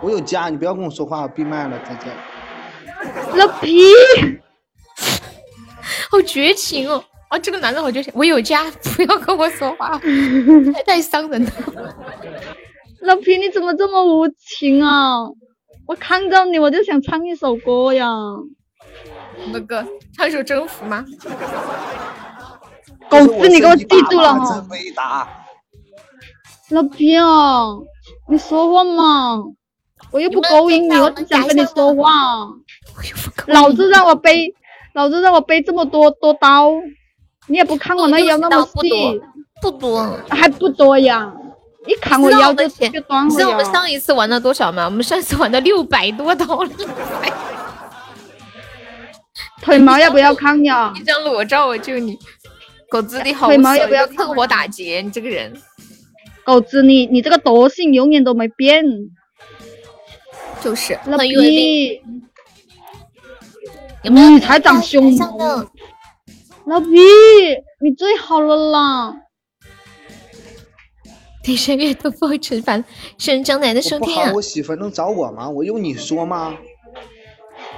[0.00, 2.12] 我有家，你不要跟我说话，我闭麦了，再见。
[3.36, 3.82] 老皮，
[6.10, 7.02] 好绝情哦！
[7.30, 8.12] 哦，这个男的好绝情。
[8.14, 8.64] 我有家，
[8.96, 9.98] 不要跟我说话，
[10.74, 11.50] 太太伤人了。
[13.02, 15.20] 老皮你怎么这么无情啊？
[15.86, 18.08] 我看到你我就想唱一首歌呀。
[19.52, 19.84] 那个？
[20.16, 21.04] 唱一首征服吗？
[23.08, 24.66] 狗子，你给我记住了哈。
[26.70, 27.70] 老皮啊，
[28.28, 29.42] 你说话嘛！
[30.10, 32.12] 我又不勾引你，我只想跟你说话。
[33.46, 34.54] 老子让我背，
[34.94, 36.70] 老子让我背这么多多刀，
[37.46, 38.90] 你也不看我那腰那么细，
[39.62, 41.32] 不多，还不多呀！
[41.86, 43.64] 一砍我腰就就断你知道我们！
[43.72, 44.84] 上一次玩了多少吗？
[44.84, 46.70] 我们上次玩的六百多刀了，
[49.62, 50.92] 腿毛要不要看呀？
[50.94, 52.18] 一张裸照我救你。
[52.90, 55.00] 狗子你好腿毛要不要又趁火打劫？
[55.02, 55.52] 你这个人
[56.48, 58.82] 狗子，你你这个德性永远都没变。
[60.62, 61.42] 就是老很有
[64.02, 65.68] 有没有你才长胸上的？
[66.64, 66.88] 老皮，
[67.82, 69.14] 你最好了啦！
[71.42, 72.82] 第三月突破惩罚，
[73.18, 74.32] 是江南的收不好，听啊！
[74.34, 75.50] 我媳妇能找我吗？
[75.50, 76.56] 我用你说吗？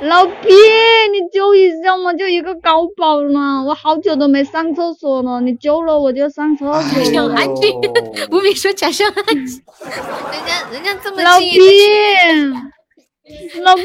[0.02, 7.05] 老皮，你救一下嘛，就一个高保嘛，我好久都没上厕所了，你救了我就上厕假所了。
[7.05, 7.78] 象安静，
[8.31, 11.60] 无比说假象安静，人家人家这么老近皮，
[13.62, 13.82] 老皮，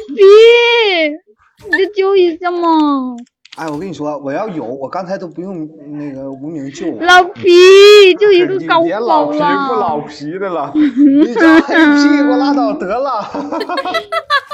[1.70, 3.16] 你就救一下嘛！
[3.58, 5.68] 哎，我跟你说，我要有，我刚才都不用
[5.98, 7.02] 那个无名救我。
[7.02, 10.06] 老皮，就一个高别老保皮不老了。
[10.08, 10.72] 皮的了。
[10.74, 13.22] 你这黑屁给我拉倒得了。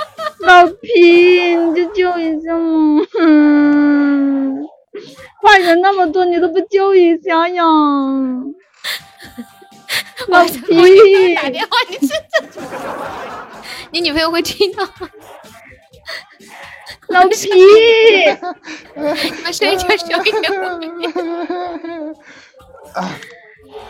[0.44, 3.04] 老皮，你就救一下嘛！
[3.20, 4.64] 嗯，
[5.42, 7.64] 坏人那么多，你都不救一下呀？
[10.28, 12.44] 老皮，打电话，你真的，
[13.92, 14.92] 你女朋友会听到吗？
[17.10, 17.50] 老皮，
[18.96, 20.80] 你们声音就小一点，我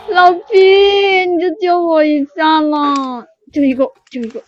[0.14, 3.24] 老皮，你就救我一下嘛！
[3.52, 4.42] 就一个，就一个，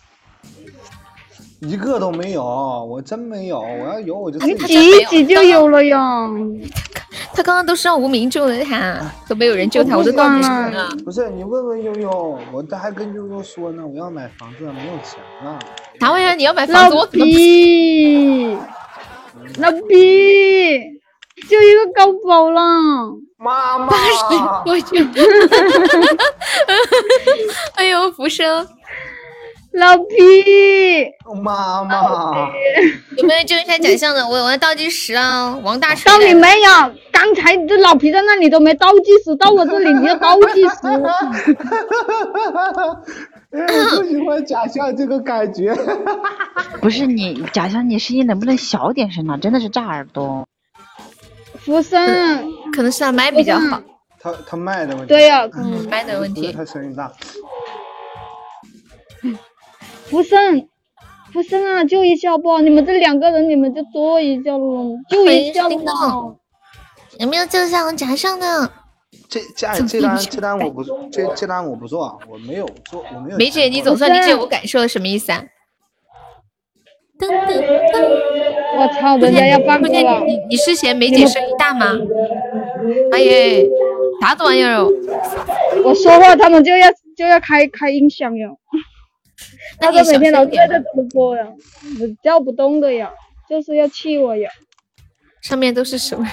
[1.67, 3.59] 一个都没有，我真没有。
[3.59, 6.29] 我要有我就自你己挤一挤就有了呀。
[7.33, 10.89] 他刚刚都是让无名救的他，都没有人救他，我都倒计时了。
[11.03, 15.59] 不是你问问悠悠，我这还跟悠悠说呢，我要买房子，没有钱了。
[15.99, 16.35] 啥玩意儿？
[16.35, 16.95] 你要买房子？
[16.95, 18.55] 我怎么不皮，
[19.59, 20.79] 老逼，
[21.49, 22.61] 就一个高保了。
[23.37, 23.93] 妈妈，
[24.65, 24.97] 我去！
[27.75, 28.65] 哎呦，浮生，
[29.75, 31.11] 老皮，
[31.43, 32.49] 妈妈，
[33.17, 34.25] 有没有救一下假象的？
[34.25, 35.53] 我我要倒计时啊！
[35.63, 36.69] 王大锤到你没有？
[37.11, 40.77] 刚才这老皮在那里都没倒计时，到我这里你要倒计时。
[43.51, 45.75] 我喜欢假象这个感觉。
[46.81, 49.35] 不是你假象，你声音能不能小点声啊？
[49.37, 50.47] 真的是炸耳朵。
[51.59, 53.81] 福生，可能是他麦比较好，
[54.21, 55.07] 他他麦的问题。
[55.07, 56.53] 对呀、嗯，麦的问题。
[56.53, 57.11] 他声音大。
[60.15, 60.69] 福生，
[61.33, 62.61] 福生啊，救一下不？
[62.61, 65.63] 你们这两个人，你们就做一下喽，救一下。
[67.19, 68.71] 有没有救一下我夹上的？
[69.27, 70.81] 这这这单这单我不
[71.11, 73.37] 这这单我不做，我没有做，我没有。
[73.37, 75.43] 梅姐，你总算理解我感受了，什么意思啊？
[77.19, 77.59] 噔噔
[77.91, 78.77] 噔！
[78.77, 80.21] 我操，人家要办不是过了。
[80.25, 81.91] 你你是嫌梅姐声音大吗？
[83.11, 83.67] 哎耶，
[84.21, 84.89] 啥子玩意儿哦？
[85.83, 86.87] 我说话他们就要
[87.17, 88.47] 就要开开音响呀，
[89.79, 91.47] 那你他说每天小声点老在这直播呀，
[91.99, 93.11] 我叫不动的呀，
[93.49, 94.49] 就是要气我呀。
[95.41, 96.27] 上面都是什么？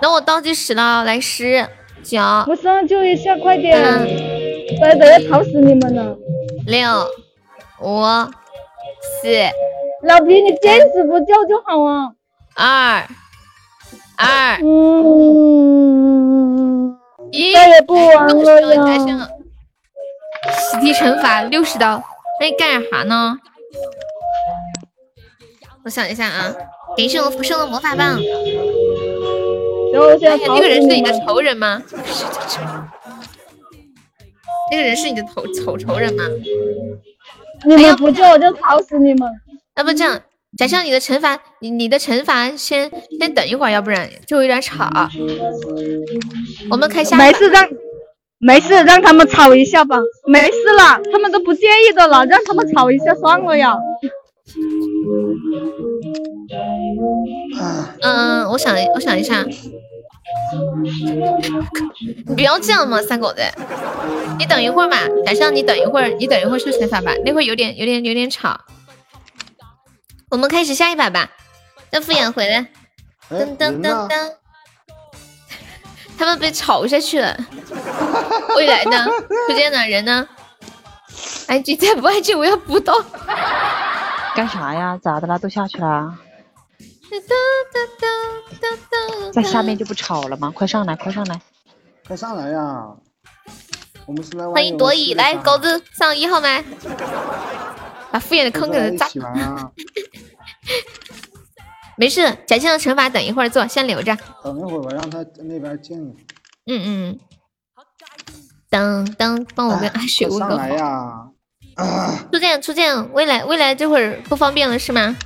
[0.00, 1.68] 那我倒计时了，来十
[2.02, 4.06] 九不是，救一下，快点，嗯
[4.78, 6.16] 不然等下吵死你们了。
[6.66, 7.06] 六
[7.80, 8.02] 五
[9.20, 9.28] 四
[10.02, 12.12] 老皮，你坚持不救就好啊。
[12.54, 13.06] 二
[14.16, 14.64] 二嗯，
[17.30, 18.98] 一，再也不玩了呀。
[18.98, 19.28] 上
[20.52, 22.02] 实体惩罚六十刀，
[22.44, 23.38] 那你干啥呢？
[25.82, 26.54] 我想一下啊，
[26.94, 28.20] 感谢我福生的魔法棒。
[29.90, 31.82] 就想哎呀，那个人是你的仇人吗？
[34.70, 36.24] 那个人是你的仇仇仇人吗？
[37.64, 39.26] 你们不救我就吵死你们。
[39.76, 40.20] 要不这样，
[40.58, 44.90] 假设你的惩罚，你你的惩罚先先等一会儿，要不然就有点吵。
[46.70, 47.66] 我们开下没事，让
[48.46, 53.74] 没事，让他们吵一下吧，没事了，他们都不介意的了，让他们吵一下算了呀。
[58.02, 59.44] 嗯，我想我想一下，
[62.26, 63.42] 你不要这样嘛，三狗子，
[64.38, 68.60] 你等一会儿嘛，晚上你等一会儿，你等一会儿受惩罚吧，那会儿有点有点有点吵。
[70.30, 71.30] 我们开始下一把吧，
[71.90, 72.66] 让敷衍回来。
[73.30, 74.32] 噔噔噔噔，
[76.18, 77.36] 他们被吵下去了。
[78.56, 79.06] 未来呢？
[79.46, 79.86] 初见哪？
[79.86, 80.26] 人呢？
[81.46, 82.94] 安静，再不安静我要补刀。
[84.34, 84.98] 干啥呀？
[85.02, 85.38] 咋的啦？
[85.38, 86.18] 都下去了？
[89.32, 90.50] 在下面就不吵了吗？
[90.54, 91.40] 快上来，快上来，
[92.06, 92.86] 快上来呀！
[94.06, 96.64] 我们是来欢迎多疑，来狗子上一号麦，
[98.10, 99.08] 把敷衍的坑给他炸。
[101.96, 104.16] 没事，贾庆的惩罚等一会儿做，先留着。
[104.42, 106.14] 等一会儿吧，让他那边静。
[106.66, 107.20] 嗯嗯。
[108.68, 111.32] 当当，帮我跟阿雪问个好。
[112.32, 115.16] 初见初见，未来未来这会儿不方便了是吗？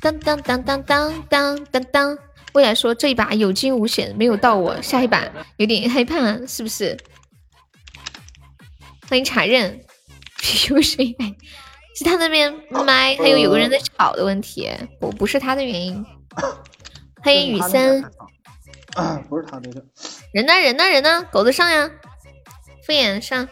[0.00, 2.18] 当当当当当当当当，
[2.52, 5.24] 未来说这一把有惊无险，没有到我，下一把
[5.56, 6.96] 有点害怕，是不是？
[9.08, 9.80] 欢迎茶认，
[10.70, 11.34] 有谁来？
[11.94, 14.68] 是他那边麦还有有个人在吵的问题，
[14.98, 16.04] 不不是他的原因。
[17.22, 18.02] 欢迎雨森，
[19.28, 19.70] 不是他的。
[20.32, 21.22] 人呢人呢人呢？
[21.30, 21.88] 狗子上呀，
[22.84, 23.48] 敷衍上。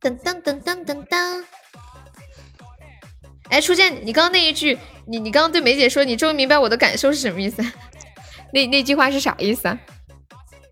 [0.00, 1.44] 噔噔噔噔噔噔。
[3.50, 7.62] 哎，初见，你刚刚那一句，你你刚刚对梅姐说，你终于明白我的感受是什么意思？
[8.52, 9.78] 那那句话是啥意思啊？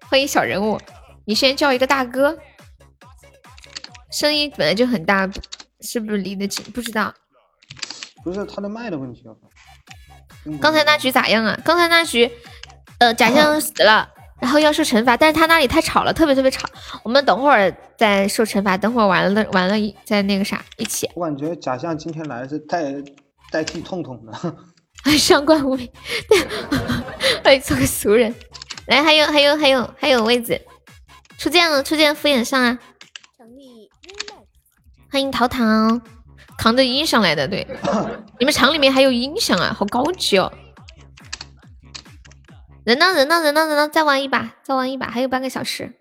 [0.09, 0.81] 欢迎小人物，
[1.25, 2.37] 你先叫一个大哥，
[4.11, 5.31] 声音本来就很大。
[5.81, 6.65] 是不是离得近？
[6.73, 7.15] 不知道，
[8.25, 9.33] 不是他的麦的问题啊。
[10.61, 11.59] 刚才那局咋样啊？
[11.65, 12.31] 刚才那局，
[12.99, 14.09] 呃，假象 死了，
[14.41, 16.69] 然后要受惩罚，但是他那里太吵了，特别特别吵。
[17.03, 19.75] 我们等会儿再受惩罚，等会儿完了完了
[20.05, 21.09] 再那个啥一起。
[21.15, 22.95] 我感觉假象今天来是代
[23.51, 24.57] 代替痛痛的。
[25.19, 25.89] 上官无名，
[27.45, 28.35] 欢做个俗人。
[28.87, 30.61] 来，还有还有还有还有位子，
[31.37, 32.79] 初见了，初见敷衍上啊。
[35.11, 36.01] 欢迎淘淘，
[36.59, 37.67] 扛着音响来的，对，
[38.39, 40.53] 你们厂里面还有音响啊，好高级哦！
[42.85, 43.13] 人呢？
[43.15, 43.41] 人呢？
[43.41, 43.67] 人呢？
[43.67, 43.89] 人呢？
[43.89, 45.95] 再玩一把，再玩一把，还有半个小时。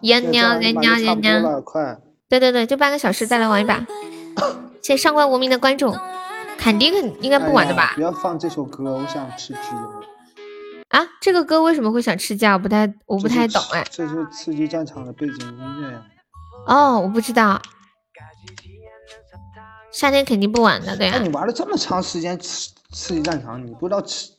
[0.00, 0.58] 人呢？
[0.60, 0.98] 人呢？
[0.98, 1.60] 人呢？
[1.60, 1.98] 快！
[2.28, 3.86] 对对对，就半个小时，再来玩一把。
[4.82, 5.96] 谢谢上官无名的关注，
[6.58, 7.92] 肯定肯应该不玩的吧？
[7.94, 9.60] 不要放这首歌，我想吃鸡。
[10.88, 12.46] 啊，这个歌为什么会想吃鸡？
[12.46, 13.84] 我不太，我不太懂哎。
[13.90, 16.02] 这是刺激战场的背景音乐呀。
[16.66, 17.60] 哦，我不知道。
[19.96, 21.18] 夏天肯定不玩的，对呀。
[21.22, 24.30] 你玩了这么长时间刺刺激战场，你不知道刺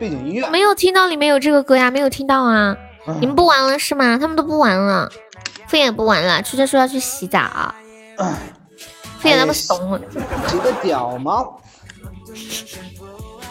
[0.00, 0.48] 背景音乐？
[0.48, 2.74] 没有听到里面有这个歌呀，没有听到啊。
[3.20, 4.16] 你们不玩了是吗？
[4.16, 5.12] 他们都不玩了，
[5.68, 6.42] 飞也不玩了。
[6.42, 7.74] 出去说要去洗澡。
[9.18, 10.00] 飞也那么怂，
[10.48, 11.44] 几个屌吗？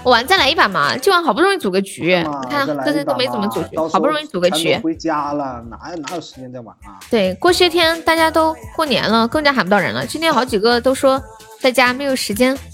[0.04, 4.76] 我玩再来一把嘛，今晚好不容易组个局，你看这些都没怎么组局，好不容易组个局。
[4.78, 7.00] 回家了，哪哪有时间再玩啊？
[7.10, 10.06] 对，过些天大家都过年了，更加喊不到人了。
[10.06, 11.22] 今天好几个都说
[11.62, 12.58] 在家没有时间。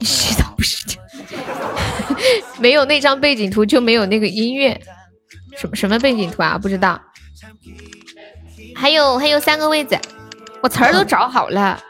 [0.00, 0.98] 洗澡不时间，
[2.60, 4.78] 没有那张背景图就没有那个音乐。
[5.56, 6.58] 什么什么背景图啊？
[6.58, 7.00] 不知道。
[8.76, 9.98] 还有还有三个位子，
[10.62, 11.80] 我词儿都找好了。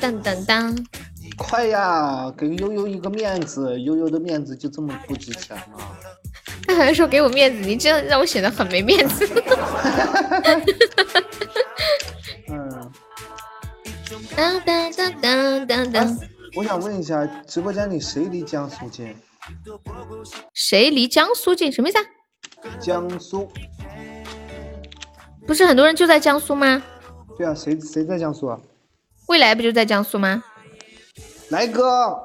[0.00, 0.86] 噔噔噔。
[1.42, 5.78] 快呀，给悠悠一个面子，悠悠的面子就这么不值钱吗？
[6.68, 9.26] 他好像说给我面子，你这样让我显得很没面子。
[12.48, 12.92] 嗯。
[14.36, 16.18] 当当当当当当。
[16.54, 19.16] 我想问一下，直播间里谁离江苏近？
[20.52, 21.72] 谁离江苏近？
[21.72, 22.04] 什么意思啊？
[22.78, 23.50] 江苏。
[25.46, 26.82] 不是很多人就在江苏吗？
[27.38, 28.60] 对啊，谁谁在江苏啊？
[29.28, 30.44] 未来不就在江苏吗？
[31.50, 32.16] 来哥，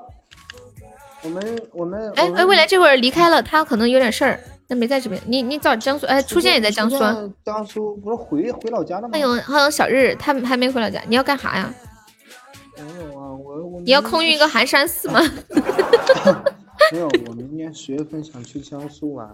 [1.23, 5.21] 我们我们哎哎，未来这会儿离开了，他可能有点事儿，但没在这边。
[5.25, 6.97] 你你找江苏，哎，出现也在江苏。
[7.43, 9.09] 江苏不是回回老家了吗？
[9.13, 11.01] 还有还有小日，他还没回老家。
[11.07, 11.73] 你要干啥呀？
[12.77, 13.81] 没有啊，我我。
[13.81, 15.19] 你要空运一个寒山寺吗？
[16.91, 19.27] 没有，我明年十月份想去江苏玩。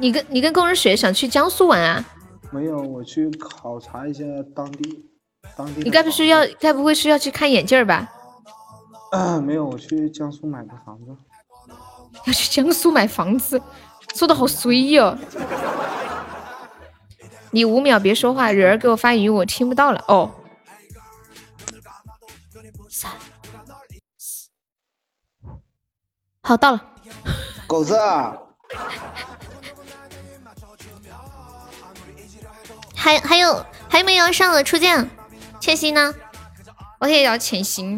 [0.00, 2.04] 你跟你跟工人学想去江苏玩啊？
[2.50, 4.24] 没有，我去考察一下
[4.56, 5.09] 当地。
[5.76, 8.08] 你该不是要，该不会是要去看眼镜吧？
[9.12, 11.16] 啊，没有，我去江苏买的房子。
[12.26, 13.60] 要去江苏买房子，
[14.14, 15.16] 说的好随意哦。
[17.52, 20.30] 你五秒别说话，蕊儿给我发语音，我听不到了哦。
[22.88, 23.10] 三，
[26.42, 26.82] 好，到了。
[27.66, 28.36] 狗子，啊
[32.94, 35.08] 还还有还有没有要上的初见？
[35.70, 36.12] 千玺呢？
[36.98, 37.96] 我也要潜行。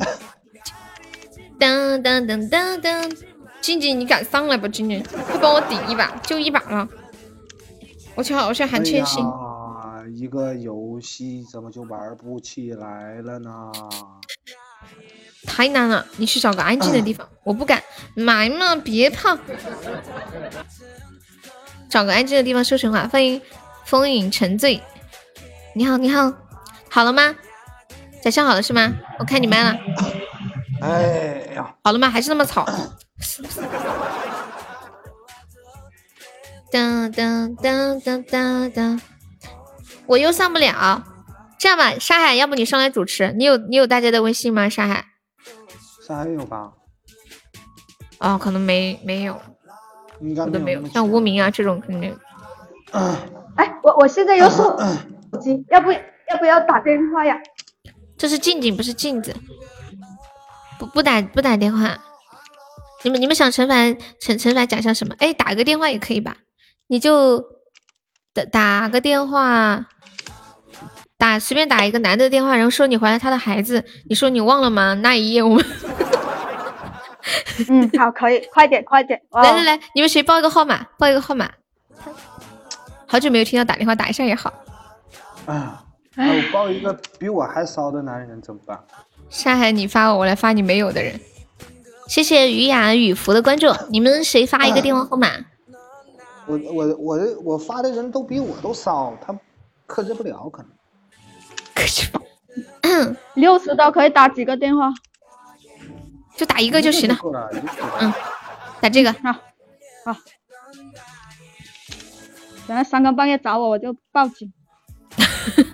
[1.59, 3.17] 噔噔噔噔噔，
[3.63, 4.69] 静静你敢上来不？
[4.69, 6.87] 静静，快帮我顶一把，就一把了。
[8.15, 9.23] 我去，我去喊千玺。
[9.23, 13.73] 啊，一个游戏怎么就玩不起来了呢？
[15.47, 17.27] 太难了，你去找个安静的地方。
[17.43, 17.83] 我不敢，
[18.17, 19.39] 来嘛，别怕。
[21.89, 23.09] 找个安静的地方说神话。
[23.09, 23.41] 欢迎
[23.87, 24.79] 风影沉醉。
[25.75, 26.35] 你好，你好，
[26.91, 27.35] 好了吗？
[28.23, 28.93] 早上好了是吗？
[29.19, 29.77] 我看你麦了。
[30.81, 31.03] 哎
[31.55, 32.09] 呀，好了吗？
[32.09, 32.65] 还是那么吵。
[36.71, 39.01] 噔噔噔噔噔噔，
[40.07, 41.05] 我又上不了。
[41.59, 43.33] 这样吧，沙海，要不你上来主持？
[43.33, 44.69] 你有你有大家的微信吗？
[44.69, 45.05] 沙海？
[46.07, 46.73] 沙海有吧？
[48.19, 49.41] 哦，可能没没有，
[50.21, 50.87] 应该我都没有。
[50.89, 52.15] 像无名啊这种肯定没有。
[53.57, 54.77] 哎，我我现在有手
[55.41, 55.99] 机，要不要
[56.39, 57.37] 不要打电话呀？
[58.23, 59.35] 这是静静，不是镜子。
[60.79, 61.99] 不不打不打电话。
[63.03, 63.75] 你们你们想惩罚
[64.21, 65.13] 惩惩罚奖项什么？
[65.19, 66.37] 哎，打个电话也可以吧？
[66.87, 67.45] 你就
[68.33, 69.87] 打打个电话，
[71.19, 74.95] 打随便打一个男的电话，然后说你怀了他的孩子，你说你忘了吗？
[74.95, 75.67] 那一夜我们
[77.69, 79.21] 嗯，好，可以，快点快点。
[79.31, 80.85] 哦来来来，你们谁报一个号码？
[80.97, 81.51] 报一个号码。
[83.09, 84.53] 好久没有听到打电话，打一下也好。
[85.47, 85.83] 啊，
[86.15, 88.79] 那我抱一个比我还骚的男人怎么办？
[89.31, 91.19] 沙海，你发我，我来发你没有的人。
[92.07, 95.29] 谢谢于雅雨福的关注，你们谁发一个电话号码？
[96.47, 99.35] 我我我我发的人都比我都骚，他
[99.87, 100.71] 克制不了，可能。
[101.75, 102.11] 克制
[103.35, 104.93] 六十刀可以打几个电话？
[106.37, 107.17] 就打一个就行了。
[108.01, 108.13] 嗯，
[108.81, 109.13] 打这个。
[109.13, 109.33] 好，
[110.05, 110.17] 好。
[112.67, 114.53] 等下三更半夜找我，我就报警。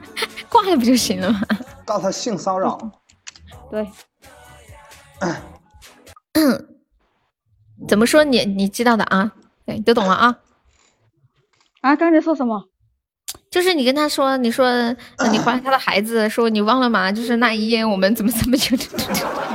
[0.49, 1.41] 挂了不就行了吗？
[1.85, 2.79] 告他性骚扰。
[3.70, 3.87] 对，
[7.89, 9.33] 怎么说你你知道的啊？
[9.65, 10.39] 对，都懂了啊。
[11.81, 12.69] 啊，刚才说什么？
[13.51, 14.97] 就是你跟他说，你说、呃、
[15.31, 17.11] 你怀了他的孩子，说你忘了吗？
[17.12, 18.77] 就是那一夜我们怎么怎么就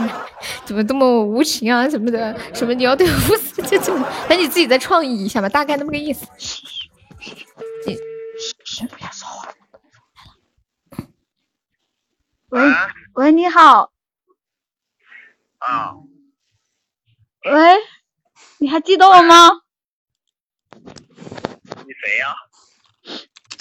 [0.66, 6.26] 怎么这么无情啊什么的，什么你要对我负责，就这么，那你自己再创意一下吧，大概那么个意思。
[7.86, 7.98] 你
[8.66, 9.50] 先不要说话。
[12.54, 12.62] 喂
[13.14, 13.92] 喂，你好。
[15.58, 15.96] 啊。
[17.46, 17.52] 喂，
[18.60, 19.50] 你还记得我吗？
[20.72, 20.84] 你
[22.00, 22.36] 谁呀、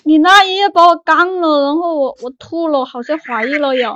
[0.05, 3.95] 你那一夜把我干了，然后我我吐了，好像怀孕了呀。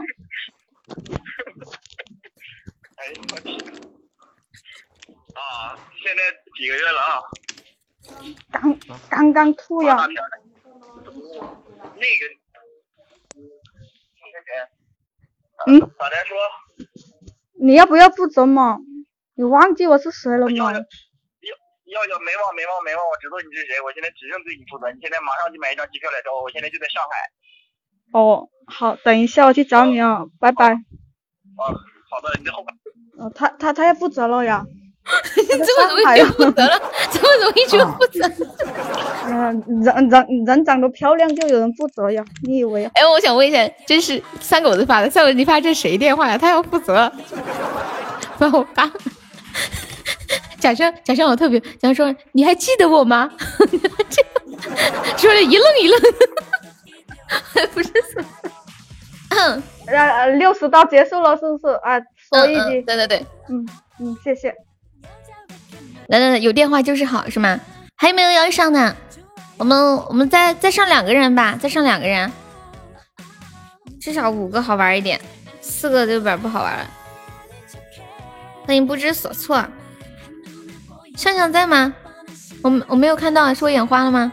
[2.97, 3.52] 哎，我去。
[5.35, 6.23] 啊，现在
[6.56, 7.20] 几个月了啊？
[8.51, 8.74] 刚
[9.10, 10.06] 刚刚吐呀。
[10.06, 10.14] 那
[12.01, 12.45] 个。
[15.66, 15.81] 嗯。
[15.81, 16.37] 咋的说？
[17.59, 18.78] 你要不要负责嘛？
[19.35, 20.73] 你忘记我是谁了吗？
[21.87, 24.91] 要要没忘没忘没忘，我知道你是谁，我现在只认对你负责。
[24.91, 27.31] 你现在马上去买一张机票来找我，我现在就在上海。
[28.12, 30.73] 哦，好，等一下我去找你啊，拜拜。
[30.74, 31.62] 啊，
[32.11, 32.74] 好的，你在后面。
[33.19, 34.66] 哦，他他他要负责了呀。
[35.37, 38.28] 这么容易就负责了，这么容易就负责。
[39.28, 42.24] 嗯、人人人长得漂亮就有人负责呀？
[42.43, 42.85] 你以为？
[42.95, 46.37] 哎，我想问一下，这是三狗子发的，三狗子你发这谁电话呀？
[46.37, 47.11] 他要负责，
[48.39, 48.91] 帮我发。
[50.59, 53.31] 假设假设我特别，假如说你还记得我吗？
[55.16, 56.01] 说了一愣一愣，
[57.73, 58.24] 不是说，
[59.31, 61.74] 呃呃，六十刀结束了是不是？
[61.77, 62.83] 啊，说一句。
[62.83, 63.69] 对对对，嗯
[64.01, 64.55] 嗯，谢谢。
[66.09, 67.61] 来来来，有电话就是好，是吗？
[67.97, 68.97] 还有没有要上的？
[69.59, 72.31] 我们我们再再上两个人吧，再上两个人，
[74.01, 75.20] 至少五个好玩一点，
[75.61, 76.87] 四个就有点不好玩了。
[78.66, 79.65] 欢迎不知所措，
[81.16, 81.95] 向向在吗？
[82.62, 84.33] 我我没有看到，是我眼花了吗？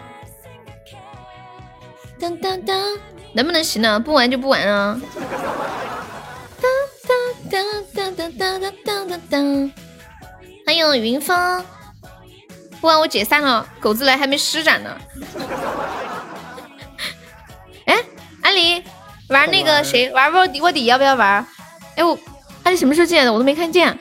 [2.20, 2.98] 当当当，
[3.34, 4.00] 能不能行呢？
[4.00, 5.00] 不玩就不玩啊！
[6.62, 6.70] 当
[7.50, 9.72] 当当当当当当当当。
[10.66, 11.64] 欢迎云峰，
[12.80, 14.98] 不玩我解散了，狗子来还没施展呢。
[17.86, 17.98] 哎，
[18.42, 18.82] 安离
[19.30, 21.46] 玩那个谁玩卧底卧底要不要玩？
[21.96, 22.18] 哎我
[22.64, 23.34] 阿离什么时候进来的？
[23.34, 23.98] 我都没看见。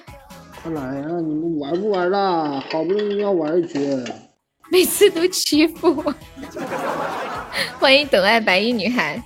[0.63, 2.63] 快来呀、你们玩不玩啦？
[2.71, 3.79] 好不容易要玩一局。
[4.71, 6.15] 每次都欺负我。
[7.79, 9.23] 欢迎等爱白衣女孩。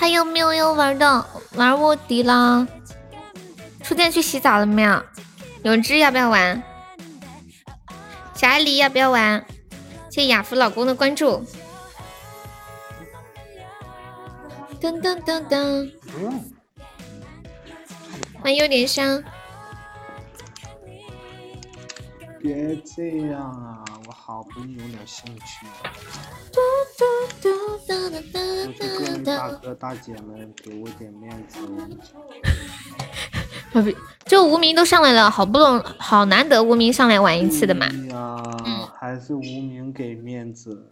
[0.00, 1.26] 还有没有要玩的？
[1.56, 2.66] 玩卧底啦！
[3.82, 5.04] 初见去洗澡了没有？
[5.64, 6.62] 永志要不要玩？
[8.34, 9.44] 小艾丽要不要玩？
[10.10, 11.44] 谢谢雅芙老公的关注。
[14.80, 15.92] 噔噔噔噔，
[18.40, 19.22] 欢迎有点香。
[22.40, 25.66] 别这样啊，我好不容易有点兴趣。
[28.66, 31.58] 我就跟大哥大姐们给我点面子。
[33.72, 33.92] 不不，
[34.26, 37.86] 就无名都上来了，好不容好难得无名上来玩一次的嘛。
[37.86, 38.42] 哎呀，
[38.98, 40.88] 还是无名给面子。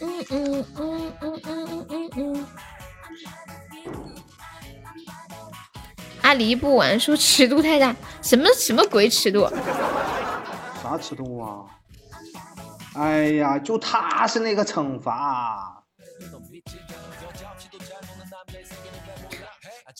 [0.00, 2.46] 嗯嗯嗯嗯嗯嗯嗯。
[6.22, 9.48] 阿离不玩，说尺度太大，什么什么鬼尺度？
[10.88, 11.66] 啥尺度啊？
[12.96, 15.84] 哎呀，就他是那个惩罚。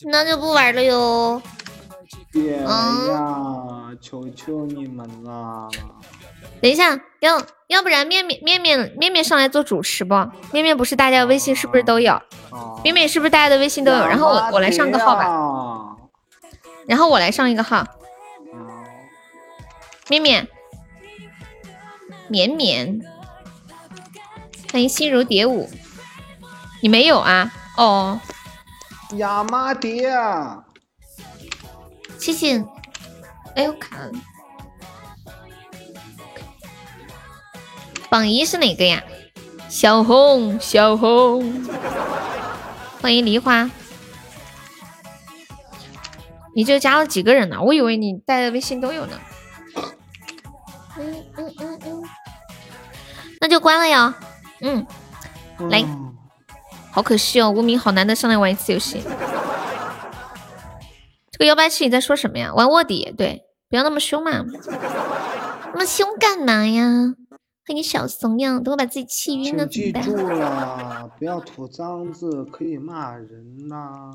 [0.05, 1.39] 那就不玩了哟。
[2.31, 2.67] 别呀，
[4.01, 5.69] 求求你们了。
[6.61, 10.15] 等一下，要要不然面面面面面面上来做主持不？
[10.51, 12.19] 面面不是大家微信是不是都有？
[12.83, 14.07] 面面是不是大家的微信都有？
[14.07, 15.95] 然后我我来上个号吧。
[16.87, 17.85] 然后我来上一个号。
[20.09, 20.47] 面面，
[22.29, 23.01] 绵绵，
[24.71, 25.69] 欢迎心如蝶舞。
[26.81, 27.51] 你没有啊？
[27.75, 28.21] 哦。
[29.17, 30.63] 亚麻蝶啊。
[32.19, 32.63] 谢谢。
[33.55, 34.11] 哎呦，卡了。
[38.09, 39.03] 榜一是哪个呀？
[39.67, 41.63] 小红，小红。
[43.01, 43.69] 欢迎梨花。
[46.55, 47.61] 你就加了几个人呢？
[47.61, 49.19] 我以为你带的微信都有呢。
[53.39, 54.15] 那就关了呀。
[54.61, 54.85] 嗯。
[55.69, 55.85] 来。
[56.91, 59.01] 好可惜哦，无名好难得上来玩一次游戏。
[61.31, 62.51] 这个幺八七你在说什么呀？
[62.53, 64.43] 玩卧底，对，不要那么凶嘛。
[65.71, 67.13] 那么凶干嘛呀？
[67.63, 70.03] 看你小怂样，等我把自己气晕了怎么办？
[70.03, 74.11] 记住了，不要吐脏字，可以骂人呐。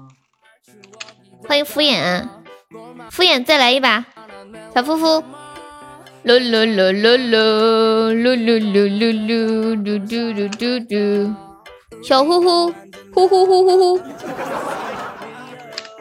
[1.46, 2.28] 欢迎敷衍，
[3.10, 4.04] 敷衍再来一把，
[4.74, 5.22] 小夫妇。
[6.24, 10.00] 噜噜噜噜噜噜噜噜噜噜噜
[10.32, 10.90] 噜噜噜。
[12.02, 12.72] 小呼呼
[13.12, 13.98] 呼呼呼呼呼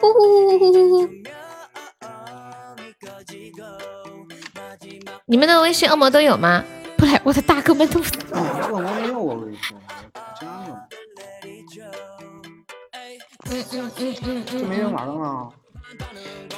[0.00, 1.08] 呼呼呼呼呼。
[5.26, 6.64] 你们的微信恶魔都有吗？
[6.96, 8.00] 不来，我的大哥们都。
[8.00, 9.76] 恶魔没有我微信，
[10.40, 10.88] 加了。
[13.50, 14.68] 嗯嗯嗯嗯嗯。
[14.68, 15.50] 没人玩了吗？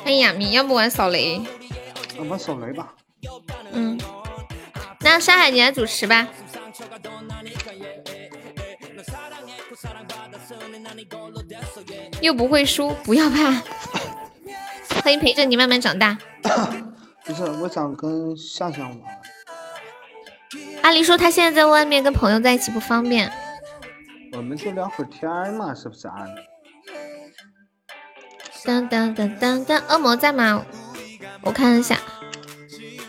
[0.04, 1.42] 欢迎亚米，要不玩扫雷？
[2.28, 2.94] 玩扫雷吧。
[3.72, 4.00] 嗯。
[5.00, 6.26] 那山海你来主持吧。
[12.20, 13.62] 又不会输，不要怕。
[15.02, 16.18] 欢迎陪着你慢慢长大。
[17.24, 18.98] 不是，我想跟向向玩。
[20.82, 23.30] 阿离说他现在在外面跟朋友在一起不方便。
[24.32, 26.26] 我们就聊会儿天嘛，是不是啊？
[28.64, 30.64] 当当当当当，恶魔在吗？
[31.42, 31.98] 我看一下，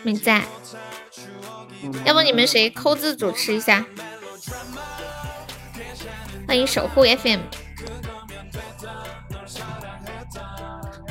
[0.02, 0.42] 没在。
[2.04, 3.84] 要不你们谁扣字主持一下？
[6.46, 7.40] 欢迎守护 FM，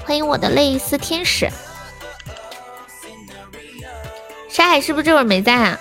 [0.03, 1.47] 欢迎我的泪丝天使。
[4.49, 5.79] 沙海是不是这会儿没在啊？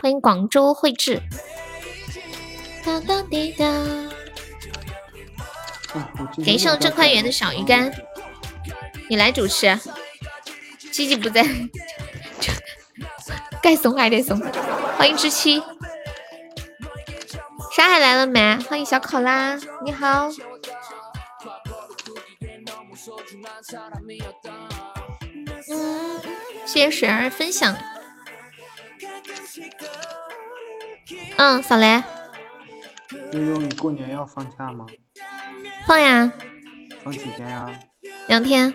[0.00, 1.20] 欢迎广州绘制。
[2.84, 4.10] 当当滴当。
[6.44, 7.92] 给上正快园的小鱼干，
[9.10, 9.76] 你来主持。
[10.92, 11.44] 七七不在，
[13.60, 14.38] 该怂还得怂。
[14.96, 15.60] 欢迎知七。
[17.74, 18.56] 沙海来了没？
[18.68, 20.30] 欢迎小考拉，你好。
[25.68, 26.20] 嗯，
[26.64, 27.76] 谢谢水儿分享。
[31.36, 32.00] 嗯，扫雷。
[33.32, 34.86] 悠悠，你过年要放假吗？
[35.84, 36.32] 放呀。
[37.02, 37.68] 放几天呀？
[38.28, 38.72] 两天。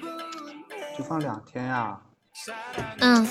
[0.98, 1.98] 就放两天呀？
[3.00, 3.28] 嗯。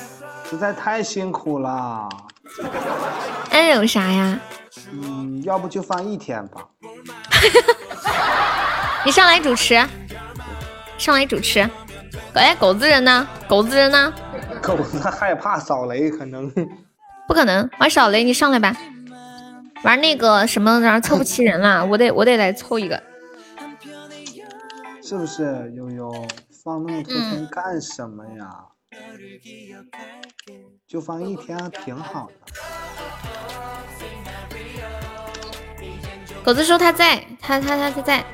[0.49, 2.09] 实在太辛苦了。
[3.51, 4.39] 那有啥呀？
[4.93, 6.67] 嗯，要不就放一天吧。
[9.05, 9.75] 你上来主持。
[10.97, 11.69] 上来主持，
[12.35, 13.27] 哎，狗子人呢？
[13.49, 14.13] 狗子人呢？
[14.63, 16.51] 狗子害怕扫雷，可能
[17.27, 18.75] 不可能玩扫雷，你上来吧。
[19.83, 23.03] 玩那个什么，然后凑不齐人了，我得我得来凑一个。
[25.03, 26.27] 是不是悠悠
[26.65, 28.65] 放那么多天干什么呀？
[30.89, 32.33] 就放一天挺好的。
[36.43, 38.25] 狗子说他在，他他他他在。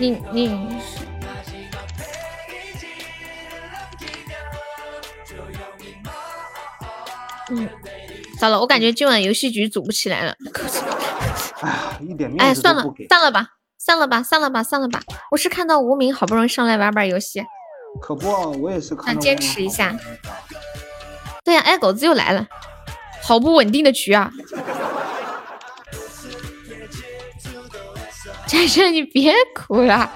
[0.00, 0.48] 你你，
[7.50, 7.68] 嗯，
[8.40, 10.34] 糟了，我感觉今晚游戏局组不起来了。
[11.60, 15.00] 哎呀，一点哎，面子算了散了吧，散了吧，散了吧，散了吧。
[15.30, 17.44] 我是看到无名好不容易上来玩玩游戏，
[18.00, 19.96] 可不，我也是看到想坚持一下。
[21.44, 22.46] 对呀、哎，狗子又来了，
[23.22, 24.30] 好不稳定的局啊！
[28.46, 30.10] 战胜，你别哭了，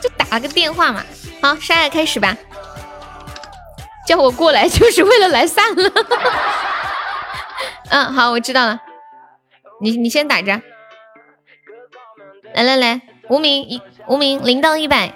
[0.00, 1.04] 就打个电话嘛。
[1.42, 2.36] 好，沙哑开始吧。
[4.06, 5.90] 叫我过来就是为了来散了。
[7.90, 8.80] 嗯，好，我知道了。
[9.80, 10.60] 你你先打着。
[12.54, 15.12] 来来来，无名一无名零到一百。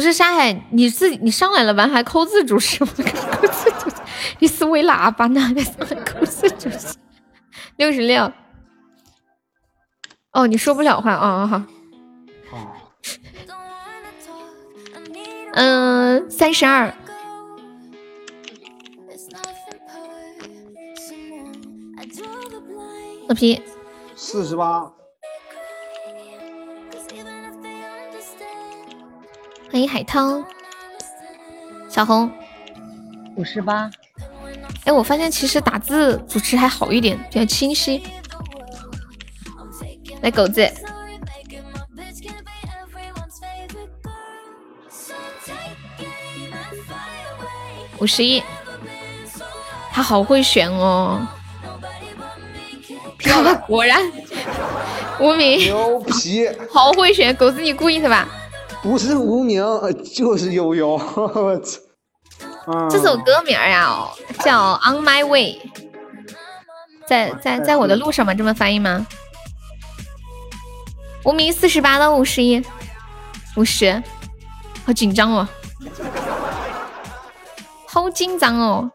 [0.00, 2.90] 不是沙海，你自己你上来了完还扣字主持吗？
[2.96, 3.96] 扣字主持，
[4.38, 5.38] 你是为喇叭呢？
[5.38, 6.96] 还扣字主持？
[7.76, 8.32] 六十六。
[10.32, 11.62] 哦，你说不了话哦，好。
[15.52, 16.94] 嗯，三十二。
[23.28, 23.60] 老皮，
[24.16, 24.90] 四十八，
[29.72, 30.42] 欢迎海涛，
[31.88, 32.28] 小红，
[33.36, 33.88] 五十八。
[34.84, 38.02] 哎，我发现其实打字主持还好一点，比较清晰。
[40.22, 40.68] 来，狗子，
[47.98, 48.42] 五十一，
[49.92, 51.24] 他好会选哦。
[53.68, 54.02] 果然，
[55.20, 57.32] 无名牛皮，好会选。
[57.36, 58.28] 狗子，你故意的吧？
[58.82, 59.62] 不是无名
[60.14, 61.80] 就是悠悠，我 操！
[62.66, 64.10] 啊这首歌名儿呀、哦，
[64.44, 65.60] 叫《On My Way》，
[67.06, 68.34] 在在在我的路上吗？
[68.34, 69.06] 这么翻译吗？
[71.24, 72.62] 无名四十八到五十一，
[73.56, 74.02] 五十，
[74.86, 75.46] 好紧张哦，
[77.86, 78.90] 好紧张哦！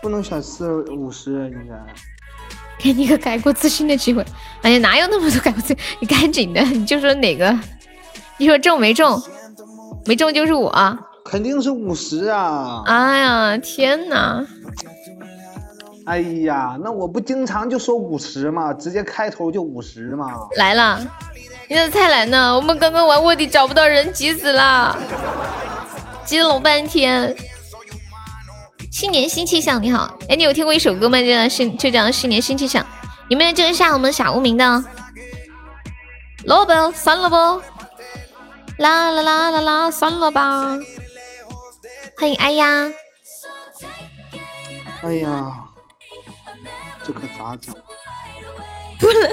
[0.00, 1.74] 不能选四五十，应该。
[2.78, 4.24] 给你个改过自新的机会。
[4.62, 5.76] 哎呀，哪有那么多改过自？
[6.00, 7.58] 你赶紧的，你就说哪个？
[8.38, 9.20] 你说中没中？
[10.06, 10.98] 没中就是我。
[11.24, 12.82] 肯定是五十啊！
[12.86, 14.42] 哎呀，天哪！
[16.06, 18.72] 哎呀，那我不经常就说五十吗？
[18.72, 20.26] 直接开头就五十吗？
[20.56, 20.98] 来了，
[21.68, 22.56] 你咋才来呢？
[22.56, 24.96] 我们刚刚玩卧底找不到人，急死了，
[26.24, 27.36] 急了老半天。
[28.90, 31.20] 新年新气象，你好，哎，你有听过一首歌吗？
[31.20, 32.86] 就叫新，就叫新年新气象。
[33.28, 34.84] 有没有救一下我们小无名的？
[36.44, 37.36] 萝卜，算了不，
[38.78, 40.78] 啦啦啦啦啦，算了吧。
[42.16, 42.90] 欢迎哎呀，
[45.02, 45.64] 哎呀，
[47.04, 47.74] 这可咋整？
[48.98, 49.30] 不能。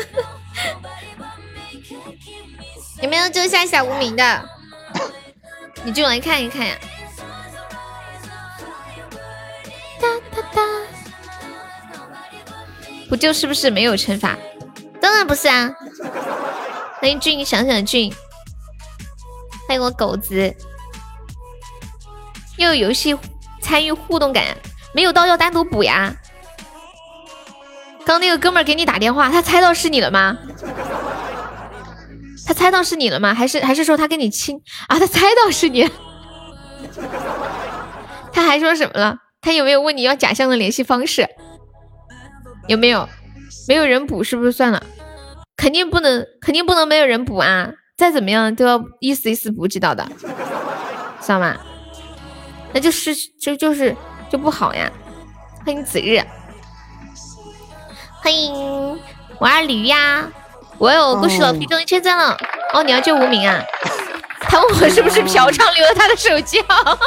[3.02, 4.50] 有没有救下小无名的？
[5.84, 6.76] 你就来看一看呀。
[10.00, 10.62] 哒哒哒，
[13.10, 14.36] 不救是不是没有惩罚？
[15.02, 15.72] 当然不是啊！
[17.00, 18.12] 欢迎俊，想想俊，
[19.68, 20.56] 欢迎我狗子，
[22.58, 23.18] 又有游戏
[23.62, 24.56] 参与互动感，
[24.94, 26.16] 没有刀要单独补呀。
[28.06, 30.38] 刚那个哥们儿给你打电话，他猜到是你了吗？
[32.46, 33.34] 他猜到是你了吗？
[33.34, 35.00] 还是还是说他跟你亲啊？
[35.00, 35.90] 他猜到是你，
[38.32, 39.18] 他还说什么了？
[39.42, 41.28] 他有没有问你要假象的联系方式？
[42.68, 43.10] 有没有？
[43.68, 44.84] 没有人补是不是算了？
[45.58, 47.72] 肯定不能，肯定不能没有人补啊！
[47.98, 50.06] 再怎么样都要一丝一丝不知道的，
[51.22, 51.56] 知道吗？
[52.74, 53.96] 那就是就就是
[54.30, 54.92] 就不好呀！
[55.66, 56.22] 欢迎子日，
[58.22, 58.54] 欢迎
[59.40, 60.28] 我二驴呀！
[60.78, 62.38] 我有故事老皮中一千赞了
[62.74, 62.84] 哦！
[62.84, 63.64] 你要救无名啊？
[64.42, 67.00] 他问我是不是嫖娼留了他的手机号？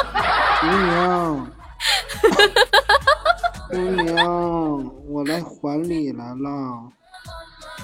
[0.63, 1.35] 无名，
[3.71, 6.91] 无名，我来还你来了。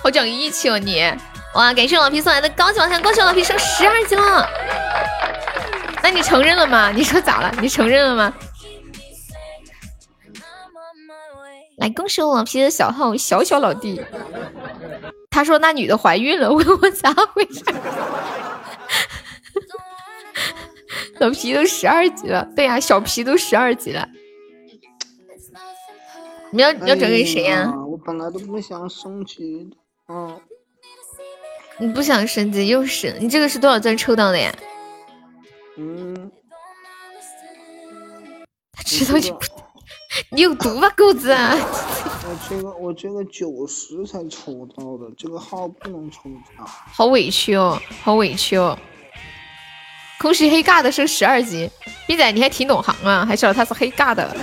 [0.01, 1.01] 好讲义气哦你！
[1.55, 4.47] 哇，感谢老皮送来的高级宝箱，恭喜老皮升十二级了。
[6.03, 6.91] 那你承认了吗？
[6.91, 7.51] 你说咋了？
[7.59, 8.33] 你承认了吗？
[11.77, 13.99] 来，恭喜我老皮的小号小小老弟。
[15.31, 17.63] 他说那女的怀孕了，问 我咋回事？
[21.19, 24.07] 老皮都十二级了，对呀、小皮都十二级了。
[26.51, 29.69] 你要你要转给谁呀、我本来都不想升级，
[30.07, 30.39] 嗯，
[31.79, 34.53] 你不想升级又是你这个是多少钻抽到的呀？
[35.77, 36.31] 嗯，
[38.71, 39.39] 他知道你不，
[40.31, 41.55] 你有毒吧，狗子啊！
[41.57, 46.23] 我我这个我这个九十才抽到的，这个号不能抽
[46.55, 46.65] 奖。
[46.65, 48.77] 好委屈哦，好委屈哦。
[50.19, 51.69] 恭喜黑尬的升十二级，
[52.07, 54.35] 逼仔你还挺懂行啊，还晓得他是黑尬的。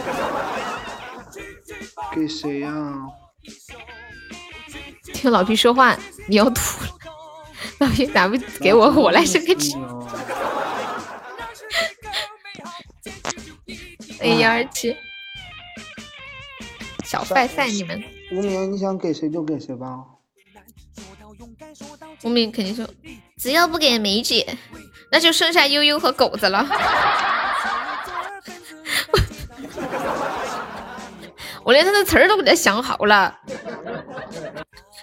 [2.14, 2.70] 给谁呀、
[5.22, 5.96] 听老皮说话，
[6.26, 6.90] 你要吐了。
[7.78, 9.76] 老皮咋不给我，我来生个气？
[14.18, 14.96] 哎呀，二七，
[17.04, 20.00] 小坏蛋你们，无名，你想给谁就给谁吧。
[22.24, 22.84] 无名肯定说，
[23.38, 24.58] 只要不给梅姐，
[25.12, 26.66] 那就剩下悠悠和狗子了。
[31.62, 33.38] 我连他的词儿都给他想好了。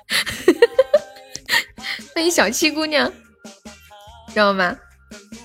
[2.13, 3.11] 欢迎小七姑娘，
[4.29, 4.75] 知道吗？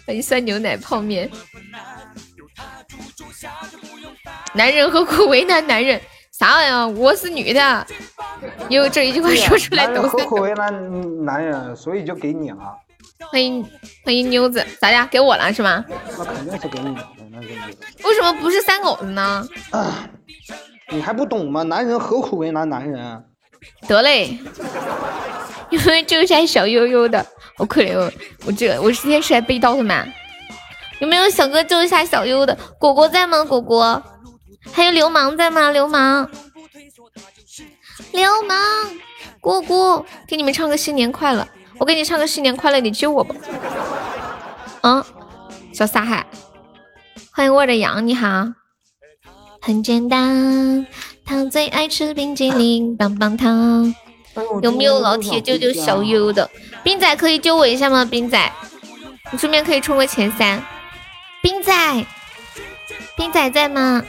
[0.07, 1.31] 欢迎酸牛奶泡面。
[4.55, 6.01] 男人何苦为难男人？
[6.33, 6.89] 啥玩意儿？
[6.89, 7.87] 我是女的。
[8.69, 10.09] 有这一句话说出来都是。
[10.09, 11.77] 何苦为难男人？
[11.77, 12.77] 所以就给你了。
[13.31, 13.65] 欢迎
[14.05, 15.07] 欢迎妞子，咋的？
[15.09, 15.85] 给我了是吗？
[16.19, 17.49] 那肯定是给你的，那是。
[18.05, 19.47] 为什么不是三狗子呢？
[20.91, 21.63] 你还不懂吗？
[21.63, 23.25] 男人何苦为难男人？
[23.87, 24.39] 得嘞，
[25.71, 27.25] 因为救一下小悠悠的，
[27.57, 28.11] 好可怜哦！
[28.47, 30.05] 我这我今天是来背刀的嘛？
[31.01, 32.57] 有没有小哥救一下小悠悠的？
[32.79, 33.45] 果果在吗？
[33.45, 34.03] 果果，
[34.73, 35.71] 还有流氓在吗？
[35.71, 36.31] 流氓，
[38.13, 38.59] 流氓，
[39.41, 41.47] 果果，给你们唱个新年快乐！
[41.79, 43.35] 我给你唱个新年快乐，你救我吧。
[44.83, 45.05] 嗯，
[45.73, 46.27] 小撒海，
[47.33, 48.47] 欢迎我的羊，你好。
[49.61, 50.87] 很简单，
[51.25, 53.95] 他最爱吃冰激凌， 棒棒糖。
[54.63, 56.51] 有没有老铁救救小优的？
[56.83, 58.05] 冰仔可以救我一下吗？
[58.05, 58.53] 冰仔，
[59.31, 60.61] 你顺便可以冲个前三。
[61.41, 62.07] 冰仔，
[63.17, 64.03] 冰仔在吗？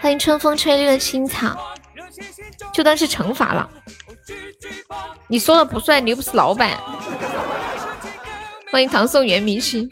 [0.00, 1.56] 欢迎春风吹绿了青草，
[2.72, 3.68] 就当是惩罚了。
[5.28, 6.76] 你说了不算，你又不是老板。
[8.70, 9.88] 欢迎唐宋元明星。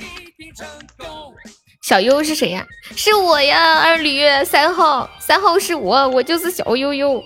[1.86, 2.66] 小优是谁呀？
[2.96, 7.22] 是我呀，二驴三号，三号是我，我就是小悠悠。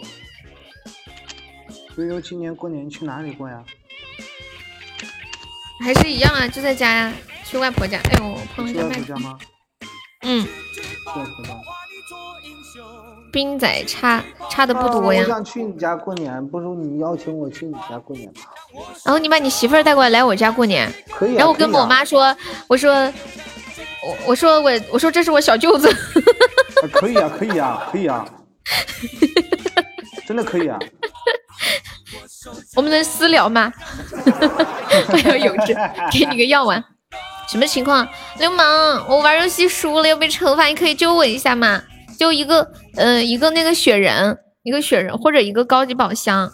[1.97, 3.65] 悠悠今年过年去哪里过呀？
[5.83, 7.11] 还是一样啊，就在家呀，
[7.43, 7.97] 去外婆家。
[8.11, 9.01] 哎呦，我碰了一去下麦克。
[9.01, 9.39] 外婆家吗？
[10.25, 10.81] 嗯，去
[11.19, 11.55] 外婆家。
[13.33, 15.29] 冰仔差差的不多呀啊我。
[15.29, 18.43] 想去你家过年，不如你邀请我去你家过年吧。
[19.07, 20.93] 然后你把你媳妇儿带过来来我家过年。
[21.11, 22.37] 可以啊然后我跟我妈说，
[22.69, 23.11] 我说，
[24.05, 25.89] 我我说我我说这是我小舅子。
[26.81, 28.25] 啊可以啊，可以啊，可以啊，
[30.27, 30.79] 真的可以啊。
[32.75, 33.71] 我们能私聊吗？
[35.13, 35.77] 我要有志，
[36.11, 36.83] 给你个药丸。
[37.51, 38.09] 什么情况？
[38.39, 41.83] 流氓，我玩游戏输了要被惩罚，你可以救我一下吗？
[42.19, 42.67] 就一个，
[42.97, 46.51] 呃，一个那个雪人，一个雪人或者一个高级宝箱，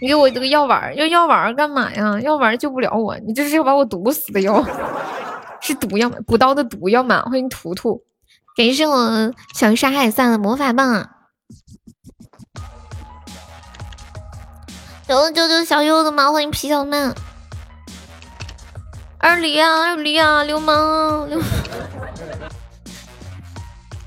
[0.00, 2.18] 你给我这个药丸儿，要药丸儿干嘛呀？
[2.20, 4.64] 药丸儿救不了我，你这是要把我毒死的药，
[5.60, 6.16] 是毒药吗？
[6.26, 7.22] 补刀的毒药吗？
[7.22, 8.02] 欢迎图图，
[8.56, 11.10] 感谢我小沙海散的魔法棒啊！
[15.08, 16.30] 有救救小柚子吗？
[16.30, 17.14] 欢迎皮小曼。
[19.18, 21.48] 二驴啊，二驴啊，流氓，流氓！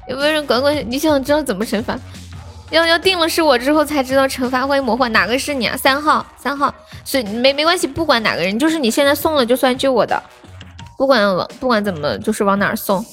[0.08, 0.90] 有没有人管管？
[0.90, 2.00] 你想知道怎么惩罚？
[2.70, 4.66] 要要定了是我之后才知道惩罚。
[4.66, 5.76] 欢迎魔幻，哪个是你啊？
[5.76, 6.74] 三号，三号，
[7.04, 10.24] 是没没关系，不管哪个人，就是你现在送了就算救我的，
[10.98, 13.06] 不管往不管怎么，就是往哪儿送。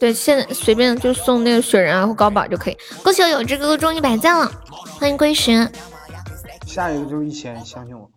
[0.00, 2.78] 对，现在随便就送那个雪人啊或高宝就可以。
[3.02, 4.52] 恭喜我有志哥哥中一百赞了，
[5.00, 5.68] 欢迎归寻。
[6.64, 8.08] 下一个就是一千，相信我。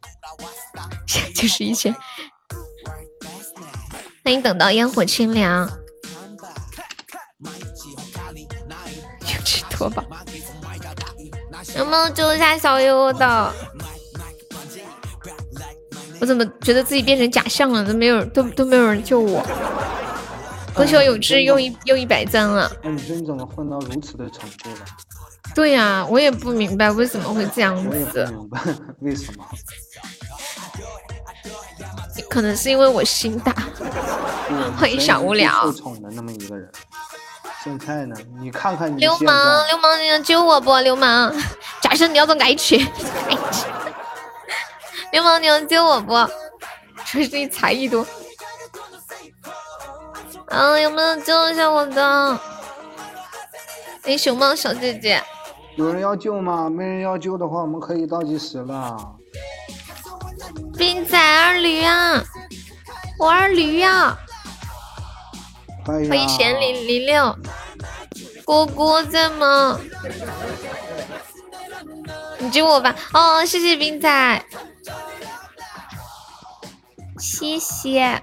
[1.07, 1.95] 下 就是一千。
[4.23, 5.67] 欢迎等到烟火清凉。
[9.21, 10.03] 有吃拖把，
[11.75, 13.53] 能不能救一下小优的？
[16.21, 17.83] 我怎么觉得自己变成假象了？
[17.83, 19.43] 都没有，都都没有人救我。
[20.73, 22.71] 恭喜我有志又一又一百赞了。
[22.83, 24.85] 那你真怎么混到如此的程度了？
[25.53, 28.61] 对呀、我也不明白为什么会这样我也不子，明白
[28.99, 29.43] 为什么。
[32.29, 33.53] 可能是因为我心大。
[34.77, 36.69] 欢迎小无聊受宠的那么一个人。
[37.63, 38.15] 现在呢？
[38.39, 40.73] 你看看你流氓，流氓，你能救我不？
[40.77, 41.33] 流氓，
[41.81, 43.65] 假设你要做爱吃，爱吃。
[45.11, 46.13] 流氓，你能救我不？
[47.05, 48.05] 说是你才艺多。
[50.47, 52.39] 啊，有没有救一下我的？
[54.03, 55.21] 哎，熊猫小姐姐，
[55.75, 56.69] 有人要救吗？
[56.69, 58.97] 没人要救的话，我们可以倒计时了。
[60.77, 62.23] 冰仔二驴啊，
[63.19, 64.17] 我二驴呀、
[65.85, 67.37] 欢迎欢迎贤零零六，
[68.43, 69.79] 果果在吗？
[72.39, 72.95] 你救我吧！
[73.13, 74.45] 哦，谢谢冰仔，
[77.21, 78.19] 谢谢，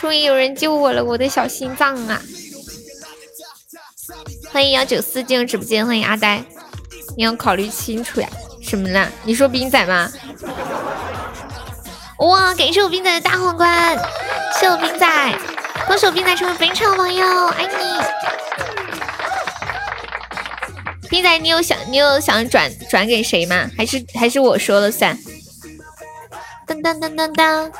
[0.00, 2.22] 终于有人救我了，我的小心脏啊！
[4.50, 6.42] 欢迎幺九四进入直播间，欢迎阿呆，
[7.14, 8.28] 你要考虑清楚呀！
[8.62, 9.06] 什么啦？
[9.24, 10.10] 你说冰仔吗？
[12.20, 13.98] 哇，感谢我冰仔的大皇冠，
[14.58, 15.38] 谢我冰仔，
[15.86, 18.00] 恭喜我冰仔成为本场网友，爱你！
[21.10, 23.70] 冰仔，你有想你有想转转给谁吗？
[23.76, 25.18] 还是还是我说了算？
[26.66, 27.70] 当当当当当，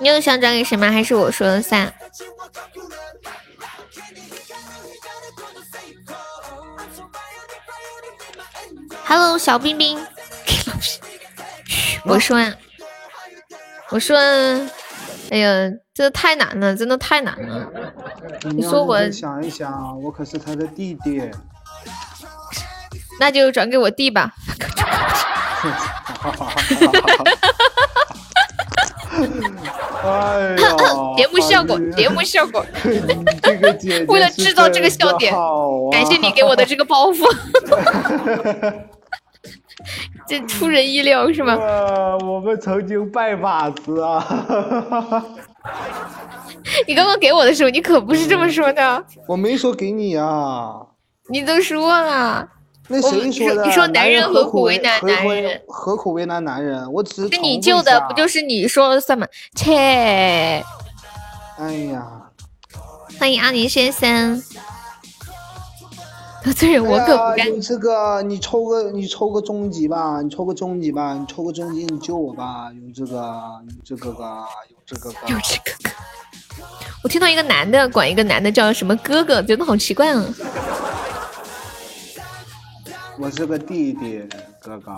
[0.00, 0.90] 你有想转给谁吗？
[0.90, 1.92] 还是我说了算
[9.04, 9.98] ？Hello，小冰冰，
[12.06, 12.54] 我说呀，
[13.90, 14.16] 我说，
[15.30, 17.68] 哎呀，这太难了，真的太难了。
[18.54, 21.28] 你说我想一想，我可是他的弟弟。
[23.18, 24.32] 那就转给我弟吧。
[30.04, 30.76] 哎呀，
[31.16, 32.64] 节目效果，节目效果。
[34.06, 35.34] 为了制造这个笑点，
[35.90, 37.26] 感谢你给我的这个包袱。
[40.26, 41.56] 这出人意料是吗？
[42.24, 44.24] 我们曾经拜把子啊！
[46.86, 49.04] 你刚刚给我的时候，你可不是这么说的。
[49.26, 50.74] 我没说给你啊。
[51.30, 52.48] 你都说了。
[52.88, 53.64] 那谁说的？
[53.64, 55.60] 你说男人何苦为难男人？
[55.68, 56.90] 何苦为难男人？
[56.92, 57.28] 我只是。
[57.30, 59.26] 那你救的不就是你说了算吗？
[59.54, 60.64] 切！
[61.58, 62.06] 哎呀！
[63.18, 64.42] 欢迎阿林先生。
[66.44, 67.48] 得罪人我可不干。
[67.48, 72.70] 有这个，你抽个你抽个终极吧，你抽个终极吧，你抽个终极，你救我吧。
[72.72, 73.16] 有这个，
[73.66, 74.24] 有这个个，
[74.70, 75.90] 有这个个，有这个个。
[77.02, 80.24] 我听到一个男的管一个男的叫什么哥哥，觉得好奇怪啊。
[83.18, 84.22] 我是个弟弟，
[84.62, 84.96] 哥哥。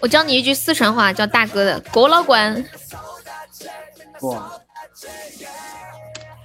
[0.00, 2.64] 我教你一句四川话，叫大哥的，郭老官。
[4.18, 4.36] 不。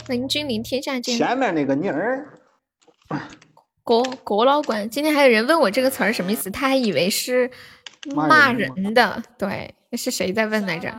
[0.08, 1.18] 能君临天下间。
[1.18, 2.28] 前面那个妮儿。
[3.84, 7.50] 郭郭老官，今天还有人问我这个词儿什么意思，他还以为是
[8.14, 9.24] 骂人的。
[9.38, 10.94] 对，那是谁在问来着？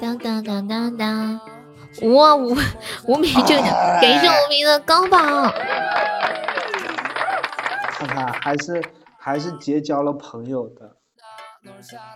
[0.00, 1.40] 当当当当当！
[2.02, 2.56] 哇，无
[3.06, 5.52] 无名就感谢无名的高榜。
[7.90, 8.82] 看看，还是
[9.18, 10.96] 还是结交了朋友的。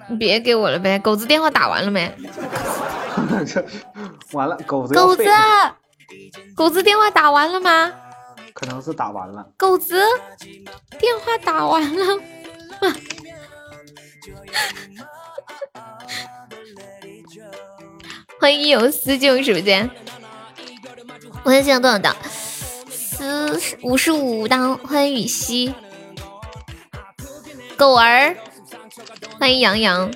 [0.08, 2.14] 你别给我了呗，狗子电话打完了没？
[4.32, 4.94] 完了，狗子。
[4.94, 5.24] 狗子，
[6.54, 7.92] 狗子电话打完了吗？
[8.52, 9.46] 可能是打完了。
[9.56, 10.02] 狗子
[10.98, 12.04] 电话打完了。
[18.40, 19.90] 欢迎游思进入直播间。
[21.42, 22.14] 我看现在多少档？
[22.88, 24.78] 四五十五档。
[24.78, 25.74] 欢迎雨熙，
[27.76, 28.36] 狗儿。
[29.40, 30.12] 欢迎杨洋。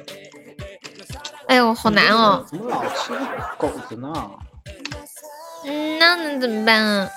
[1.49, 2.47] 哎呦，好难哦！
[2.49, 3.13] 怎么老吃
[3.59, 4.31] 狗子呢？
[5.65, 7.11] 嗯，那能怎么办啊？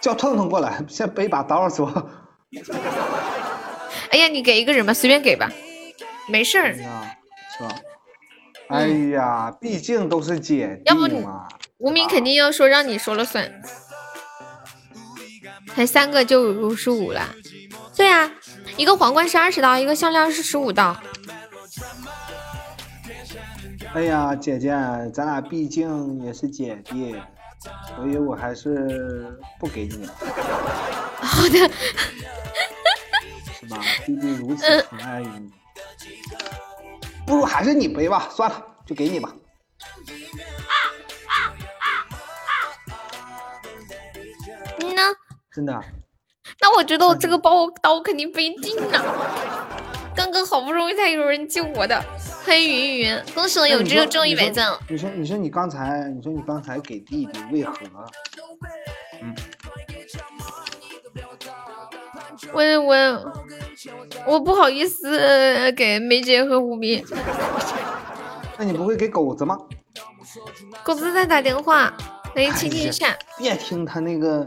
[0.00, 2.04] 叫痛痛过来，先背把刀是吧？
[4.10, 5.50] 哎呀，你给一个人吧，随便给吧，
[6.28, 6.74] 没事儿。
[6.74, 6.82] 是
[7.62, 7.70] 吧？
[8.72, 11.46] 哎呀，毕竟都是姐弟嘛。
[11.78, 13.62] 无名肯定要说让你说了算。
[15.74, 17.34] 才三个就五十五了。
[17.94, 18.30] 对啊，
[18.76, 20.96] 一个皇冠是二十刀，一个项链是十五刀。
[23.94, 24.70] 哎呀，姐姐，
[25.12, 27.14] 咱俩毕竟也是姐弟，
[27.94, 30.14] 所以我还是不给你了。
[31.20, 31.70] 好的。
[33.60, 33.78] 是吧？
[34.06, 35.50] 弟弟如此疼爱你。
[37.26, 39.32] 不如还是你背吧，算了，就给你吧。
[44.78, 45.02] 你呢？
[45.52, 45.80] 真的。
[46.60, 49.02] 那我觉得我这个包刀肯定背定了。
[50.14, 52.02] 刚刚好不容易才有人救我的，
[52.44, 54.70] 欢迎云云，恭喜我有这个中一百赞。
[54.88, 57.74] 你说，你说你刚才，你说你刚才给弟弟为何？
[59.22, 59.34] 嗯。
[62.52, 62.94] 我我
[64.26, 67.04] 我不好意思给梅姐和无名。
[68.58, 69.58] 那你不会给狗子吗？
[70.84, 71.92] 狗子在打电话，
[72.34, 73.16] 来听听一下。
[73.38, 74.46] 别听他那个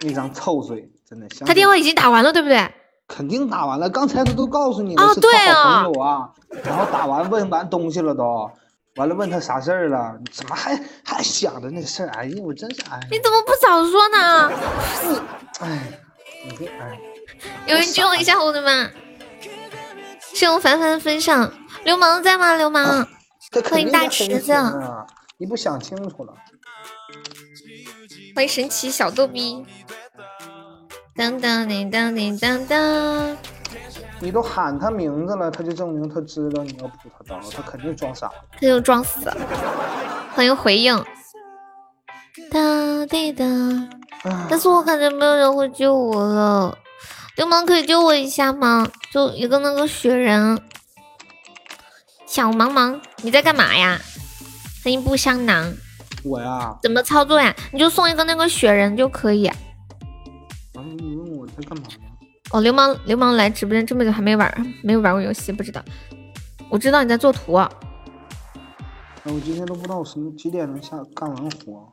[0.00, 1.26] 那张臭嘴，真的。
[1.46, 2.68] 他电话已经打完了，对不对？
[3.08, 6.30] 肯定打完了，刚才他都告诉你了，是他好朋友啊。
[6.64, 8.50] 然后打完问完东西了都，
[8.96, 10.18] 完了问他啥事儿了？
[10.32, 12.08] 怎么还还想着那事儿？
[12.10, 12.98] 哎呀，我真是哎。
[13.10, 14.50] 你怎么不早说呢？
[15.60, 15.98] 哎。
[16.80, 16.98] 哎，
[17.66, 18.90] 有人救我一下我的吗？
[20.34, 21.52] 谢我凡凡的分享，
[21.84, 22.56] 流氓在吗？
[22.56, 23.06] 流氓，
[23.70, 24.54] 欢迎大池子。
[25.36, 26.32] 你不想清楚了？
[28.34, 29.64] 欢迎神奇小逗逼。
[31.14, 33.36] 当当叮当叮当当，
[34.20, 38.30] 你都喊他名字了，他就证明他知道你要补他刀，他肯定装傻。
[38.52, 39.30] 他就装死。
[40.34, 40.96] 欢迎回应。
[42.50, 43.44] 哒滴哒，
[44.48, 46.78] 但是我感觉没有人会救我了。
[47.42, 48.88] 流氓可以救我一下吗？
[49.10, 50.60] 就一个那个雪人，
[52.24, 54.00] 小茫茫，你在干嘛呀？
[54.80, 55.74] 声音不香囊，
[56.22, 57.52] 我呀，怎么操作呀？
[57.72, 59.46] 你就送一个那个雪人就可以。
[59.46, 59.58] 啊，
[60.96, 62.04] 你问我在干嘛呢？
[62.52, 65.82] 哦，流氓流氓来直播间这么久还没玩，没有玩过游戏，不知道。
[66.70, 67.54] 我知道你在做图。
[67.54, 67.68] 哎，
[69.24, 71.92] 我今天都不知道我什么几点能下干完活。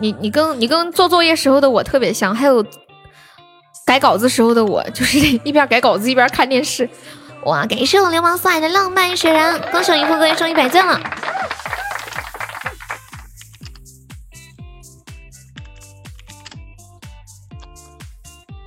[0.00, 2.66] 你你跟你跟做作业时候的我特别像，还有。
[3.90, 6.88] 改稿子时候的我，就是 一边改稿子一边看电视。
[7.42, 11.00] 哇，感谢我流氓送来的浪漫雪人，恭喜一副哥又中一百钻了。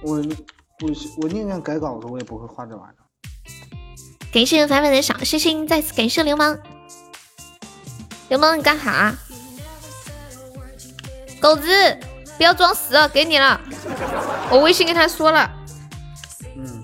[0.01, 0.89] 我我
[1.21, 2.99] 我宁愿改稿子，我也不会画这玩意儿。
[4.33, 6.59] 感谢凡凡的小心心，再次感谢流氓。
[8.27, 9.15] 流氓你干哈？
[11.39, 11.97] 狗子。
[12.37, 13.59] 不要装死，给你了，
[14.49, 15.49] 我微信跟他说了。
[16.55, 16.83] 嗯，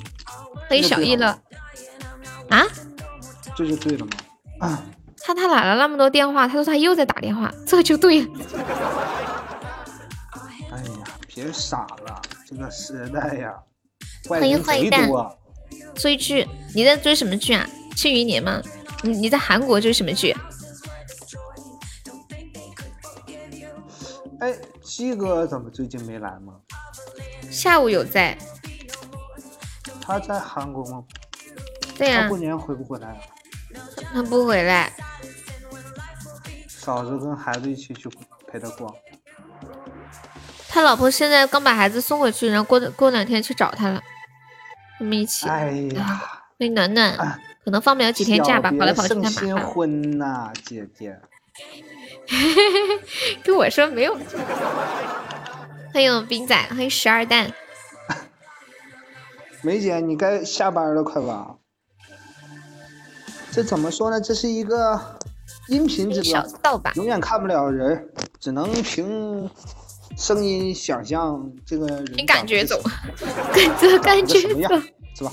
[0.70, 1.40] 欢迎小易了。
[2.50, 2.66] 啊？
[3.56, 4.12] 这就对了吗？
[4.60, 4.84] 啊？
[5.22, 8.28] 他他打了那么多电话，他说他又在打电话，这就对了。
[10.72, 10.84] 哎呀，
[11.28, 13.54] 别傻了，这个时代呀，
[14.28, 15.10] 欢迎坏蛋。
[15.96, 16.48] 追剧？
[16.74, 17.68] 你在追什么剧啊？
[17.96, 18.62] 庆余年吗？
[19.04, 20.36] 你你在韩国追什么剧？
[24.40, 24.56] 哎。
[24.90, 26.56] 鸡哥怎么最近没来吗？
[27.52, 28.36] 下午有在。
[30.02, 31.04] 他在韩国吗？
[31.96, 32.24] 对呀。
[32.24, 33.22] 他过年回不回来？
[34.12, 34.92] 他不回来。
[36.68, 38.10] 嫂子跟孩子一起去
[38.48, 38.92] 陪他逛。
[40.68, 44.02] 他老婆现在刚把孩子送回去，然后过过两天去找他了。
[44.98, 45.48] 他们一起。
[45.48, 46.42] 哎呀。
[46.58, 47.16] 欢迎暖暖，
[47.64, 49.46] 可能放不了几天假吧，跑来跑去太麻烦。
[49.46, 51.22] 新婚呐，姐姐。
[53.44, 54.18] 跟我说没有。
[55.94, 57.52] 欢迎冰仔，欢迎十二蛋。
[59.62, 61.56] 梅姐，你该下班了，快吧。
[63.52, 64.22] 这怎么说呢？
[64.22, 65.20] 这是一个
[65.68, 66.22] 音频直
[66.62, 68.08] 播，永远看不了人，
[68.40, 69.50] 只能凭
[70.16, 72.06] 声音想象这个人。
[72.06, 72.80] 凭感觉走，
[73.52, 74.80] 跟着感觉走，
[75.16, 75.32] 是吧？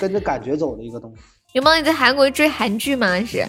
[0.00, 1.22] 跟着感觉走的一个东西。
[1.52, 1.76] 有吗？
[1.76, 3.20] 你在韩国追韩剧吗？
[3.24, 3.46] 是？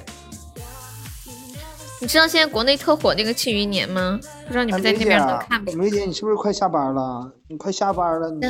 [2.02, 4.20] 你知道现在国内特火那个《庆余年》吗？
[4.48, 5.72] 不知道你们在那边都看不？
[5.74, 7.32] 梅姐，你是不是快下班了？
[7.50, 8.46] 你快下班了，你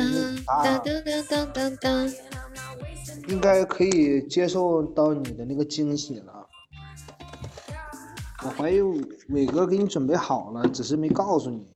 [0.46, 0.80] 啊，
[3.26, 6.46] 应该可以接受到你的那个惊喜了。
[8.44, 8.80] 我怀疑
[9.30, 11.66] 伟哥给你准备好了，只是没告诉你。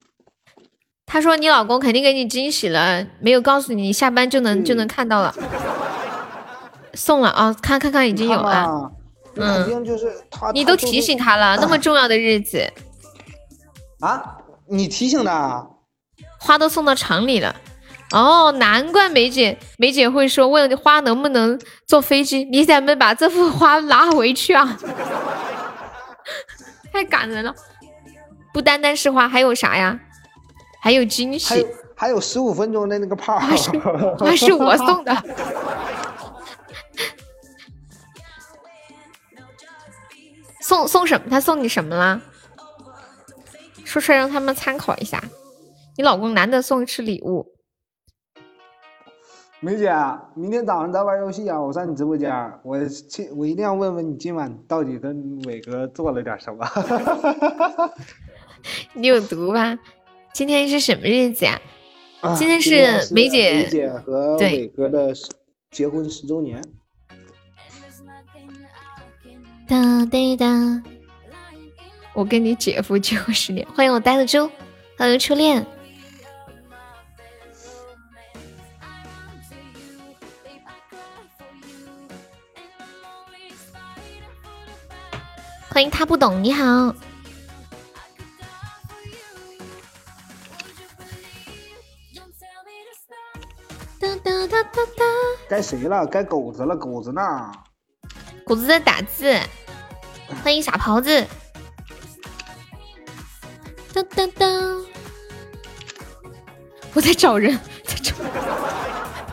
[1.06, 5.34] 他说你老公肯定给你惊喜了，没有告诉你，下班就能就能看到了。
[6.94, 8.92] 送了啊，看看看已经有了。
[9.34, 12.70] 肯定就是他，你都提醒他了，那么重要的日子
[14.00, 14.38] 啊！
[14.68, 15.66] 你提醒的，
[16.38, 17.54] 花都送到厂里了。
[18.12, 24.78] 哦，难怪梅姐梅姐会说问花能不能坐飞机，你咱们把这幅花拿回去啊！
[26.92, 27.52] 太感人了，
[28.52, 29.98] 不单单是花，还有啥呀？
[30.80, 31.66] 还有惊喜，
[31.96, 33.40] 还有十五分钟的那个泡，
[34.20, 35.12] 那是我送的。
[40.64, 41.26] 送送什么？
[41.28, 42.22] 他送你什么了？
[43.84, 45.22] 说出来让他们参考一下。
[45.98, 47.52] 你老公难得送一次礼物。
[49.60, 49.92] 梅姐，
[50.34, 52.32] 明天早上咱玩游戏啊，我上你直播间，
[52.62, 56.66] 我去，我一定要问问你今晚到底跟伟哥做了点什么。
[58.94, 59.78] 你有毒吧？
[60.32, 61.60] 今天是什么日子呀？
[62.38, 65.12] 今天是梅姐梅姐和伟哥的
[65.70, 66.62] 结婚十周年。
[69.66, 70.46] 哒滴哒，
[72.12, 74.50] 我跟你姐夫结婚十年，欢迎我呆的猪，
[74.98, 75.66] 欢迎初恋，
[85.70, 86.94] 欢迎他不懂，你好，
[93.98, 95.04] 哒哒哒哒哒，
[95.48, 96.06] 该谁了？
[96.06, 97.50] 该狗子了，狗子呢？
[98.44, 99.38] 狗子在打字，
[100.42, 101.26] 欢迎傻狍子。
[103.92, 104.84] 噔噔噔，
[106.92, 108.14] 我在找人，在找，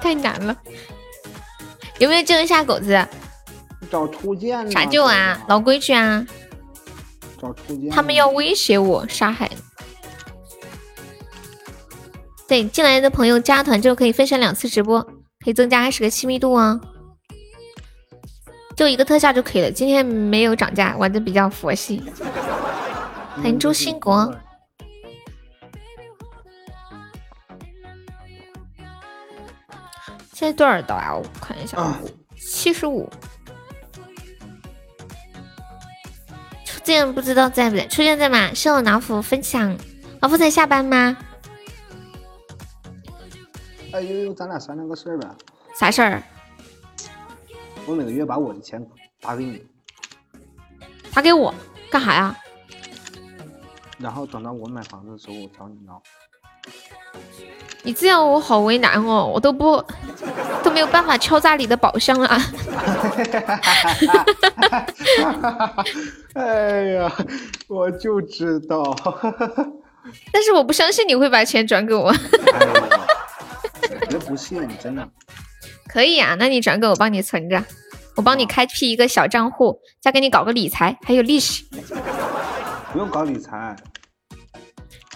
[0.02, 0.56] 太难了。
[2.00, 3.06] 有没有救一下狗子？
[3.90, 4.72] 找初见。
[4.72, 5.44] 啥救啊？
[5.48, 6.26] 老规矩啊。
[7.40, 7.90] 找初见。
[7.90, 9.50] 他们要威胁我杀害。
[12.48, 15.02] 对，进来的朋友加团之后可以分享两次直播，
[15.44, 16.80] 可以增加二十个亲密度哦。
[18.82, 22.02] 就一个特效就可以了，今天没有涨价，玩的比较佛系。
[23.38, 24.36] 欢迎朱兴国。
[30.34, 31.14] 现在多少刀啊？
[31.14, 31.96] 我看一下，
[32.36, 33.08] 七十五。
[36.66, 37.86] 初见不知道在不在？
[37.86, 38.52] 初见在吗？
[38.52, 39.78] 谢我老虎分享，
[40.22, 41.16] 老虎在下班吗？
[43.94, 45.30] 哎呦呦，咱俩商量个事儿呗。
[45.80, 46.24] 啥事儿？
[47.88, 48.86] 我每个月把我的钱
[49.20, 49.62] 打给你，
[51.14, 51.54] 打给我
[51.90, 52.36] 干啥呀？
[53.98, 56.02] 然后等到我买房子的时候，我找你要。
[57.84, 59.84] 你这样我好为难哦，我都不
[60.64, 62.38] 都没有办法敲诈你的宝箱啊！
[66.36, 67.12] 哎呀，
[67.68, 68.84] 我就知道。
[70.32, 72.14] 但是我不相信你会把钱转给我。
[74.08, 75.08] 别不信，真的。
[75.88, 77.64] 可以啊，那你转给我，帮你存着，
[78.16, 81.66] 我帮你开辟一个小账户，再给你搞个理财，还有利息。
[82.92, 83.76] 不用搞理财。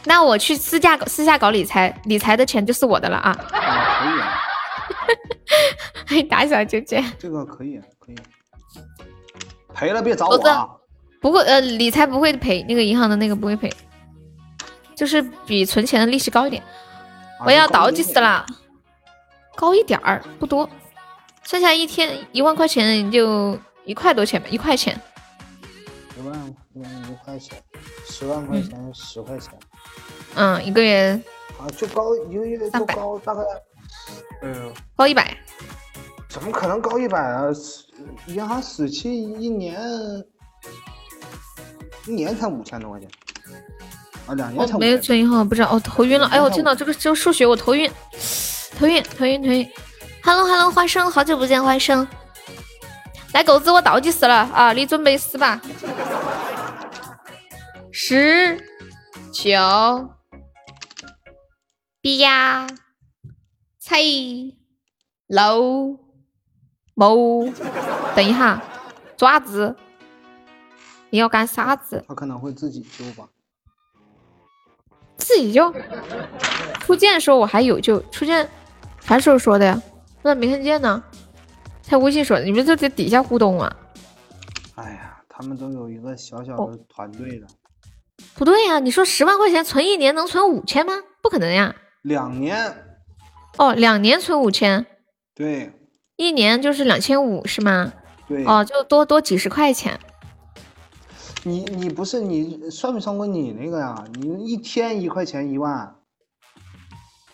[0.04, 3.34] 那我去私下私下搞理财，理财的钱就是我的了啊！
[3.34, 4.40] 可以啊，
[6.08, 7.04] 欢 迎打小姐姐。
[7.18, 8.16] 这个可以，可以。
[9.74, 10.70] 赔了别找我啊！
[11.22, 13.70] 不会，呃，理财不会赔，那个银行的那个不会赔，
[14.96, 16.62] 就是比存钱的利息高一点。
[17.44, 18.46] 我要倒计时了，
[19.56, 20.70] 高一点儿，不多，
[21.44, 25.00] 剩下一天一万块钱就一块多钱吧，一块钱。
[26.18, 27.62] 一万一块钱，
[28.08, 29.52] 十万块钱十块钱。
[30.36, 31.20] 嗯，一个月
[31.60, 33.42] 啊，就高一个月就高大概，
[34.42, 35.38] 嗯，高一百，
[36.28, 37.46] 怎么可能高一百啊？
[38.28, 39.80] 银行死期一年，
[42.06, 43.10] 一年才五千多块钱，
[44.26, 44.78] 啊，两年才。
[44.78, 46.28] 没有存银行，不知道哦，头晕了。
[46.28, 47.90] 哎呦，天呐，这个这个数学我头晕，
[48.78, 49.70] 头晕头晕头晕。
[50.22, 52.08] Hello Hello，花生，好久不见，花生。
[53.34, 55.62] 来，狗子，我倒计时了啊，你准备死吧。
[57.92, 58.60] 十
[59.32, 59.52] 九。
[62.20, 62.68] 呀，
[63.80, 64.00] 菜
[65.28, 65.98] 肉
[66.94, 67.52] 木，
[68.16, 68.62] 等一下，
[69.18, 69.76] 爪子，
[71.10, 72.04] 你要干啥子？
[72.08, 73.28] 他可能会自己救吧。
[75.18, 75.74] 自己救？
[76.82, 78.48] 初见的时候我还有救，初见
[79.06, 79.82] 啥时候说的呀？
[80.24, 81.04] 我咋没看见呢？
[81.88, 83.76] 他微信说的，你们就在底下互动啊。
[84.76, 87.48] 哎呀，他们都有一个小小的团队的。
[88.34, 90.94] 不对呀，你说十万块钱存一年能存五千吗？
[91.22, 91.76] 不可能呀。
[92.02, 92.76] 两年，
[93.58, 94.86] 哦，两年存五千，
[95.36, 95.72] 对，
[96.18, 97.94] 一年就是两千五是吗？
[98.28, 100.00] 对，哦，就多多几十块钱。
[101.44, 104.04] 你你不是你算没算过你那个呀？
[104.16, 105.96] 你一天一块钱一万，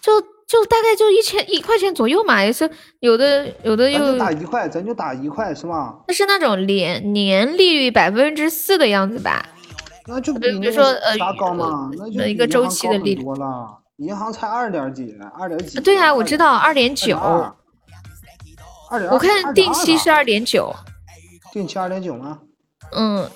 [0.02, 0.12] 就
[0.52, 2.70] 就大概就一千一块钱左右嘛，也是
[3.00, 6.00] 有的有的又打一块，咱就打一块是吗？
[6.10, 9.46] 那是那种年年利率百分之四的样子吧？
[10.08, 13.78] 那就比如说呃，高嘛，那就一个周期的利率多了。
[14.00, 15.80] 银行才二点几，二点几？
[15.80, 17.16] 对啊，我知道二点九。
[18.90, 20.76] 二点我看定期是二点九。
[21.54, 22.40] 定期二点九吗？
[22.92, 23.30] 嗯，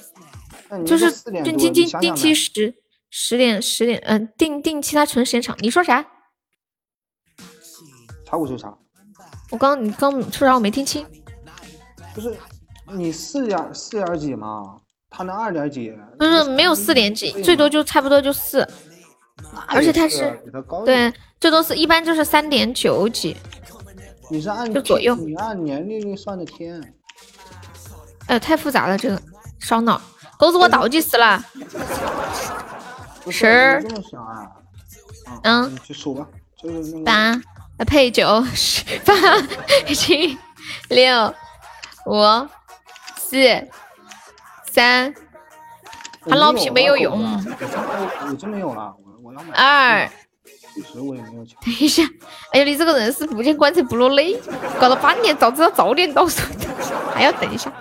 [0.85, 2.73] 就是定定定定期十
[3.09, 5.55] 十点十点，嗯，定定期它存时间长。
[5.59, 6.05] 你说啥？
[8.25, 8.73] 查我说啥？
[9.51, 10.55] 我刚你刚说啥？
[10.55, 11.05] 我没听清。
[12.13, 12.35] 不是
[12.93, 14.77] 你四点四点几吗？
[15.09, 15.93] 他那二点几？
[16.17, 18.67] 不是没有四点几，最多就差不多就四。
[19.67, 20.37] 而且他是
[20.85, 23.37] 对，最多是一般就是三点九几。
[24.29, 26.81] 你是按就左右，你按年利率算的天。
[28.27, 29.21] 哎，太复杂了，这个
[29.59, 30.01] 烧脑。
[30.39, 31.43] 狗子，我倒计时了。
[33.29, 33.81] 十。
[35.43, 35.71] 嗯。
[35.71, 36.27] 你去数吧。
[37.05, 37.39] 八，
[37.83, 39.13] 配九，十八，
[39.93, 40.37] 七，
[40.89, 41.33] 六，
[42.05, 42.47] 五，
[43.17, 43.37] 四，
[44.71, 45.13] 三。
[46.27, 47.19] 他老皮没有用。
[48.27, 48.95] 我真没有了。
[49.53, 50.09] 二，
[50.73, 51.57] 其实我也没有钱。
[51.61, 52.03] 等一下，
[52.51, 54.39] 哎呀，你这个人是不见棺材不落泪，
[54.79, 56.41] 搞了半天，早知道早点到手，
[57.13, 57.71] 还要等一下。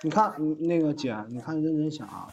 [0.00, 2.26] 你看，那个姐，你看认真想啊。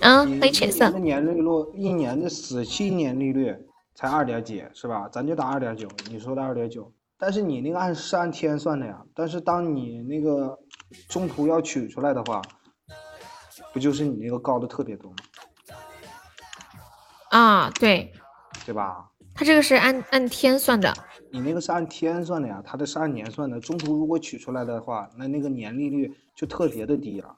[0.00, 0.88] 嗯，欢迎浅色。
[0.90, 3.56] 年利率一年的死期年利率
[4.00, 5.06] 才二点几，是吧？
[5.12, 6.90] 咱就打二点九，你说的二点九。
[7.18, 10.58] 但是你那个按是按天算的呀，但是当你那个
[11.06, 12.40] 中途要取出来的话，
[13.74, 15.16] 不就是你那个高的特别多吗？
[17.28, 18.10] 啊，对，
[18.64, 19.06] 对吧？
[19.34, 20.90] 他这个是按按天算的，
[21.30, 23.60] 你那个是按天算的呀，他的是按年算的。
[23.60, 27.36] 中途如果取出来的话，那那个年利率就特别的低了。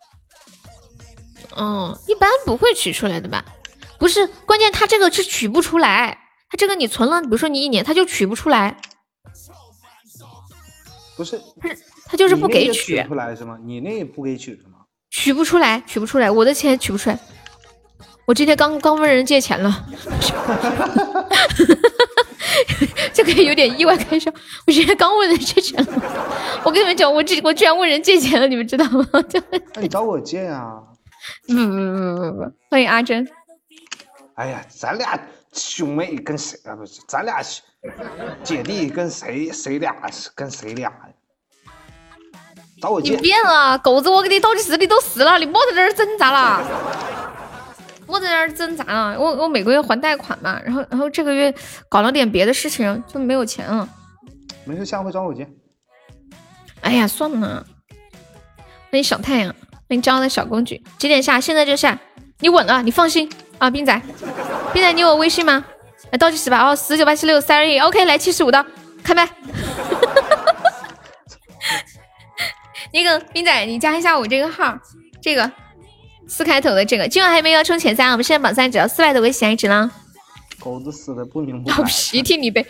[1.56, 3.44] 嗯，一般不会取出来的吧？
[3.98, 6.16] 不是，关键他这个是取不出来，
[6.52, 8.76] 他这个你存了，比如说你一年，他就取不出来，
[11.16, 11.40] 不是，
[12.04, 13.56] 他就是不给取取不出来是吗？
[13.64, 14.80] 你那不给取是吗？
[15.08, 17.18] 取不出来，取不出来，我的钱取不出来。
[18.26, 19.86] 我今天刚刚问人借钱了，
[23.14, 24.30] 这个有点意外开销。
[24.66, 26.02] 我今天刚问人借钱了，
[26.64, 29.08] 我跟你们讲，我这我居然问人借钱了，你们知道吗？
[29.74, 30.82] 那你找我借啊！
[31.48, 31.72] 不不不不
[32.44, 33.26] 不，欢迎阿珍。
[34.34, 35.18] 哎呀，咱俩
[35.52, 36.74] 兄妹跟谁啊？
[36.74, 37.62] 不是，咱俩兄
[38.42, 39.94] 姐弟跟谁谁俩
[40.34, 41.08] 跟谁俩呀？
[42.80, 43.16] 找我你借。
[43.18, 46.64] 变了，狗子，我给你倒计时你都死了，你莫在这儿挣扎了，
[48.06, 49.18] 莫在这儿挣扎了。
[49.18, 51.54] 我我每个月还贷款嘛，然后然后这个月
[51.88, 53.88] 搞了点别的事情，就没有钱了。
[54.64, 55.48] 没事，下回找我借。
[56.80, 57.66] 哎呀，算了。
[58.90, 59.54] 欢迎小太阳，
[59.88, 61.40] 欢迎骄傲的小公举，几点下？
[61.40, 61.98] 现在就下。
[62.40, 63.30] 你稳了，你放心
[63.62, 64.02] 啊，斌仔。
[64.72, 65.64] 斌仔，你有我微信吗？
[66.10, 68.66] 来倒计时吧，哦，十九八七六三二一，OK，来七十五刀，
[69.04, 69.24] 开麦。
[72.92, 74.76] 那个斌仔，你加一下我这个号，
[75.22, 75.48] 这个
[76.26, 79.88] 四开头的这个，今晚还没有冲前三，我们现在榜三只要四百的微信一直呢。
[80.58, 81.84] 狗子死的不明不白老。
[81.84, 82.66] 皮替你背，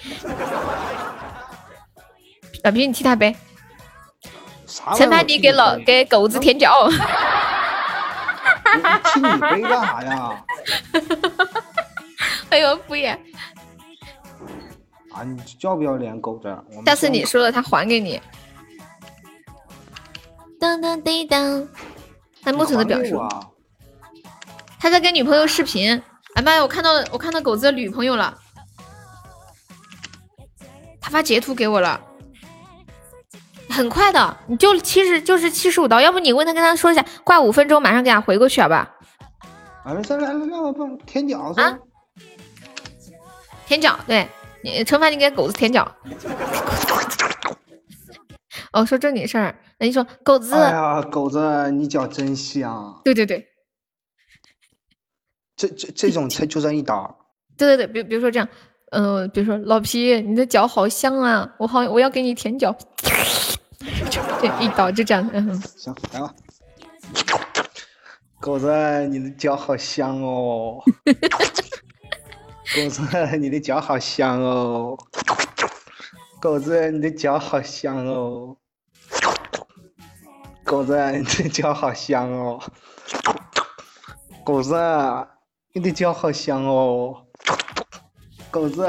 [2.65, 3.35] 老皮你替他背。
[4.67, 6.87] 啥陈盘你给老给狗子舔脚。
[9.05, 10.45] 替你杯干啥呀？
[12.51, 13.19] 哎呦敷衍，
[15.13, 16.55] 啊，你要不要脸，狗子？
[16.87, 18.21] 下次你输了他还给你。
[20.61, 21.67] 当当滴当，
[22.45, 23.47] 看木头的表述，还给我啊
[24.79, 26.03] 他在跟女朋友视频。
[26.35, 28.37] 哎妈呀，我看到我看到狗子的女朋友了，
[31.01, 32.01] 他发截图给我了。
[33.73, 38.95] 很快的，你就七十就是七十五刀，要不你问他跟他说一下，挂五分钟马上给他回过去好吧？
[39.85, 41.79] 啊，没事，来来来，我帮舔脚啊？
[43.67, 44.29] 舔脚，对
[44.63, 45.91] 你惩罚你给狗子舔脚。
[48.73, 53.47] 哦，说正经事儿，那你说狗子，哎呀，狗子，你脚真香，对对对
[55.57, 57.19] 这这这种才就算一刀。
[57.57, 58.49] 对对对，比比如说这样，
[58.91, 62.92] 嗯、比如说老皮，你的脚好香啊，我好我要给你舔脚，这
[64.61, 66.35] 一刀就这样，嗯，行，来吧。
[68.41, 70.83] 狗子，你的脚好香哦。
[72.75, 74.99] 狗子，你的脚好香哦。
[76.41, 78.57] 狗子，你的脚好香哦。
[80.65, 82.61] 狗子，你的脚好香哦。
[84.45, 84.75] 狗子，
[85.73, 87.27] 你的脚好香哦。
[88.51, 88.89] 狗子，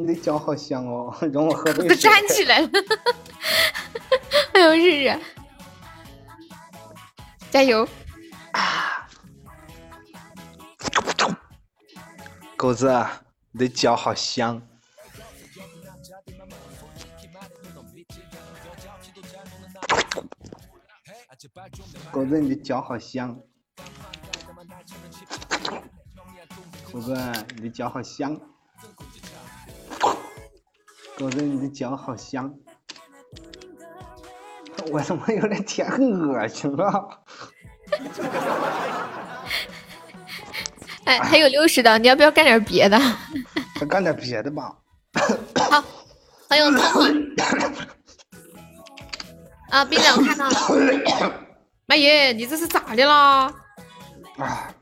[0.00, 1.88] 你的脚好香哦， 容我喝杯水。
[1.88, 2.70] 都站起来了，
[4.54, 5.20] 哎呦日日，
[7.50, 7.86] 加油！
[12.56, 13.06] 狗子，
[13.52, 14.62] 你的脚好香。
[22.10, 23.38] 狗子，你的脚好香。
[26.90, 27.14] 狗子，
[27.56, 28.38] 你的脚好香。
[31.20, 32.50] 狗子，你的脚好香。
[34.90, 37.22] 我他妈有点舔恶心了。
[41.04, 42.98] 哎，还有六十的，你要不要干点别的？
[43.78, 44.74] 再 干点别的吧。
[45.70, 45.84] 好，
[46.48, 47.04] 欢迎聪聪。
[49.68, 50.56] 啊，兵长我看到了。
[51.84, 53.52] 妈耶，你这是咋的啦？
[54.38, 54.72] 啊，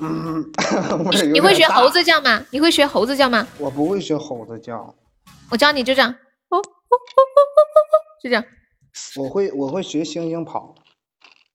[0.00, 0.44] 嗯，
[1.32, 2.42] 你会学猴子叫吗？
[2.50, 3.46] 你会学猴子叫吗？
[3.58, 4.94] 我不会学猴子叫，
[5.50, 8.44] 我教你就这样，哦哦哦哦哦哦，就这样。
[9.16, 10.74] 我会我会学猩猩跑，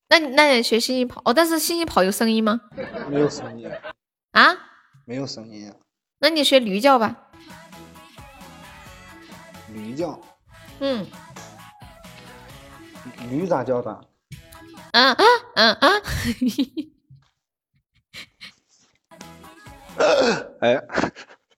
[0.09, 2.61] 那你那得学猩猩跑哦，但是猩猩跑有声音吗？
[3.09, 3.69] 没有声音，
[4.31, 4.55] 啊？
[5.05, 5.73] 没有声音，
[6.19, 7.15] 那你学驴叫吧。
[9.73, 10.19] 驴叫，
[10.79, 11.05] 嗯
[13.29, 13.91] 驴咋叫的？
[14.91, 15.23] 啊啊
[15.55, 15.89] 啊啊！
[20.61, 20.81] 哎，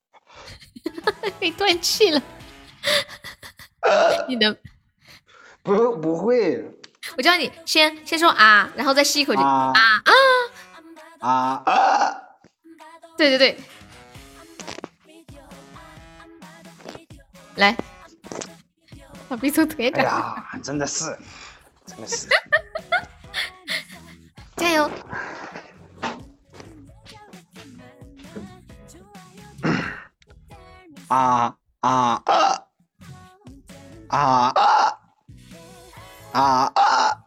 [1.40, 2.22] 被断气了。
[4.28, 4.56] 你能？
[5.64, 6.64] 不不会
[7.18, 9.74] 我教你，先先说啊，然后再吸一口气啊
[11.20, 12.22] 啊啊！
[13.18, 13.60] 对对对，
[17.56, 17.76] 来，
[19.28, 21.18] 把鼻头腿哎长，呀，真的是，
[21.86, 22.28] 真的是，
[24.56, 24.90] 加油！
[31.08, 32.64] 啊啊啊
[34.10, 34.54] 啊啊
[36.34, 37.18] 啊啊！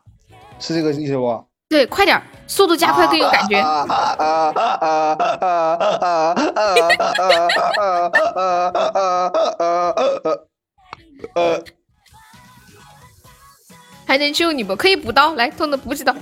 [0.58, 1.46] 是这个意思不？
[1.68, 3.62] 对，快点儿，速度加快更有感觉。
[14.06, 14.74] 还能救你不？
[14.76, 16.12] 可以补刀，来，痛的补几刀。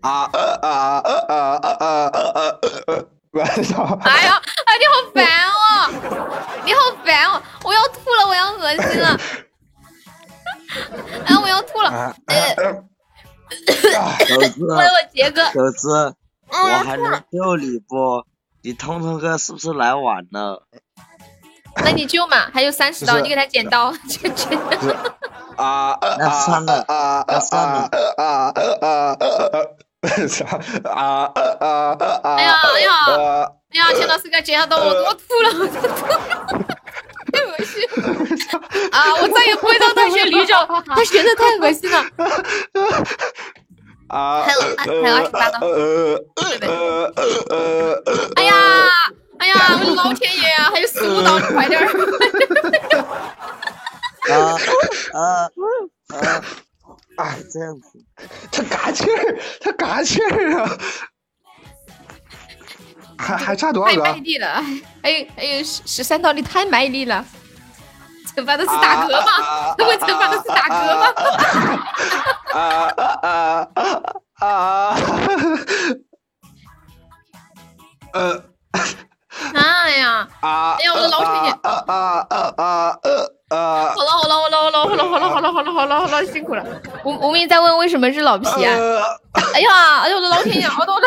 [0.00, 1.34] 啊啊啊啊啊
[1.78, 2.52] 啊啊！
[3.32, 3.98] 我操！
[4.04, 5.52] 哎呀，哎，你好烦哦！
[6.64, 7.42] 你好烦哦！
[7.64, 9.18] 我要吐了，我要恶心了。
[11.26, 12.14] 哎，我要吐了。
[14.28, 16.14] 狗子，喂我杰哥狗子，
[16.48, 18.24] 嗯我还能救你不？
[18.62, 20.66] 你通通哥是不是来晚了？
[21.76, 22.50] 那你救嘛？
[22.52, 23.94] 还有三十刀，你给他剪刀。
[25.56, 27.88] 啊那算了，啊算了
[28.18, 28.52] 啊啊
[28.86, 29.16] 啊！
[30.28, 30.44] 操
[30.90, 32.34] 啊啊啊！
[32.36, 33.92] 哎呀哎呀哎呀！
[33.94, 36.20] 钱老师给他剪下刀，我我吐了，我吐了，
[37.32, 37.82] 太恶心
[38.90, 39.14] 啊！
[39.22, 42.04] 我再也不会当大学女长，他学的太恶心了。
[44.08, 44.42] 啊！
[44.44, 45.58] 还有还有二十八刀。
[48.36, 48.52] 哎呀
[49.38, 49.54] 哎呀！
[49.80, 50.70] 我的老天爷呀！
[50.72, 51.86] 还有十五刀，你快点儿！
[54.30, 54.34] 啊
[55.14, 55.18] 啊
[56.14, 56.42] 啊！
[57.16, 57.98] 啊，这样子，
[58.50, 60.78] 他嘎气儿，他嘎气儿啊！
[63.18, 64.02] 还还差多少个？
[64.02, 64.62] 卖力了，哎
[65.02, 67.24] 还有还有十十三道，你太卖力了。
[68.34, 69.74] 惩罚的是打嗝吗？
[69.78, 71.06] 我惩罚的是打嗝吗？
[72.54, 72.58] 啊
[72.96, 74.96] 啊啊啊！
[78.14, 78.42] 呃
[79.54, 80.28] 哎呀！
[80.40, 80.76] 啊！
[80.78, 81.50] 哎呀，我的老天爷！
[81.62, 82.96] 啊啊啊啊
[83.54, 83.92] 啊！
[83.94, 86.64] 好了好了好了好了好了好了好了好了好了好了，辛苦了。
[87.04, 88.76] 无无名在问为什么是老皮啊？
[89.54, 90.66] 哎呀哎呀我的老天爷！
[90.78, 91.06] 我的我的，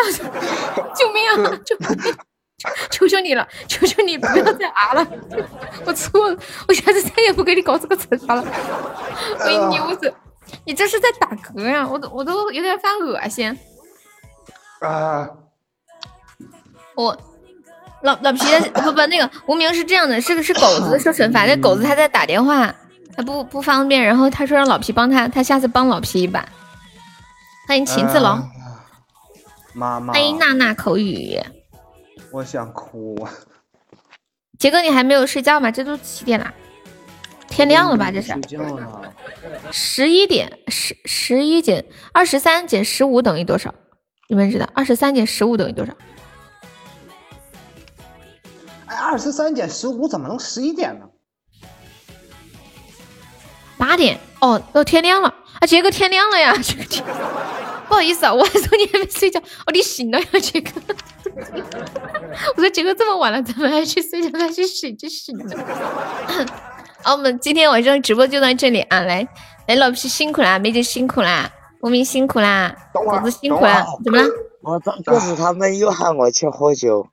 [0.94, 1.60] 救命啊！
[1.66, 2.16] 救命！
[2.90, 5.08] 求求你了，求求你不要再啊了！
[5.86, 8.44] 我错了，我下次再也不给你搞这个惩罚了。
[9.46, 10.14] 喂牛子，
[10.66, 13.58] 你这是在打嗝呀、我都我都有点犯恶心。
[14.82, 15.28] 啊！
[16.96, 17.16] 我
[18.06, 22.74] 老老皮的不不那个无名是这样的，是个是狗子受惩罚，那狗子他在打电话，
[23.18, 26.48] 他不不方便，然后他说让老皮帮他，他下次帮老皮一把。
[27.68, 28.48] 欢迎秦子龙，
[29.74, 31.40] 妈妈，欢迎娜娜口语。
[32.32, 33.28] 我想哭。
[34.60, 35.72] 杰哥，你还没有睡觉吗？
[35.72, 36.54] 这都几点了？
[37.48, 38.12] 天亮了吧？
[38.12, 38.88] 这是睡觉呢。
[39.72, 41.84] 十一点，十十一减
[42.14, 43.74] 二十三减十五等于多少？
[44.30, 45.94] 你们知道二十三减十五等于多少？
[48.96, 51.06] 哎，二十三减十五怎么能十一点呢？
[53.78, 55.28] 八点哦，都天亮了
[55.60, 55.68] 啊！
[55.68, 56.54] 杰哥天亮了呀！
[56.64, 57.04] 这个天，
[57.90, 60.72] 不好意思啊，我还说你还没睡觉，哦，你醒了呀， 杰哥。
[62.56, 64.40] 我说杰哥这么晚了，怎么还去睡觉？
[64.40, 65.58] 还去睡就醒了。
[67.04, 69.02] 好，我们今天晚上直播就到这里啊！
[69.02, 69.28] 来
[69.68, 71.52] 来，老皮辛苦啦，梅姐辛苦啦，
[71.82, 74.30] 无名辛苦啦，狗子辛苦啦，怎么了？
[74.62, 77.08] 我这就是他们又喊我去喝酒，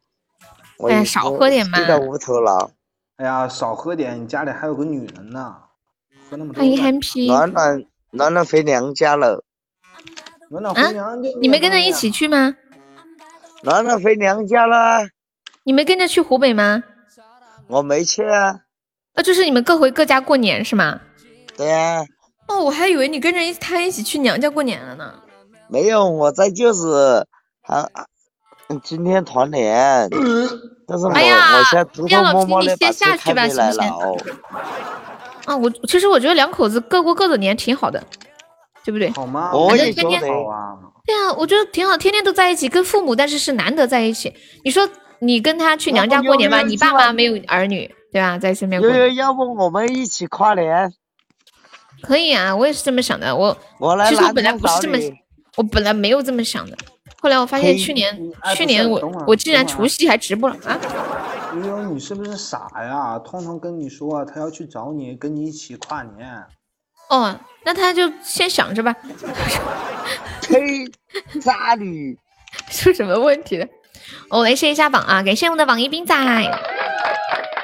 [0.83, 2.73] 我哎呀少喝点嘛睡在屋头了。
[3.15, 5.55] 哎呀，少喝点，你家里还有个女人呢，
[6.29, 6.59] 喝那么多。
[6.59, 7.29] 欢迎 Happy。
[7.29, 9.45] 暖暖暖暖回娘家了，
[10.51, 12.57] 暖暖啊回娘家，你没跟着一起去吗？
[13.63, 15.07] 暖暖回娘家了，
[15.63, 16.83] 你没跟着去湖北吗？
[17.69, 18.63] 我没去啊。
[19.15, 21.01] 啊，就是你们各回各家过年是吗？
[21.57, 22.05] 对呀、
[22.49, 25.15] 哦，我还以为你跟着一他一起去娘家过年了呢。
[25.69, 27.25] 没有，我在就是
[27.63, 28.07] 啊，啊
[28.81, 30.09] 今天团年，
[30.87, 34.17] 但是我、哎呀我先偷偷哎呀老皮摸摸的把你先下车去吧开回来行不行了哦。
[35.45, 38.03] 啊，我其实我觉得两口子各过各的年挺好的，
[38.85, 39.11] 对不对？
[39.11, 39.51] 好吗？
[39.53, 40.79] 我也觉得天天好啊。
[41.05, 44.33] 对啊，我觉得挺好，天天都在一起，跟父母但是是难得在一起。
[44.65, 44.89] 你说
[45.19, 48.39] 你跟他去娘家过年吧，你爸妈没有儿女，对吧？
[48.39, 50.93] 在身边过要不我们一起跨年？
[52.03, 53.35] 可以啊，我也是这么想的。
[53.35, 54.97] 我我来其实我本来不是这么
[55.57, 56.77] 我本来没有这么想的。
[57.23, 60.77] 后来我发现去年哎去年我我竟然除夕还直播了啊！
[61.55, 63.17] 悠悠，你是不是傻呀？
[63.21, 66.45] 通通跟你说他要去找你，跟你一起跨年。
[67.09, 68.97] 哦，那他就先想着吧，
[70.49, 70.85] 呸，
[71.41, 72.19] 渣女！
[72.71, 73.67] 出什么问题了？
[74.29, 75.23] 我来谢一下榜啊！
[75.23, 76.15] 感谢我们的榜一冰仔，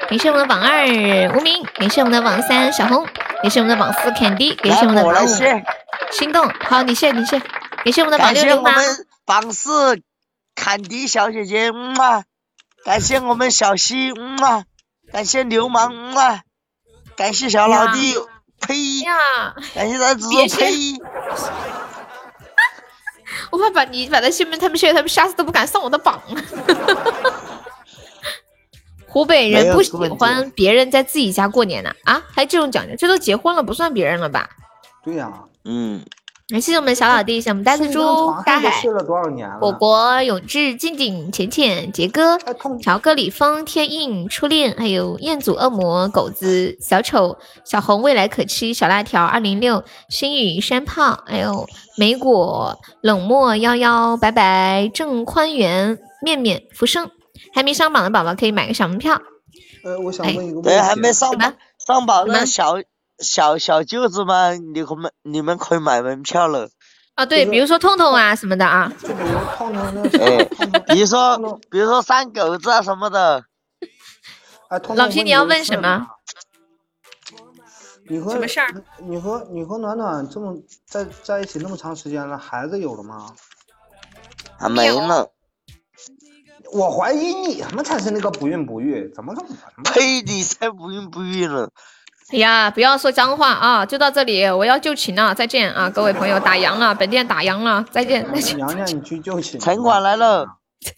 [0.07, 0.87] 感谢我们的榜二
[1.35, 3.05] 无名，感谢我们的榜三小红，
[3.41, 5.27] 感谢我们的榜四 Candy，感谢我们的榜五
[6.11, 6.47] 心动。
[6.61, 7.37] 好，你谢你谢，
[7.83, 8.71] 感谢我们的榜感六零八。
[9.29, 10.01] 榜四
[10.55, 12.23] 坎迪小姐姐，嗯啊，
[12.83, 14.63] 感谢我们小西，嗯啊，
[15.11, 16.41] 感谢流氓，嗯啊，
[17.15, 18.15] 感谢小老弟，
[18.59, 20.71] 呸，呀，感谢咱子别谢呸，
[23.53, 26.19] 我怕把你把他下面他们现在他们下次都不敢上我的榜。
[29.05, 32.23] 湖北人不喜欢别人在自己家过年呢啊？
[32.33, 32.95] 还这种讲究？
[32.97, 34.49] 这都结婚了不算别人了吧？
[35.03, 35.31] 对呀、
[35.65, 36.03] 嗯，
[36.49, 37.99] 谢谢我们小老弟，谢我们呆子猪、
[38.43, 38.81] 大海？
[39.59, 42.39] 果果、永志、静静、浅浅、杰哥、
[42.81, 57.11] 乔哥、李峰、天印、初恋，还有彦祖、恶魔、狗子、小丑、小红、未来可期、小辣条、二零六、心雨、山炮，还有梅果、冷漠、幺幺、白白、郑宽元、面面、浮生，
[57.53, 59.21] 还没上榜的宝宝可以买个小门票。
[59.85, 62.77] 呃，我想问一个问题，对，还没上榜上榜的小
[63.19, 66.69] 小小舅子们，你们你们可以买门票了。
[67.15, 68.91] 啊，对，比如说痛痛啊什么的啊。
[70.19, 70.45] 哎，
[70.87, 73.43] 比如说比如说三狗子啊什么的。
[74.95, 76.07] 老皮，你要问什么？
[78.07, 78.83] 你和什么事儿？
[78.99, 80.55] 你和你和暖暖这么
[80.87, 83.33] 在在一起那么长时间了，孩子有了吗？
[84.57, 85.27] 还没呢。
[86.71, 89.83] 我怀疑你他妈才是那个不孕不育，怎么可能？
[89.83, 90.21] 呸！
[90.21, 91.69] 你才不孕不育呢。
[92.31, 93.85] 哎呀，不要说脏话啊！
[93.85, 98.23] 就到这里，我要就寝了，再见啊，各位朋友，打烊了，本店打烊了，再见。
[98.55, 99.59] 娘娘，你去就寝。
[99.59, 100.45] 城管来了，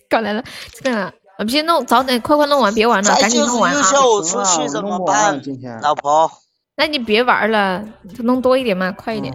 [0.09, 0.43] 管来了，
[0.73, 3.91] 这个老皮弄早点，快快弄完，别玩了，赶紧弄完啊！
[3.91, 5.41] 叫我出去怎么办？
[5.81, 6.29] 老婆，
[6.75, 7.85] 那你别玩了，
[8.19, 9.33] 弄多一点嘛，快一点。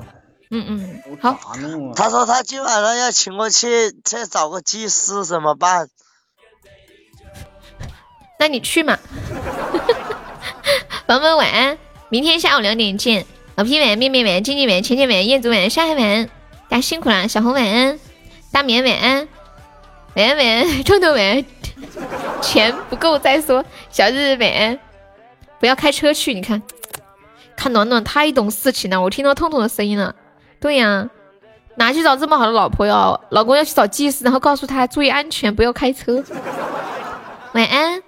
[0.50, 1.38] 嗯嗯，好。
[1.96, 5.88] 他说他今晚上要请我去再找个技师，怎么办？
[8.38, 8.98] 那你去嘛。
[11.06, 13.26] 宝宝们晚安，明天下午两点见。
[13.56, 16.26] 老皮晚安，面面晚安，静静晚安，浅浅晚安，燕子晚安，山海晚安，
[16.68, 17.26] 大家辛苦了。
[17.26, 17.98] 小红晚安，
[18.52, 19.28] 大棉晚安，
[20.14, 21.44] 晚安晚安， 痛痛晚安。
[22.40, 23.64] 钱不够再说。
[23.90, 24.78] 小日晚安，
[25.58, 26.32] 不要开车去。
[26.32, 26.62] 你看，
[27.56, 30.14] 看暖暖太懂事情了，我听到痛痛的声音了。
[30.60, 31.10] 对呀，
[31.74, 33.20] 哪去找这么好的老婆哟？
[33.30, 36.22] 老公要去找技师，然后告诉他注意安全，不要开车。
[37.52, 38.02] 晚安。